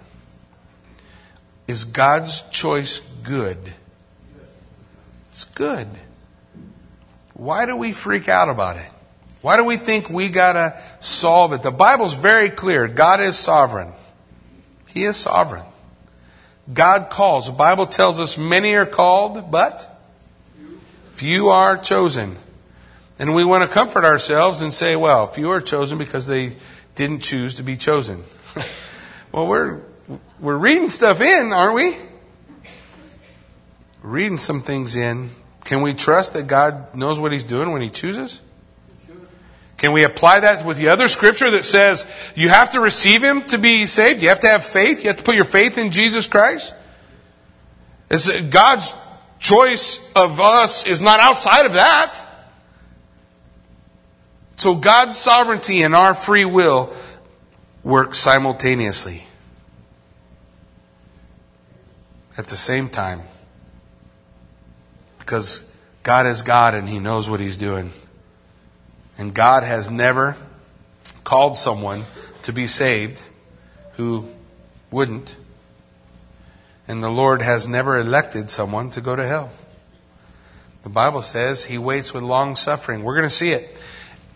Is 1.66 1.84
God's 1.84 2.40
choice 2.48 3.00
good? 3.22 3.59
It's 5.30 5.44
good. 5.44 5.88
Why 7.34 7.66
do 7.66 7.76
we 7.76 7.92
freak 7.92 8.30
out 8.30 8.48
about 8.48 8.78
it? 8.78 8.90
Why 9.49 9.57
do 9.57 9.64
we 9.64 9.78
think 9.78 10.11
we 10.11 10.28
gotta 10.28 10.78
solve 11.01 11.55
it? 11.55 11.62
The 11.62 11.70
Bible's 11.70 12.12
very 12.12 12.51
clear. 12.51 12.86
God 12.86 13.20
is 13.22 13.34
sovereign. 13.34 13.94
He 14.88 15.05
is 15.05 15.16
sovereign. 15.16 15.64
God 16.70 17.09
calls. 17.09 17.46
The 17.46 17.55
Bible 17.55 17.86
tells 17.86 18.20
us 18.20 18.36
many 18.36 18.74
are 18.74 18.84
called, 18.84 19.51
but 19.51 19.88
few 21.12 21.49
are 21.49 21.78
chosen. 21.78 22.36
And 23.18 23.34
we 23.34 23.42
want 23.42 23.64
to 23.64 23.70
comfort 23.70 24.05
ourselves 24.05 24.61
and 24.61 24.74
say, 24.74 24.96
well, 24.96 25.26
few 25.26 25.49
are 25.49 25.62
chosen 25.62 25.96
because 25.96 26.26
they 26.26 26.55
didn't 26.94 27.20
choose 27.20 27.55
to 27.55 27.62
be 27.62 27.78
chosen. 27.78 28.24
well, 29.32 29.46
we're, 29.46 29.80
we're 30.40 30.59
reading 30.59 30.90
stuff 30.90 31.22
in, 31.22 31.55
aren't 31.55 31.74
we? 31.74 31.96
Reading 34.03 34.36
some 34.36 34.61
things 34.61 34.94
in. 34.94 35.30
Can 35.64 35.80
we 35.80 35.94
trust 35.94 36.34
that 36.34 36.49
God 36.49 36.94
knows 36.94 37.18
what 37.18 37.32
He's 37.32 37.44
doing 37.44 37.72
when 37.72 37.80
He 37.80 37.88
chooses? 37.88 38.42
Can 39.79 39.93
we 39.93 40.03
apply 40.03 40.41
that 40.41 40.64
with 40.64 40.76
the 40.76 40.89
other 40.89 41.07
scripture 41.07 41.53
that 41.53 41.64
says 41.64 42.05
you 42.35 42.49
have 42.49 42.72
to 42.72 42.81
receive 42.81 43.22
Him 43.22 43.43
to 43.45 43.59
be 43.59 43.87
saved? 43.87 44.20
You 44.20 44.29
have 44.29 44.41
to 44.41 44.49
have 44.49 44.64
faith. 44.64 45.03
You 45.03 45.09
have 45.09 45.18
to 45.18 45.22
put 45.22 45.37
your 45.37 45.45
faith 45.45 45.79
in 45.79 45.93
Jesus 45.93 46.26
Christ. 46.26 46.74
It's 48.11 48.29
God's 48.43 48.95
choice 49.39 50.12
of 50.14 50.41
us 50.41 50.85
is 50.87 51.01
not 51.01 51.20
outside 51.20 51.64
of 51.64 51.74
that. 51.74 52.20
So 54.57 54.74
God's 54.74 55.16
sovereignty 55.16 55.83
and 55.83 55.95
our 55.95 56.12
free 56.12 56.45
will 56.45 56.93
work 57.85 58.16
simultaneously. 58.16 59.22
At 62.37 62.49
the 62.49 62.57
same 62.57 62.89
time. 62.89 63.22
Because 65.20 65.64
God 66.03 66.26
is 66.26 66.43
God 66.43 66.74
and 66.74 66.89
He 66.89 66.99
knows 66.99 67.31
what 67.31 67.39
He's 67.39 67.57
doing. 67.57 67.93
And 69.19 69.35
God 69.35 69.64
has 69.64 69.91
never 69.91 70.37
called 71.25 71.59
someone 71.59 72.05
to 72.43 72.53
be 72.53 72.69
saved 72.69 73.21
who 73.95 74.29
wouldn't. 74.91 75.37
And 76.87 77.03
the 77.03 77.11
Lord 77.11 77.43
has 77.43 77.69
never 77.69 77.99
elected 77.99 78.49
someone 78.49 78.91
to 78.91 79.01
go 79.01 79.14
to 79.16 79.27
hell. 79.27 79.51
The 80.85 80.89
Bible 80.89 81.21
says 81.21 81.64
he 81.64 81.77
waits 81.77 82.14
with 82.14 82.23
long 82.23 82.57
suffering. 82.57 83.03
We're 83.03 83.16
going 83.16 83.29
to 83.29 83.31
see 83.31 83.51
it. 83.51 83.77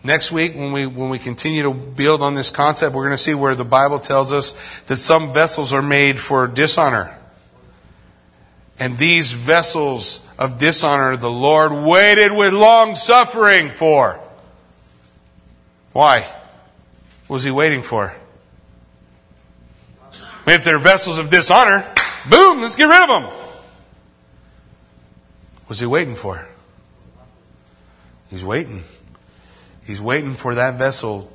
Next 0.03 0.33
week, 0.33 0.53
when 0.53 0.73
we, 0.73 0.85
when 0.85 1.09
we 1.09 1.17
continue 1.17 1.63
to 1.63 1.73
build 1.73 2.21
on 2.21 2.35
this 2.35 2.49
concept, 2.49 2.93
we're 2.93 3.05
going 3.05 3.15
to 3.15 3.23
see 3.23 3.33
where 3.33 3.55
the 3.55 3.63
Bible 3.63 3.99
tells 3.99 4.33
us 4.33 4.81
that 4.81 4.97
some 4.97 5.33
vessels 5.33 5.71
are 5.71 5.81
made 5.81 6.19
for 6.19 6.45
dishonor. 6.45 7.17
And 8.77 8.97
these 8.97 9.31
vessels 9.31 10.19
of 10.37 10.57
dishonor, 10.57 11.15
the 11.15 11.31
Lord 11.31 11.71
waited 11.71 12.33
with 12.33 12.53
long 12.53 12.95
suffering 12.95 13.71
for. 13.71 14.19
Why? 15.93 16.21
What 17.27 17.35
was 17.35 17.43
he 17.43 17.51
waiting 17.51 17.83
for? 17.83 18.13
If 20.45 20.65
they're 20.65 20.79
vessels 20.79 21.19
of 21.19 21.29
dishonor, 21.29 21.85
boom, 22.29 22.61
let's 22.61 22.75
get 22.75 22.89
rid 22.89 23.03
of 23.03 23.07
them. 23.07 23.23
What 23.23 23.33
was 25.69 25.79
he 25.79 25.85
waiting 25.85 26.15
for? 26.15 26.45
He's 28.29 28.43
waiting. 28.43 28.83
He's 29.85 30.01
waiting 30.01 30.33
for 30.33 30.55
that 30.55 30.77
vessel 30.77 31.31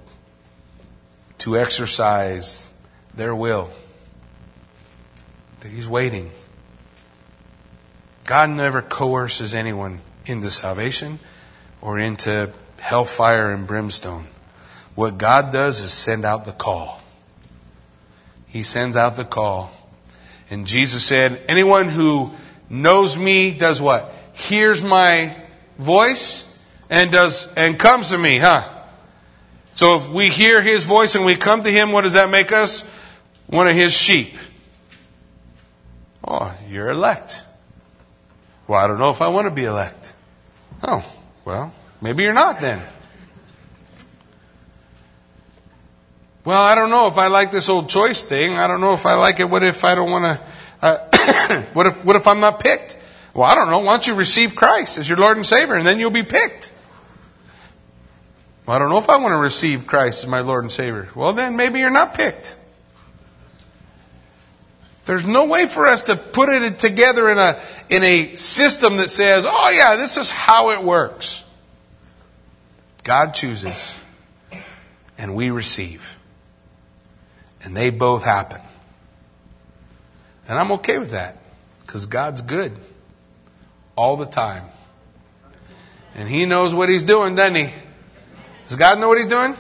to 1.39 1.57
exercise 1.57 2.67
their 3.15 3.35
will. 3.35 3.71
He's 5.63 5.89
waiting. 5.89 6.31
God 8.25 8.51
never 8.51 8.83
coerces 8.83 9.55
anyone 9.55 10.01
into 10.27 10.51
salvation 10.51 11.19
or 11.81 11.99
into 11.99 12.53
hellfire 12.79 13.53
and 13.53 13.67
brimstone. 13.67 14.27
What 14.99 15.17
God 15.17 15.53
does 15.53 15.81
is 15.81 15.93
send 15.93 16.25
out 16.25 16.45
the 16.45 16.51
call. 16.51 17.01
He 18.49 18.65
sends 18.65 18.97
out 18.97 19.15
the 19.15 19.25
call. 19.25 19.71
And 20.51 20.67
Jesus 20.67 21.05
said, 21.05 21.41
anyone 21.47 21.87
who 21.87 22.33
knows 22.69 23.17
me 23.17 23.53
does 23.53 23.81
what? 23.81 24.13
Hears 24.33 24.83
my 24.83 25.41
voice 25.79 26.61
and 26.91 27.13
does, 27.13 27.55
and 27.55 27.79
comes 27.79 28.09
to 28.09 28.19
me, 28.19 28.39
huh? 28.39 28.69
So 29.71 29.99
if 29.99 30.09
we 30.09 30.31
hear 30.31 30.63
his 30.63 30.83
voice 30.83 31.15
and 31.15 31.25
we 31.25 31.37
come 31.37 31.63
to 31.63 31.71
him, 31.71 31.93
what 31.93 32.03
does 32.03 32.15
that 32.15 32.29
make 32.29 32.51
us? 32.51 32.83
One 33.47 33.69
of 33.69 33.77
his 33.77 33.97
sheep. 33.97 34.37
Oh, 36.27 36.53
you're 36.69 36.91
elect. 36.91 37.45
Well, 38.67 38.83
I 38.83 38.89
don't 38.89 38.99
know 38.99 39.11
if 39.11 39.23
I 39.23 39.29
want 39.29 39.45
to 39.45 39.53
be 39.53 39.63
elect. 39.63 40.13
Oh, 40.83 41.09
well, 41.45 41.73
maybe 42.01 42.25
you're 42.25 42.33
not 42.33 42.59
then. 42.59 42.83
Well, 46.49 46.63
I 46.63 46.75
don't 46.75 46.89
know 46.89 47.09
if 47.09 47.19
I 47.19 47.27
like 47.27 47.53
this 47.53 47.69
old 47.69 47.91
choice 47.91 48.23
thing. 48.23 48.55
I 48.55 48.67
don't 48.69 48.81
know 48.81 48.95
if 48.95 49.05
I 49.05 49.17
like 49.17 49.39
it. 49.39 49.51
What 49.51 49.63
if 49.63 49.85
I 49.85 49.95
don't 49.95 50.11
want 50.11 50.25
to? 50.25 50.41
Uh, 50.81 51.63
what 51.75 51.87
if 51.87 52.07
what 52.07 52.17
if 52.17 52.27
I'm 52.27 52.41
not 52.41 52.59
picked? 52.59 52.97
Well, 53.35 53.45
I 53.45 53.55
don't 53.55 53.69
know. 53.69 53.81
Why 53.81 53.93
don't 53.93 54.07
you 54.07 54.15
receive 54.15 54.57
Christ 54.57 54.97
as 54.97 55.07
your 55.07 55.19
Lord 55.19 55.37
and 55.37 55.45
Savior, 55.45 55.75
and 55.75 55.87
then 55.87 56.01
you'll 56.01 56.11
be 56.11 56.23
picked? 56.23 56.73
Well, 58.65 58.75
I 58.77 58.79
don't 58.79 58.89
know 58.89 58.97
if 58.97 59.11
I 59.11 59.19
want 59.19 59.33
to 59.33 59.37
receive 59.37 59.87
Christ 59.87 60.25
as 60.25 60.31
my 60.31 60.41
Lord 60.41 60.65
and 60.65 60.73
Savior. 60.73 61.11
Well, 61.15 61.35
then 61.35 61.55
maybe 61.55 61.81
you're 61.81 61.91
not 61.91 62.15
picked. 62.15 62.57
There's 65.05 65.27
no 65.27 65.45
way 65.45 65.67
for 65.67 65.87
us 65.87 66.05
to 66.05 66.17
put 66.17 66.49
it 66.49 66.79
together 66.79 67.31
in 67.31 67.37
a 67.37 67.61
in 67.91 68.03
a 68.03 68.37
system 68.37 68.97
that 68.97 69.11
says, 69.11 69.45
"Oh 69.47 69.69
yeah, 69.69 69.97
this 69.97 70.17
is 70.17 70.31
how 70.31 70.71
it 70.71 70.83
works." 70.83 71.45
God 73.05 73.35
chooses, 73.35 74.01
and 75.19 75.35
we 75.35 75.51
receive. 75.51 76.15
And 77.69 77.77
they 77.77 77.91
both 77.91 78.25
happen. 78.25 78.63
And 80.49 80.59
I'm 80.59 80.73
okay 80.73 80.97
with 80.97 81.11
that 81.11 81.37
because 81.85 82.07
God's 82.07 82.41
good 82.41 82.73
all 83.95 84.17
the 84.17 84.25
time. 84.25 84.65
And 86.15 86.31
He 86.31 86.47
knows 86.47 86.73
what 86.73 86.89
He's 86.89 87.03
doing, 87.03 87.35
doesn't 87.35 87.57
He? 87.57 87.71
Does 88.69 88.77
God 88.79 88.99
know 88.99 89.09
what 89.09 89.19
He's 89.19 89.27
doing? 89.27 89.55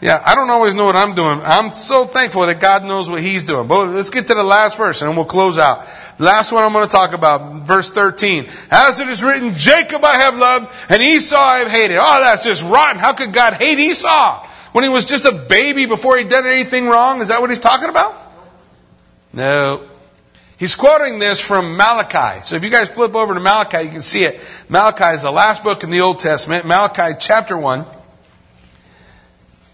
Yeah, 0.00 0.22
I 0.24 0.36
don't 0.36 0.50
always 0.50 0.76
know 0.76 0.84
what 0.84 0.94
I'm 0.94 1.16
doing. 1.16 1.40
I'm 1.42 1.72
so 1.72 2.04
thankful 2.04 2.46
that 2.46 2.60
God 2.60 2.84
knows 2.84 3.10
what 3.10 3.20
He's 3.20 3.42
doing. 3.42 3.66
But 3.66 3.88
let's 3.88 4.10
get 4.10 4.28
to 4.28 4.34
the 4.34 4.44
last 4.44 4.76
verse 4.76 5.02
and 5.02 5.16
we'll 5.16 5.24
close 5.24 5.58
out. 5.58 5.84
Last 6.20 6.52
one 6.52 6.62
I'm 6.62 6.72
going 6.72 6.86
to 6.86 6.92
talk 6.92 7.12
about, 7.12 7.66
verse 7.66 7.90
13. 7.90 8.48
As 8.70 9.00
it 9.00 9.08
is 9.08 9.24
written, 9.24 9.54
Jacob 9.56 10.04
I 10.04 10.18
have 10.18 10.38
loved 10.38 10.72
and 10.88 11.02
Esau 11.02 11.36
I 11.36 11.58
have 11.58 11.70
hated. 11.72 11.98
Oh, 12.00 12.20
that's 12.20 12.44
just 12.44 12.62
rotten. 12.62 13.00
How 13.00 13.12
could 13.14 13.32
God 13.32 13.54
hate 13.54 13.80
Esau? 13.80 14.50
When 14.72 14.84
he 14.84 14.90
was 14.90 15.04
just 15.04 15.24
a 15.24 15.32
baby 15.32 15.86
before 15.86 16.16
he 16.16 16.24
did 16.24 16.46
anything 16.46 16.86
wrong? 16.88 17.20
Is 17.20 17.28
that 17.28 17.40
what 17.40 17.50
he's 17.50 17.60
talking 17.60 17.88
about? 17.88 18.16
No. 19.32 19.88
He's 20.58 20.74
quoting 20.74 21.18
this 21.18 21.40
from 21.40 21.76
Malachi. 21.76 22.44
So 22.44 22.56
if 22.56 22.64
you 22.64 22.70
guys 22.70 22.88
flip 22.88 23.14
over 23.14 23.34
to 23.34 23.40
Malachi, 23.40 23.82
you 23.82 23.90
can 23.90 24.02
see 24.02 24.24
it. 24.24 24.40
Malachi 24.68 25.14
is 25.14 25.22
the 25.22 25.30
last 25.30 25.62
book 25.64 25.82
in 25.82 25.90
the 25.90 26.00
Old 26.00 26.18
Testament. 26.18 26.64
Malachi 26.64 27.16
chapter 27.18 27.58
1. 27.58 27.84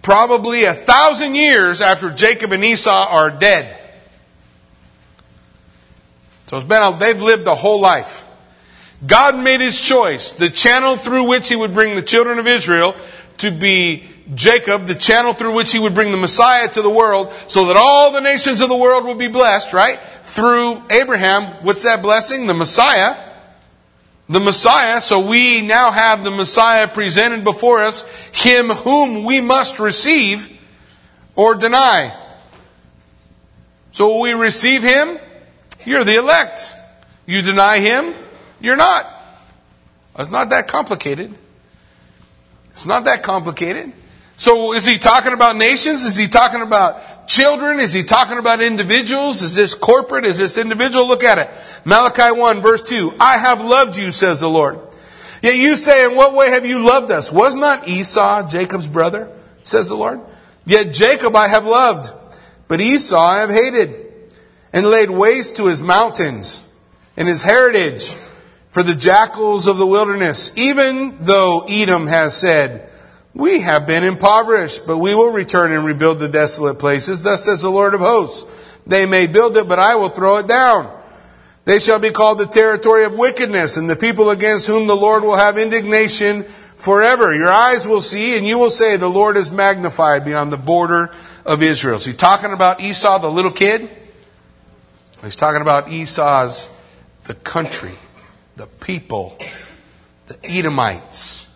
Probably 0.02 0.64
a 0.64 0.72
thousand 0.72 1.34
years 1.34 1.82
after 1.82 2.10
Jacob 2.10 2.52
and 2.52 2.64
Esau 2.64 2.90
are 2.90 3.30
dead. 3.30 3.78
So 6.46 6.56
it's 6.56 6.66
been, 6.66 6.82
a, 6.82 6.96
they've 6.98 7.20
lived 7.20 7.46
a 7.46 7.54
whole 7.54 7.80
life. 7.80 8.26
God 9.06 9.38
made 9.38 9.60
his 9.60 9.78
choice, 9.78 10.32
the 10.32 10.48
channel 10.48 10.96
through 10.96 11.28
which 11.28 11.48
he 11.50 11.56
would 11.56 11.74
bring 11.74 11.94
the 11.94 12.02
children 12.02 12.38
of 12.38 12.46
Israel 12.46 12.96
to 13.38 13.50
be 13.50 14.08
Jacob, 14.34 14.86
the 14.86 14.94
channel 14.94 15.32
through 15.32 15.54
which 15.54 15.72
he 15.72 15.78
would 15.78 15.94
bring 15.94 16.10
the 16.10 16.18
Messiah 16.18 16.68
to 16.68 16.82
the 16.82 16.90
world 16.90 17.32
so 17.48 17.66
that 17.66 17.76
all 17.76 18.12
the 18.12 18.20
nations 18.20 18.60
of 18.60 18.68
the 18.68 18.76
world 18.76 19.04
would 19.04 19.18
be 19.18 19.28
blessed, 19.28 19.72
right? 19.72 19.98
Through 20.22 20.82
Abraham. 20.90 21.64
What's 21.64 21.84
that 21.84 22.02
blessing? 22.02 22.46
The 22.46 22.54
Messiah. 22.54 23.16
The 24.28 24.40
Messiah. 24.40 25.00
So 25.00 25.26
we 25.26 25.62
now 25.62 25.90
have 25.90 26.24
the 26.24 26.30
Messiah 26.30 26.88
presented 26.88 27.42
before 27.42 27.82
us, 27.82 28.02
him 28.34 28.68
whom 28.68 29.24
we 29.24 29.40
must 29.40 29.80
receive 29.80 30.54
or 31.34 31.54
deny. 31.54 32.14
So 33.92 34.20
we 34.20 34.32
receive 34.32 34.82
him, 34.82 35.18
you're 35.84 36.04
the 36.04 36.16
elect. 36.16 36.74
You 37.26 37.42
deny 37.42 37.78
him, 37.78 38.14
You're 38.60 38.76
not. 38.76 39.06
It's 40.18 40.30
not 40.30 40.50
that 40.50 40.66
complicated. 40.68 41.32
It's 42.70 42.86
not 42.86 43.04
that 43.04 43.22
complicated. 43.22 43.92
So 44.38 44.72
is 44.72 44.86
he 44.86 44.98
talking 44.98 45.32
about 45.32 45.56
nations? 45.56 46.04
Is 46.04 46.16
he 46.16 46.28
talking 46.28 46.62
about 46.62 47.26
children? 47.26 47.80
Is 47.80 47.92
he 47.92 48.04
talking 48.04 48.38
about 48.38 48.62
individuals? 48.62 49.42
Is 49.42 49.56
this 49.56 49.74
corporate? 49.74 50.24
Is 50.24 50.38
this 50.38 50.56
individual? 50.56 51.08
Look 51.08 51.24
at 51.24 51.38
it. 51.38 51.50
Malachi 51.84 52.38
1 52.38 52.60
verse 52.60 52.82
2. 52.82 53.14
I 53.18 53.36
have 53.36 53.64
loved 53.64 53.98
you, 53.98 54.12
says 54.12 54.38
the 54.38 54.48
Lord. 54.48 54.80
Yet 55.42 55.56
you 55.56 55.74
say, 55.74 56.04
in 56.04 56.14
what 56.14 56.34
way 56.34 56.50
have 56.50 56.64
you 56.64 56.84
loved 56.84 57.10
us? 57.10 57.32
Was 57.32 57.56
not 57.56 57.88
Esau 57.88 58.48
Jacob's 58.48 58.86
brother? 58.86 59.28
Says 59.64 59.88
the 59.88 59.96
Lord. 59.96 60.20
Yet 60.64 60.92
Jacob 60.92 61.34
I 61.34 61.48
have 61.48 61.64
loved, 61.64 62.12
but 62.68 62.80
Esau 62.80 63.18
I 63.18 63.40
have 63.40 63.50
hated, 63.50 63.94
and 64.72 64.86
laid 64.86 65.10
waste 65.10 65.56
to 65.56 65.66
his 65.66 65.82
mountains 65.82 66.66
and 67.16 67.26
his 67.26 67.42
heritage 67.42 68.12
for 68.70 68.82
the 68.82 68.94
jackals 68.94 69.66
of 69.66 69.78
the 69.78 69.86
wilderness, 69.86 70.56
even 70.56 71.16
though 71.18 71.64
Edom 71.68 72.06
has 72.06 72.36
said, 72.36 72.87
we 73.38 73.60
have 73.60 73.86
been 73.86 74.02
impoverished, 74.02 74.84
but 74.84 74.98
we 74.98 75.14
will 75.14 75.30
return 75.30 75.70
and 75.70 75.84
rebuild 75.84 76.18
the 76.18 76.28
desolate 76.28 76.80
places. 76.80 77.22
Thus 77.22 77.44
says 77.44 77.62
the 77.62 77.70
Lord 77.70 77.94
of 77.94 78.00
hosts. 78.00 78.76
They 78.84 79.06
may 79.06 79.28
build 79.28 79.56
it, 79.56 79.68
but 79.68 79.78
I 79.78 79.94
will 79.94 80.08
throw 80.08 80.38
it 80.38 80.48
down. 80.48 80.92
They 81.64 81.78
shall 81.78 82.00
be 82.00 82.10
called 82.10 82.38
the 82.38 82.46
territory 82.46 83.04
of 83.04 83.16
wickedness, 83.16 83.76
and 83.76 83.88
the 83.88 83.94
people 83.94 84.30
against 84.30 84.66
whom 84.66 84.88
the 84.88 84.96
Lord 84.96 85.22
will 85.22 85.36
have 85.36 85.56
indignation 85.56 86.42
forever. 86.42 87.32
Your 87.32 87.52
eyes 87.52 87.86
will 87.86 88.00
see, 88.00 88.36
and 88.36 88.44
you 88.44 88.58
will 88.58 88.70
say, 88.70 88.96
The 88.96 89.08
Lord 89.08 89.36
is 89.36 89.52
magnified 89.52 90.24
beyond 90.24 90.52
the 90.52 90.56
border 90.56 91.12
of 91.46 91.62
Israel. 91.62 92.00
So 92.00 92.10
he's 92.10 92.18
talking 92.18 92.52
about 92.52 92.80
Esau, 92.80 93.20
the 93.20 93.30
little 93.30 93.52
kid. 93.52 93.88
He's 95.22 95.36
talking 95.36 95.62
about 95.62 95.92
Esau's, 95.92 96.68
the 97.24 97.34
country, 97.34 97.94
the 98.56 98.66
people, 98.66 99.38
the 100.26 100.38
Edomites 100.42 101.47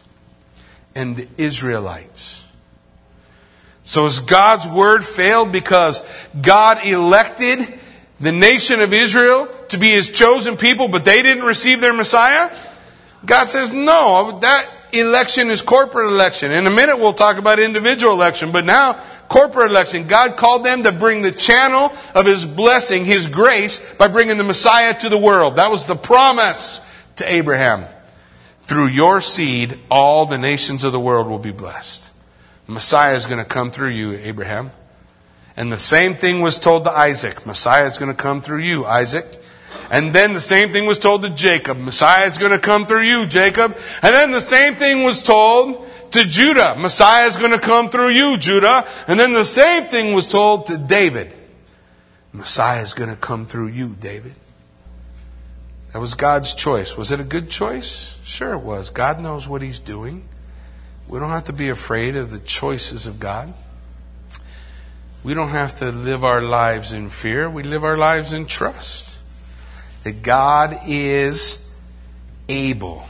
and 0.95 1.16
the 1.16 1.28
Israelites. 1.38 2.45
So 3.84 4.05
has 4.05 4.20
God's 4.20 4.66
word 4.68 5.05
failed 5.05 5.53
because 5.53 6.03
God 6.40 6.86
elected 6.86 7.59
the 8.20 8.32
nation 8.32 8.80
of 8.80 8.93
Israel 8.93 9.49
to 9.68 9.78
be 9.78 9.90
his 9.90 10.11
chosen 10.11 10.57
people, 10.57 10.88
but 10.88 11.05
they 11.05 11.22
didn't 11.22 11.45
receive 11.45 11.80
their 11.80 11.93
Messiah? 11.93 12.55
God 13.26 13.49
says, 13.49 13.72
no, 13.72 14.38
that 14.40 14.68
election 14.93 15.51
is 15.51 15.62
corporate 15.62 16.11
election. 16.11 16.53
In 16.53 16.66
a 16.66 16.70
minute 16.70 16.99
we'll 16.99 17.14
talk 17.14 17.38
about 17.38 17.59
individual 17.59 18.12
election, 18.12 18.53
but 18.53 18.64
now 18.64 19.01
corporate 19.28 19.70
election. 19.70 20.07
God 20.07 20.36
called 20.36 20.64
them 20.64 20.82
to 20.84 20.93
bring 20.93 21.22
the 21.22 21.32
channel 21.32 21.93
of 22.14 22.26
his 22.26 22.45
blessing, 22.45 23.05
his 23.05 23.26
grace, 23.26 23.95
by 23.97 24.09
bringing 24.09 24.36
the 24.36 24.45
Messiah 24.45 24.99
to 25.01 25.09
the 25.09 25.18
world. 25.18 25.57
That 25.57 25.70
was 25.70 25.86
the 25.86 25.97
promise 25.97 26.80
to 27.16 27.32
Abraham. 27.32 27.86
Through 28.62 28.88
your 28.88 29.20
seed, 29.20 29.78
all 29.90 30.26
the 30.26 30.38
nations 30.38 30.84
of 30.84 30.92
the 30.92 31.00
world 31.00 31.26
will 31.26 31.38
be 31.38 31.52
blessed. 31.52 32.12
Messiah 32.66 33.14
is 33.14 33.26
going 33.26 33.38
to 33.38 33.44
come 33.44 33.70
through 33.70 33.90
you, 33.90 34.12
Abraham. 34.12 34.70
And 35.56 35.70
the 35.70 35.78
same 35.78 36.14
thing 36.14 36.40
was 36.40 36.58
told 36.58 36.84
to 36.84 36.90
Isaac. 36.90 37.44
Messiah 37.44 37.86
is 37.86 37.98
going 37.98 38.10
to 38.10 38.22
come 38.22 38.40
through 38.40 38.62
you, 38.62 38.86
Isaac. 38.86 39.26
And 39.90 40.14
then 40.14 40.32
the 40.32 40.40
same 40.40 40.70
thing 40.70 40.86
was 40.86 40.98
told 40.98 41.22
to 41.22 41.30
Jacob. 41.30 41.76
Messiah 41.76 42.26
is 42.26 42.38
going 42.38 42.52
to 42.52 42.58
come 42.58 42.86
through 42.86 43.02
you, 43.02 43.26
Jacob. 43.26 43.76
And 44.02 44.14
then 44.14 44.30
the 44.30 44.40
same 44.40 44.76
thing 44.76 45.02
was 45.02 45.22
told 45.22 45.86
to 46.12 46.24
Judah. 46.24 46.76
Messiah 46.76 47.26
is 47.26 47.36
going 47.36 47.50
to 47.50 47.58
come 47.58 47.90
through 47.90 48.10
you, 48.10 48.38
Judah. 48.38 48.86
And 49.06 49.18
then 49.18 49.32
the 49.32 49.44
same 49.44 49.88
thing 49.88 50.14
was 50.14 50.28
told 50.28 50.68
to 50.68 50.78
David. 50.78 51.32
Messiah 52.32 52.82
is 52.82 52.94
going 52.94 53.10
to 53.10 53.16
come 53.16 53.44
through 53.44 53.68
you, 53.68 53.94
David. 53.96 54.34
That 55.93 56.01
was 56.01 56.14
God's 56.14 56.55
choice. 56.55 56.97
Was 56.97 57.11
it 57.12 57.20
a 57.20 57.24
good 57.24 57.51
choice? 57.51 58.18
Sure, 58.24 58.55
it 58.55 58.62
was. 58.62 58.90
God 58.90 59.20
knows 59.20 59.49
what 59.49 59.62
He's 59.62 59.78
doing. 59.78 60.24
We 61.09 61.18
don't 61.18 61.30
have 61.30 61.45
to 61.45 61.53
be 61.53 61.68
afraid 61.68 62.16
of 62.16 62.30
the 62.30 62.38
choices 62.38 63.07
of 63.07 63.20
God. 63.20 63.53
We 65.22 65.34
don't 65.34 65.51
have 65.51 65.78
to 65.78 65.93
live 65.93 66.24
our 66.24 66.40
lives 66.40 66.93
in 66.93 67.11
fear. 67.11 67.49
We 67.49 67.62
live 67.62 67.84
our 67.84 67.99
lives 67.99 68.32
in 68.32 68.47
trust. 68.47 69.20
That 70.05 70.22
God 70.22 70.80
is 70.86 71.70
able 72.49 73.05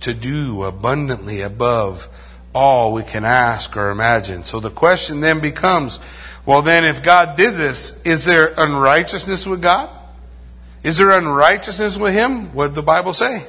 to 0.00 0.14
do 0.14 0.62
abundantly 0.62 1.40
above 1.40 2.08
all 2.54 2.92
we 2.92 3.02
can 3.02 3.24
ask 3.24 3.76
or 3.76 3.90
imagine. 3.90 4.44
So 4.44 4.60
the 4.60 4.70
question 4.70 5.20
then 5.20 5.40
becomes 5.40 5.98
well, 6.48 6.62
then, 6.62 6.86
if 6.86 7.02
God 7.02 7.36
did 7.36 7.56
this, 7.56 8.00
is 8.04 8.24
there 8.24 8.54
unrighteousness 8.56 9.46
with 9.46 9.60
God? 9.60 9.90
Is 10.82 10.98
there 10.98 11.10
unrighteousness 11.10 11.98
with 11.98 12.14
him? 12.14 12.54
What 12.54 12.68
did 12.68 12.74
the 12.76 12.82
Bible 12.82 13.12
say? 13.12 13.44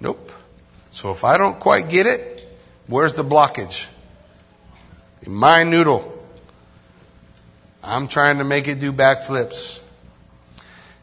Nope. 0.00 0.32
So 0.90 1.10
if 1.10 1.24
I 1.24 1.36
don't 1.36 1.58
quite 1.60 1.88
get 1.88 2.06
it, 2.06 2.48
where's 2.86 3.12
the 3.12 3.24
blockage? 3.24 3.88
In 5.22 5.34
my 5.34 5.62
noodle. 5.62 6.12
I'm 7.82 8.08
trying 8.08 8.38
to 8.38 8.44
make 8.44 8.68
it 8.68 8.80
do 8.80 8.92
backflips. 8.92 9.82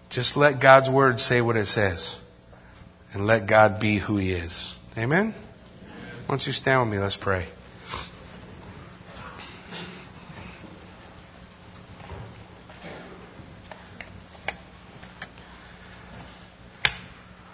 Just 0.09 0.35
let 0.35 0.59
God's 0.59 0.89
word 0.89 1.19
say 1.19 1.41
what 1.41 1.55
it 1.55 1.65
says. 1.65 2.19
And 3.13 3.27
let 3.27 3.45
God 3.45 3.79
be 3.79 3.97
who 3.97 4.17
he 4.17 4.31
is. 4.31 4.75
Amen? 4.97 5.33
Why 5.33 5.93
don't 6.27 6.45
you 6.45 6.53
stand 6.53 6.81
with 6.81 6.89
me? 6.89 7.01
Let's 7.01 7.17
pray. 7.17 7.45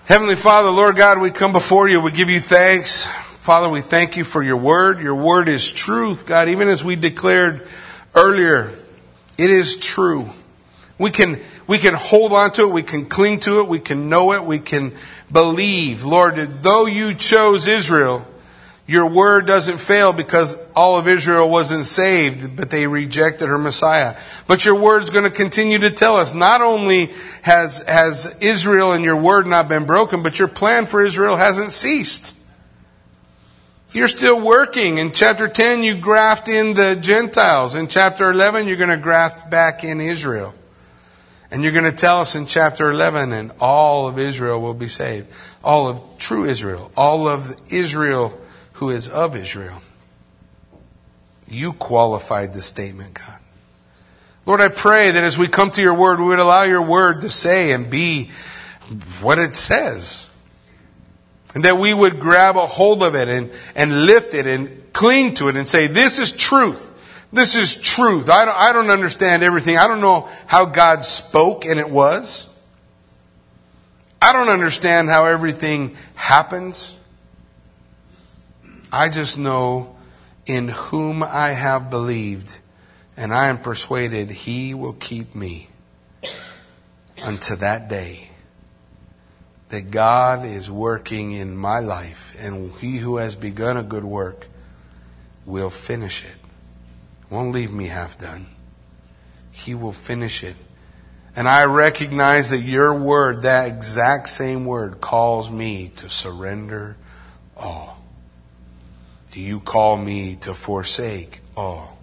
Heavenly 0.10 0.36
Father, 0.36 0.72
Lord 0.72 0.95
God, 0.95 1.20
we 1.20 1.30
come 1.30 1.51
before 1.51 1.88
you. 1.88 2.01
We 2.01 2.12
give 2.12 2.32
you 2.32 2.39
thanks. 2.39 3.05
Father, 3.05 3.70
we 3.70 3.82
thank 3.82 4.18
you 4.18 4.24
for 4.24 4.41
your 4.41 4.57
word. 4.57 5.01
Your 5.01 5.14
word 5.14 5.47
is 5.47 5.72
truth, 5.72 6.26
God. 6.26 6.49
Even 6.49 6.68
as 6.68 6.84
we 6.84 6.95
declared 6.95 7.68
earlier, 8.16 8.72
it 9.38 9.51
is 9.51 9.78
true. 9.78 10.26
We 10.97 11.12
can, 11.12 11.39
we 11.68 11.78
can 11.78 11.93
hold 11.93 12.34
on 12.34 12.51
to 12.53 12.64
it. 12.64 12.72
We 12.72 12.82
can 12.82 13.05
cling 13.05 13.41
to 13.41 13.60
it. 13.60 13.68
We 13.68 13.78
can 13.78 14.10
know 14.10 14.32
it. 14.32 14.43
We 14.43 14.57
can 14.57 14.93
believe. 15.32 16.05
Lord, 16.05 16.38
though 16.38 16.88
you 16.88 17.14
chose 17.14 17.68
Israel, 17.68 18.26
your 18.89 19.05
word 19.05 19.45
doesn't 19.45 19.77
fail 19.77 20.13
because 20.13 20.57
all 20.75 20.97
of 20.97 21.07
Israel 21.07 21.47
wasn't 21.47 21.85
saved, 21.85 22.55
but 22.55 22.71
they 22.71 22.87
rejected 22.87 23.47
her 23.47 23.59
Messiah. 23.59 24.17
But 24.47 24.65
your 24.65 24.73
word's 24.73 25.11
going 25.11 25.25
to 25.25 25.29
continue 25.29 25.77
to 25.77 25.91
tell 25.91 26.15
us 26.15 26.33
not 26.33 26.61
only 26.61 27.11
has, 27.43 27.87
has 27.87 28.39
Israel 28.41 28.93
and 28.93 29.03
your 29.03 29.15
word 29.15 29.45
not 29.45 29.69
been 29.69 29.85
broken, 29.85 30.23
but 30.23 30.39
your 30.39 30.47
plan 30.47 30.87
for 30.87 31.03
Israel 31.03 31.35
hasn't 31.35 31.71
ceased. 31.71 32.35
You're 33.93 34.07
still 34.07 34.41
working. 34.41 34.97
In 34.97 35.11
chapter 35.11 35.47
10, 35.47 35.83
you 35.83 35.95
graft 35.95 36.47
in 36.47 36.73
the 36.73 36.95
Gentiles. 36.95 37.75
In 37.75 37.89
chapter 37.89 38.31
11, 38.31 38.67
you're 38.67 38.75
going 38.75 38.89
to 38.89 38.97
graft 38.97 39.51
back 39.51 39.83
in 39.83 40.01
Israel. 40.01 40.55
And 41.51 41.61
you're 41.61 41.73
going 41.73 41.85
to 41.85 41.91
tell 41.91 42.21
us 42.21 42.33
in 42.33 42.47
chapter 42.47 42.89
11, 42.89 43.33
and 43.33 43.51
all 43.59 44.07
of 44.07 44.17
Israel 44.17 44.59
will 44.59 44.73
be 44.73 44.87
saved. 44.87 45.27
All 45.63 45.87
of 45.87 46.01
true 46.17 46.45
Israel. 46.45 46.91
All 46.97 47.27
of 47.27 47.55
Israel 47.71 48.35
who 48.80 48.89
is 48.89 49.09
of 49.09 49.36
Israel. 49.36 49.82
You 51.49 51.73
qualified 51.73 52.53
the 52.53 52.61
statement, 52.61 53.15
God. 53.15 53.39
Lord, 54.45 54.61
I 54.61 54.69
pray 54.69 55.11
that 55.11 55.23
as 55.23 55.38
we 55.38 55.47
come 55.47 55.69
to 55.71 55.82
your 55.82 55.93
word, 55.93 56.19
we 56.21 56.27
would 56.27 56.39
allow 56.39 56.63
your 56.63 56.82
word 56.82 57.21
to 57.21 57.30
say 57.30 57.73
and 57.73 57.89
be 57.89 58.32
what 59.19 59.38
it 59.38 59.53
says. 59.53 60.30
And 61.53 61.65
that 61.65 61.77
we 61.77 61.93
would 61.93 62.21
grab 62.21 62.55
a 62.55 62.65
hold 62.65 63.03
of 63.03 63.15
it 63.15 63.27
and, 63.27 63.51
and 63.75 64.05
lift 64.05 64.34
it 64.34 64.47
and 64.47 64.93
cling 64.93 65.34
to 65.36 65.49
it 65.49 65.57
and 65.57 65.67
say, 65.67 65.88
this 65.88 66.17
is 66.17 66.32
truth. 66.32 66.86
This 67.34 67.55
is 67.57 67.75
truth. 67.75 68.30
I 68.30 68.45
don't, 68.45 68.55
I 68.55 68.71
don't 68.71 68.89
understand 68.89 69.43
everything. 69.43 69.77
I 69.77 69.88
don't 69.88 70.01
know 70.01 70.30
how 70.47 70.65
God 70.65 71.03
spoke 71.03 71.65
and 71.65 71.80
it 71.82 71.89
was. 71.89 72.45
I 74.21 74.32
don't 74.32 74.49
understand 74.49 75.09
how 75.09 75.25
everything 75.25 75.97
happens. 76.15 76.95
I 78.91 79.09
just 79.09 79.37
know 79.37 79.95
in 80.45 80.67
whom 80.67 81.21
I 81.21 81.49
have 81.49 81.91
believed, 81.91 82.57
and 83.15 83.33
I 83.33 83.47
am 83.47 83.59
persuaded 83.59 84.31
he 84.31 84.73
will 84.73 84.93
keep 84.93 85.35
me 85.35 85.67
unto 87.23 87.55
that 87.57 87.87
day. 87.87 88.29
That 89.69 89.91
God 89.91 90.45
is 90.45 90.71
working 90.71 91.33
in 91.33 91.55
my 91.55 91.79
life, 91.79 92.35
and 92.39 92.71
he 92.73 92.97
who 92.97 93.17
has 93.17 93.35
begun 93.35 93.77
a 93.77 93.83
good 93.83 94.03
work 94.03 94.47
will 95.45 95.69
finish 95.69 96.25
it. 96.25 96.35
Won't 97.29 97.53
leave 97.53 97.71
me 97.71 97.85
half 97.85 98.17
done. 98.17 98.47
He 99.53 99.75
will 99.75 99.93
finish 99.93 100.43
it. 100.43 100.55
And 101.35 101.47
I 101.47 101.65
recognize 101.65 102.49
that 102.49 102.61
your 102.61 102.91
word, 102.95 103.43
that 103.43 103.67
exact 103.67 104.29
same 104.29 104.65
word, 104.65 104.99
calls 104.99 105.51
me 105.51 105.89
to 105.97 106.09
surrender 106.09 106.97
all. 107.55 107.99
You 109.39 109.59
call 109.59 109.97
me 109.97 110.35
to 110.37 110.53
forsake 110.53 111.41
all? 111.55 111.97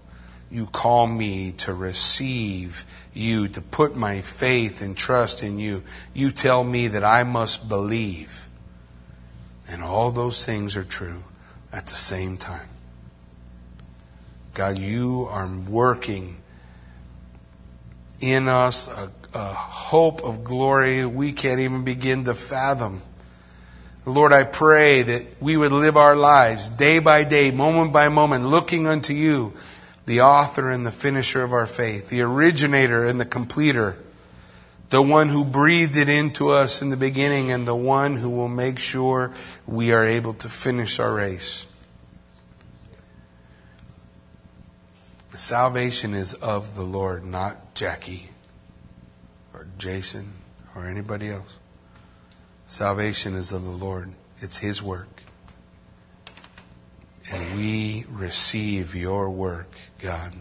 You 0.50 0.66
call 0.66 1.06
me 1.06 1.52
to 1.52 1.74
receive 1.74 2.84
you, 3.12 3.48
to 3.48 3.60
put 3.60 3.96
my 3.96 4.20
faith 4.20 4.80
and 4.80 4.96
trust 4.96 5.42
in 5.42 5.58
you. 5.58 5.82
You 6.14 6.30
tell 6.30 6.62
me 6.64 6.88
that 6.88 7.04
I 7.04 7.24
must 7.24 7.68
believe. 7.68 8.48
And 9.68 9.82
all 9.82 10.10
those 10.10 10.44
things 10.44 10.76
are 10.76 10.84
true 10.84 11.24
at 11.72 11.86
the 11.86 11.94
same 11.94 12.36
time. 12.36 12.68
God, 14.54 14.78
you 14.78 15.28
are 15.30 15.46
working 15.46 16.36
in 18.20 18.48
us 18.48 18.88
a, 18.88 19.10
a 19.34 19.52
hope 19.52 20.22
of 20.22 20.44
glory 20.44 21.04
we 21.04 21.32
can't 21.32 21.60
even 21.60 21.84
begin 21.84 22.24
to 22.24 22.34
fathom. 22.34 23.02
Lord, 24.08 24.32
I 24.32 24.44
pray 24.44 25.02
that 25.02 25.42
we 25.42 25.56
would 25.56 25.72
live 25.72 25.96
our 25.96 26.14
lives 26.14 26.68
day 26.68 27.00
by 27.00 27.24
day, 27.24 27.50
moment 27.50 27.92
by 27.92 28.08
moment, 28.08 28.46
looking 28.46 28.86
unto 28.86 29.12
you, 29.12 29.52
the 30.06 30.20
author 30.20 30.70
and 30.70 30.86
the 30.86 30.92
finisher 30.92 31.42
of 31.42 31.52
our 31.52 31.66
faith, 31.66 32.08
the 32.08 32.22
originator 32.22 33.04
and 33.04 33.20
the 33.20 33.24
completer, 33.24 33.98
the 34.90 35.02
one 35.02 35.28
who 35.28 35.44
breathed 35.44 35.96
it 35.96 36.08
into 36.08 36.50
us 36.50 36.80
in 36.80 36.90
the 36.90 36.96
beginning, 36.96 37.50
and 37.50 37.66
the 37.66 37.74
one 37.74 38.16
who 38.16 38.30
will 38.30 38.48
make 38.48 38.78
sure 38.78 39.32
we 39.66 39.92
are 39.92 40.04
able 40.04 40.34
to 40.34 40.48
finish 40.48 41.00
our 41.00 41.12
race. 41.12 41.66
The 45.32 45.38
salvation 45.38 46.14
is 46.14 46.32
of 46.34 46.76
the 46.76 46.84
Lord, 46.84 47.24
not 47.24 47.74
Jackie 47.74 48.30
or 49.52 49.66
Jason 49.78 50.34
or 50.76 50.86
anybody 50.86 51.28
else. 51.28 51.58
Salvation 52.66 53.34
is 53.34 53.52
of 53.52 53.62
the 53.62 53.70
Lord, 53.70 54.10
it's 54.38 54.58
His 54.58 54.82
work. 54.82 55.22
And 57.32 57.56
we 57.56 58.04
receive 58.10 58.94
your 58.94 59.30
work, 59.30 59.76
God. 60.00 60.32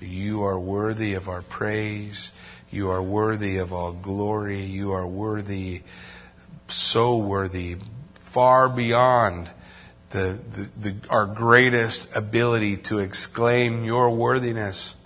You 0.00 0.42
are 0.42 0.58
worthy 0.58 1.14
of 1.14 1.28
our 1.28 1.42
praise. 1.42 2.32
You 2.70 2.90
are 2.90 3.02
worthy 3.02 3.58
of 3.58 3.72
all 3.72 3.92
glory. 3.92 4.60
You 4.60 4.92
are 4.92 5.06
worthy, 5.06 5.82
so 6.68 7.18
worthy, 7.18 7.76
far 8.14 8.68
beyond 8.68 9.50
the, 10.10 10.40
the, 10.50 10.90
the, 10.90 11.08
our 11.08 11.26
greatest 11.26 12.16
ability 12.16 12.78
to 12.78 12.98
exclaim 12.98 13.84
your 13.84 14.10
worthiness. 14.10 14.96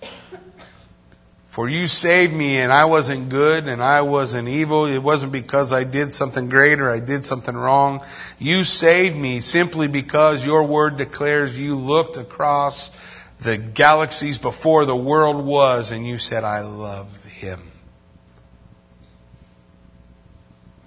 For 1.57 1.67
you 1.67 1.87
saved 1.87 2.35
me 2.35 2.59
and 2.59 2.71
I 2.71 2.85
wasn't 2.85 3.29
good 3.29 3.67
and 3.67 3.81
I 3.81 4.01
wasn't 4.01 4.47
evil. 4.47 4.85
It 4.85 4.99
wasn't 4.99 5.31
because 5.31 5.73
I 5.73 5.85
did 5.85 6.13
something 6.13 6.49
great 6.49 6.79
or 6.79 6.91
I 6.91 6.99
did 6.99 7.25
something 7.25 7.57
wrong. 7.57 8.05
You 8.37 8.63
saved 8.63 9.17
me 9.17 9.39
simply 9.39 9.87
because 9.87 10.45
your 10.45 10.61
word 10.65 10.97
declares 10.97 11.59
you 11.59 11.75
looked 11.75 12.15
across 12.15 12.95
the 13.39 13.57
galaxies 13.57 14.37
before 14.37 14.85
the 14.85 14.95
world 14.95 15.43
was 15.43 15.91
and 15.91 16.05
you 16.05 16.19
said, 16.19 16.43
I 16.43 16.59
love 16.59 17.25
him. 17.25 17.71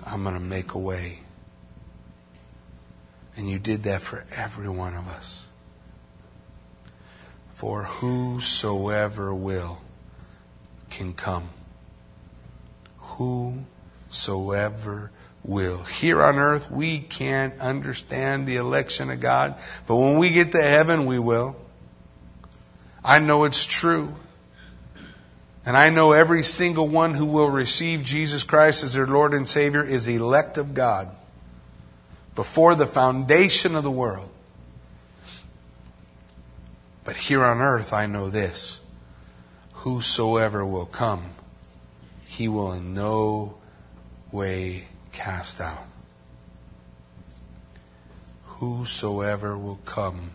I'm 0.07 0.23
going 0.23 0.37
to 0.37 0.41
make 0.41 0.75
a 0.75 0.79
way. 0.79 1.19
And 3.37 3.51
you 3.51 3.59
did 3.59 3.83
that 3.83 4.03
for 4.03 4.25
every 4.37 4.69
one 4.69 4.95
of 4.95 5.09
us. 5.09 5.49
For 7.55 7.83
whosoever 7.83 9.35
will 9.35 9.81
can 10.91 11.15
come. 11.15 11.49
Whosoever 14.11 15.11
will. 15.43 15.83
Here 15.85 16.23
on 16.23 16.39
earth, 16.39 16.71
we 16.71 16.99
can't 16.99 17.59
understand 17.61 18.47
the 18.47 18.57
election 18.57 19.11
of 19.11 19.21
God, 19.21 19.55
but 19.87 19.97
when 19.97 20.19
we 20.19 20.31
get 20.31 20.53
to 20.53 20.63
heaven, 20.63 21.07
we 21.07 21.19
will. 21.19 21.57
I 23.05 23.19
know 23.19 23.45
it's 23.45 23.65
true. 23.65 24.15
And 25.65 25.77
I 25.77 25.91
know 25.91 26.13
every 26.13 26.43
single 26.43 26.89
one 26.89 27.15
who 27.15 27.27
will 27.27 27.51
receive 27.51 28.03
Jesus 28.03 28.45
Christ 28.45 28.83
as 28.83 28.95
their 28.95 29.07
Lord 29.07 29.35
and 29.35 29.49
Savior 29.49 29.85
is 29.85 30.09
elect 30.09 30.59
of 30.59 30.75
God 30.75 31.11
before 32.35 32.75
the 32.75 32.87
foundation 32.87 33.75
of 33.75 33.85
the 33.85 33.91
world. 33.91 34.31
But 37.05 37.17
here 37.17 37.45
on 37.45 37.61
earth, 37.61 37.93
I 37.93 38.07
know 38.07 38.31
this 38.31 38.80
whosoever 39.81 40.65
will 40.65 40.87
come, 40.87 41.23
he 42.27 42.49
will 42.49 42.73
in 42.73 42.93
no 42.93 43.57
way 44.31 44.85
cast 45.11 45.59
out. 45.61 45.87
Whosoever 48.45 49.57
will 49.57 49.81
come, 49.87 50.33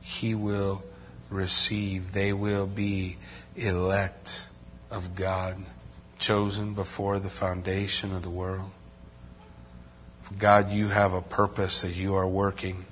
he 0.00 0.34
will 0.34 0.82
receive. 1.28 2.12
They 2.12 2.32
will 2.32 2.66
be 2.66 3.18
elect 3.54 4.48
of 4.90 5.14
God, 5.14 5.58
chosen 6.18 6.72
before 6.72 7.18
the 7.18 7.28
foundation 7.28 8.14
of 8.14 8.22
the 8.22 8.30
world. 8.30 8.70
God, 10.38 10.70
you 10.70 10.88
have 10.88 11.12
a 11.12 11.20
purpose 11.20 11.82
that 11.82 11.96
you 11.96 12.14
are 12.14 12.26
working. 12.26 12.86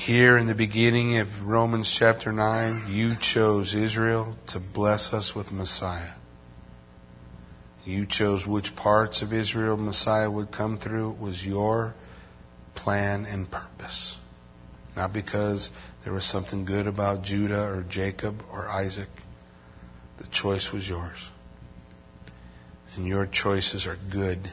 Here 0.00 0.38
in 0.38 0.46
the 0.46 0.54
beginning 0.54 1.18
of 1.18 1.44
Romans 1.44 1.90
chapter 1.90 2.32
9, 2.32 2.84
you 2.88 3.14
chose 3.16 3.74
Israel 3.74 4.34
to 4.46 4.58
bless 4.58 5.12
us 5.12 5.34
with 5.34 5.52
Messiah. 5.52 6.14
You 7.84 8.06
chose 8.06 8.46
which 8.46 8.74
parts 8.74 9.20
of 9.20 9.30
Israel 9.30 9.76
Messiah 9.76 10.30
would 10.30 10.52
come 10.52 10.78
through. 10.78 11.10
It 11.10 11.18
was 11.18 11.46
your 11.46 11.94
plan 12.74 13.26
and 13.26 13.50
purpose. 13.50 14.18
Not 14.96 15.12
because 15.12 15.70
there 16.02 16.14
was 16.14 16.24
something 16.24 16.64
good 16.64 16.86
about 16.86 17.22
Judah 17.22 17.68
or 17.70 17.82
Jacob 17.82 18.42
or 18.50 18.70
Isaac. 18.70 19.10
The 20.16 20.28
choice 20.28 20.72
was 20.72 20.88
yours. 20.88 21.30
And 22.96 23.06
your 23.06 23.26
choices 23.26 23.86
are 23.86 23.98
good 24.08 24.48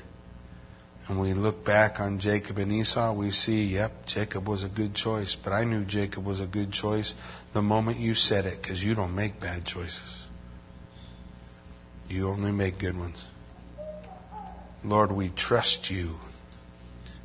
and 1.07 1.19
we 1.19 1.33
look 1.33 1.63
back 1.63 2.01
on 2.01 2.19
Jacob 2.19 2.57
and 2.57 2.71
Esau, 2.71 3.13
we 3.13 3.31
see, 3.31 3.63
yep, 3.63 4.05
Jacob 4.05 4.47
was 4.47 4.63
a 4.63 4.69
good 4.69 4.93
choice. 4.93 5.35
But 5.35 5.53
I 5.53 5.63
knew 5.63 5.85
Jacob 5.85 6.25
was 6.25 6.41
a 6.41 6.47
good 6.47 6.71
choice 6.71 7.15
the 7.53 7.61
moment 7.61 7.97
you 7.97 8.13
said 8.13 8.45
it, 8.45 8.61
because 8.61 8.83
you 8.83 8.93
don't 8.93 9.15
make 9.15 9.39
bad 9.39 9.63
choices. 9.63 10.27
You 12.09 12.29
only 12.29 12.51
make 12.51 12.77
good 12.77 12.97
ones. 12.97 13.25
Lord, 14.83 15.11
we 15.11 15.29
trust 15.29 15.89
you. 15.89 16.15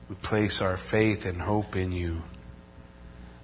We 0.08 0.14
place 0.16 0.62
our 0.62 0.76
faith 0.76 1.26
and 1.26 1.40
hope 1.40 1.74
in 1.74 1.90
you. 1.92 2.22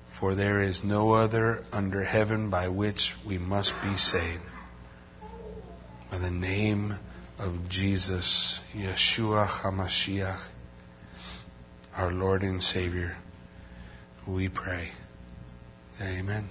For 0.09 0.35
there 0.35 0.61
is 0.61 0.83
no 0.85 1.13
other 1.13 1.65
under 1.73 2.05
heaven 2.05 2.49
by 2.51 2.69
which 2.69 3.17
we 3.25 3.39
must 3.39 3.81
be 3.83 3.97
saved. 3.97 4.43
By 6.11 6.19
the 6.19 6.31
name 6.31 6.99
of 7.39 7.69
Jesus, 7.69 8.61
Yeshua 8.75 9.47
HaMashiach, 9.47 10.49
our 11.97 12.13
Lord 12.13 12.43
and 12.43 12.63
Savior, 12.63 13.17
we 14.27 14.49
pray. 14.49 14.91
Amen. 16.03 16.49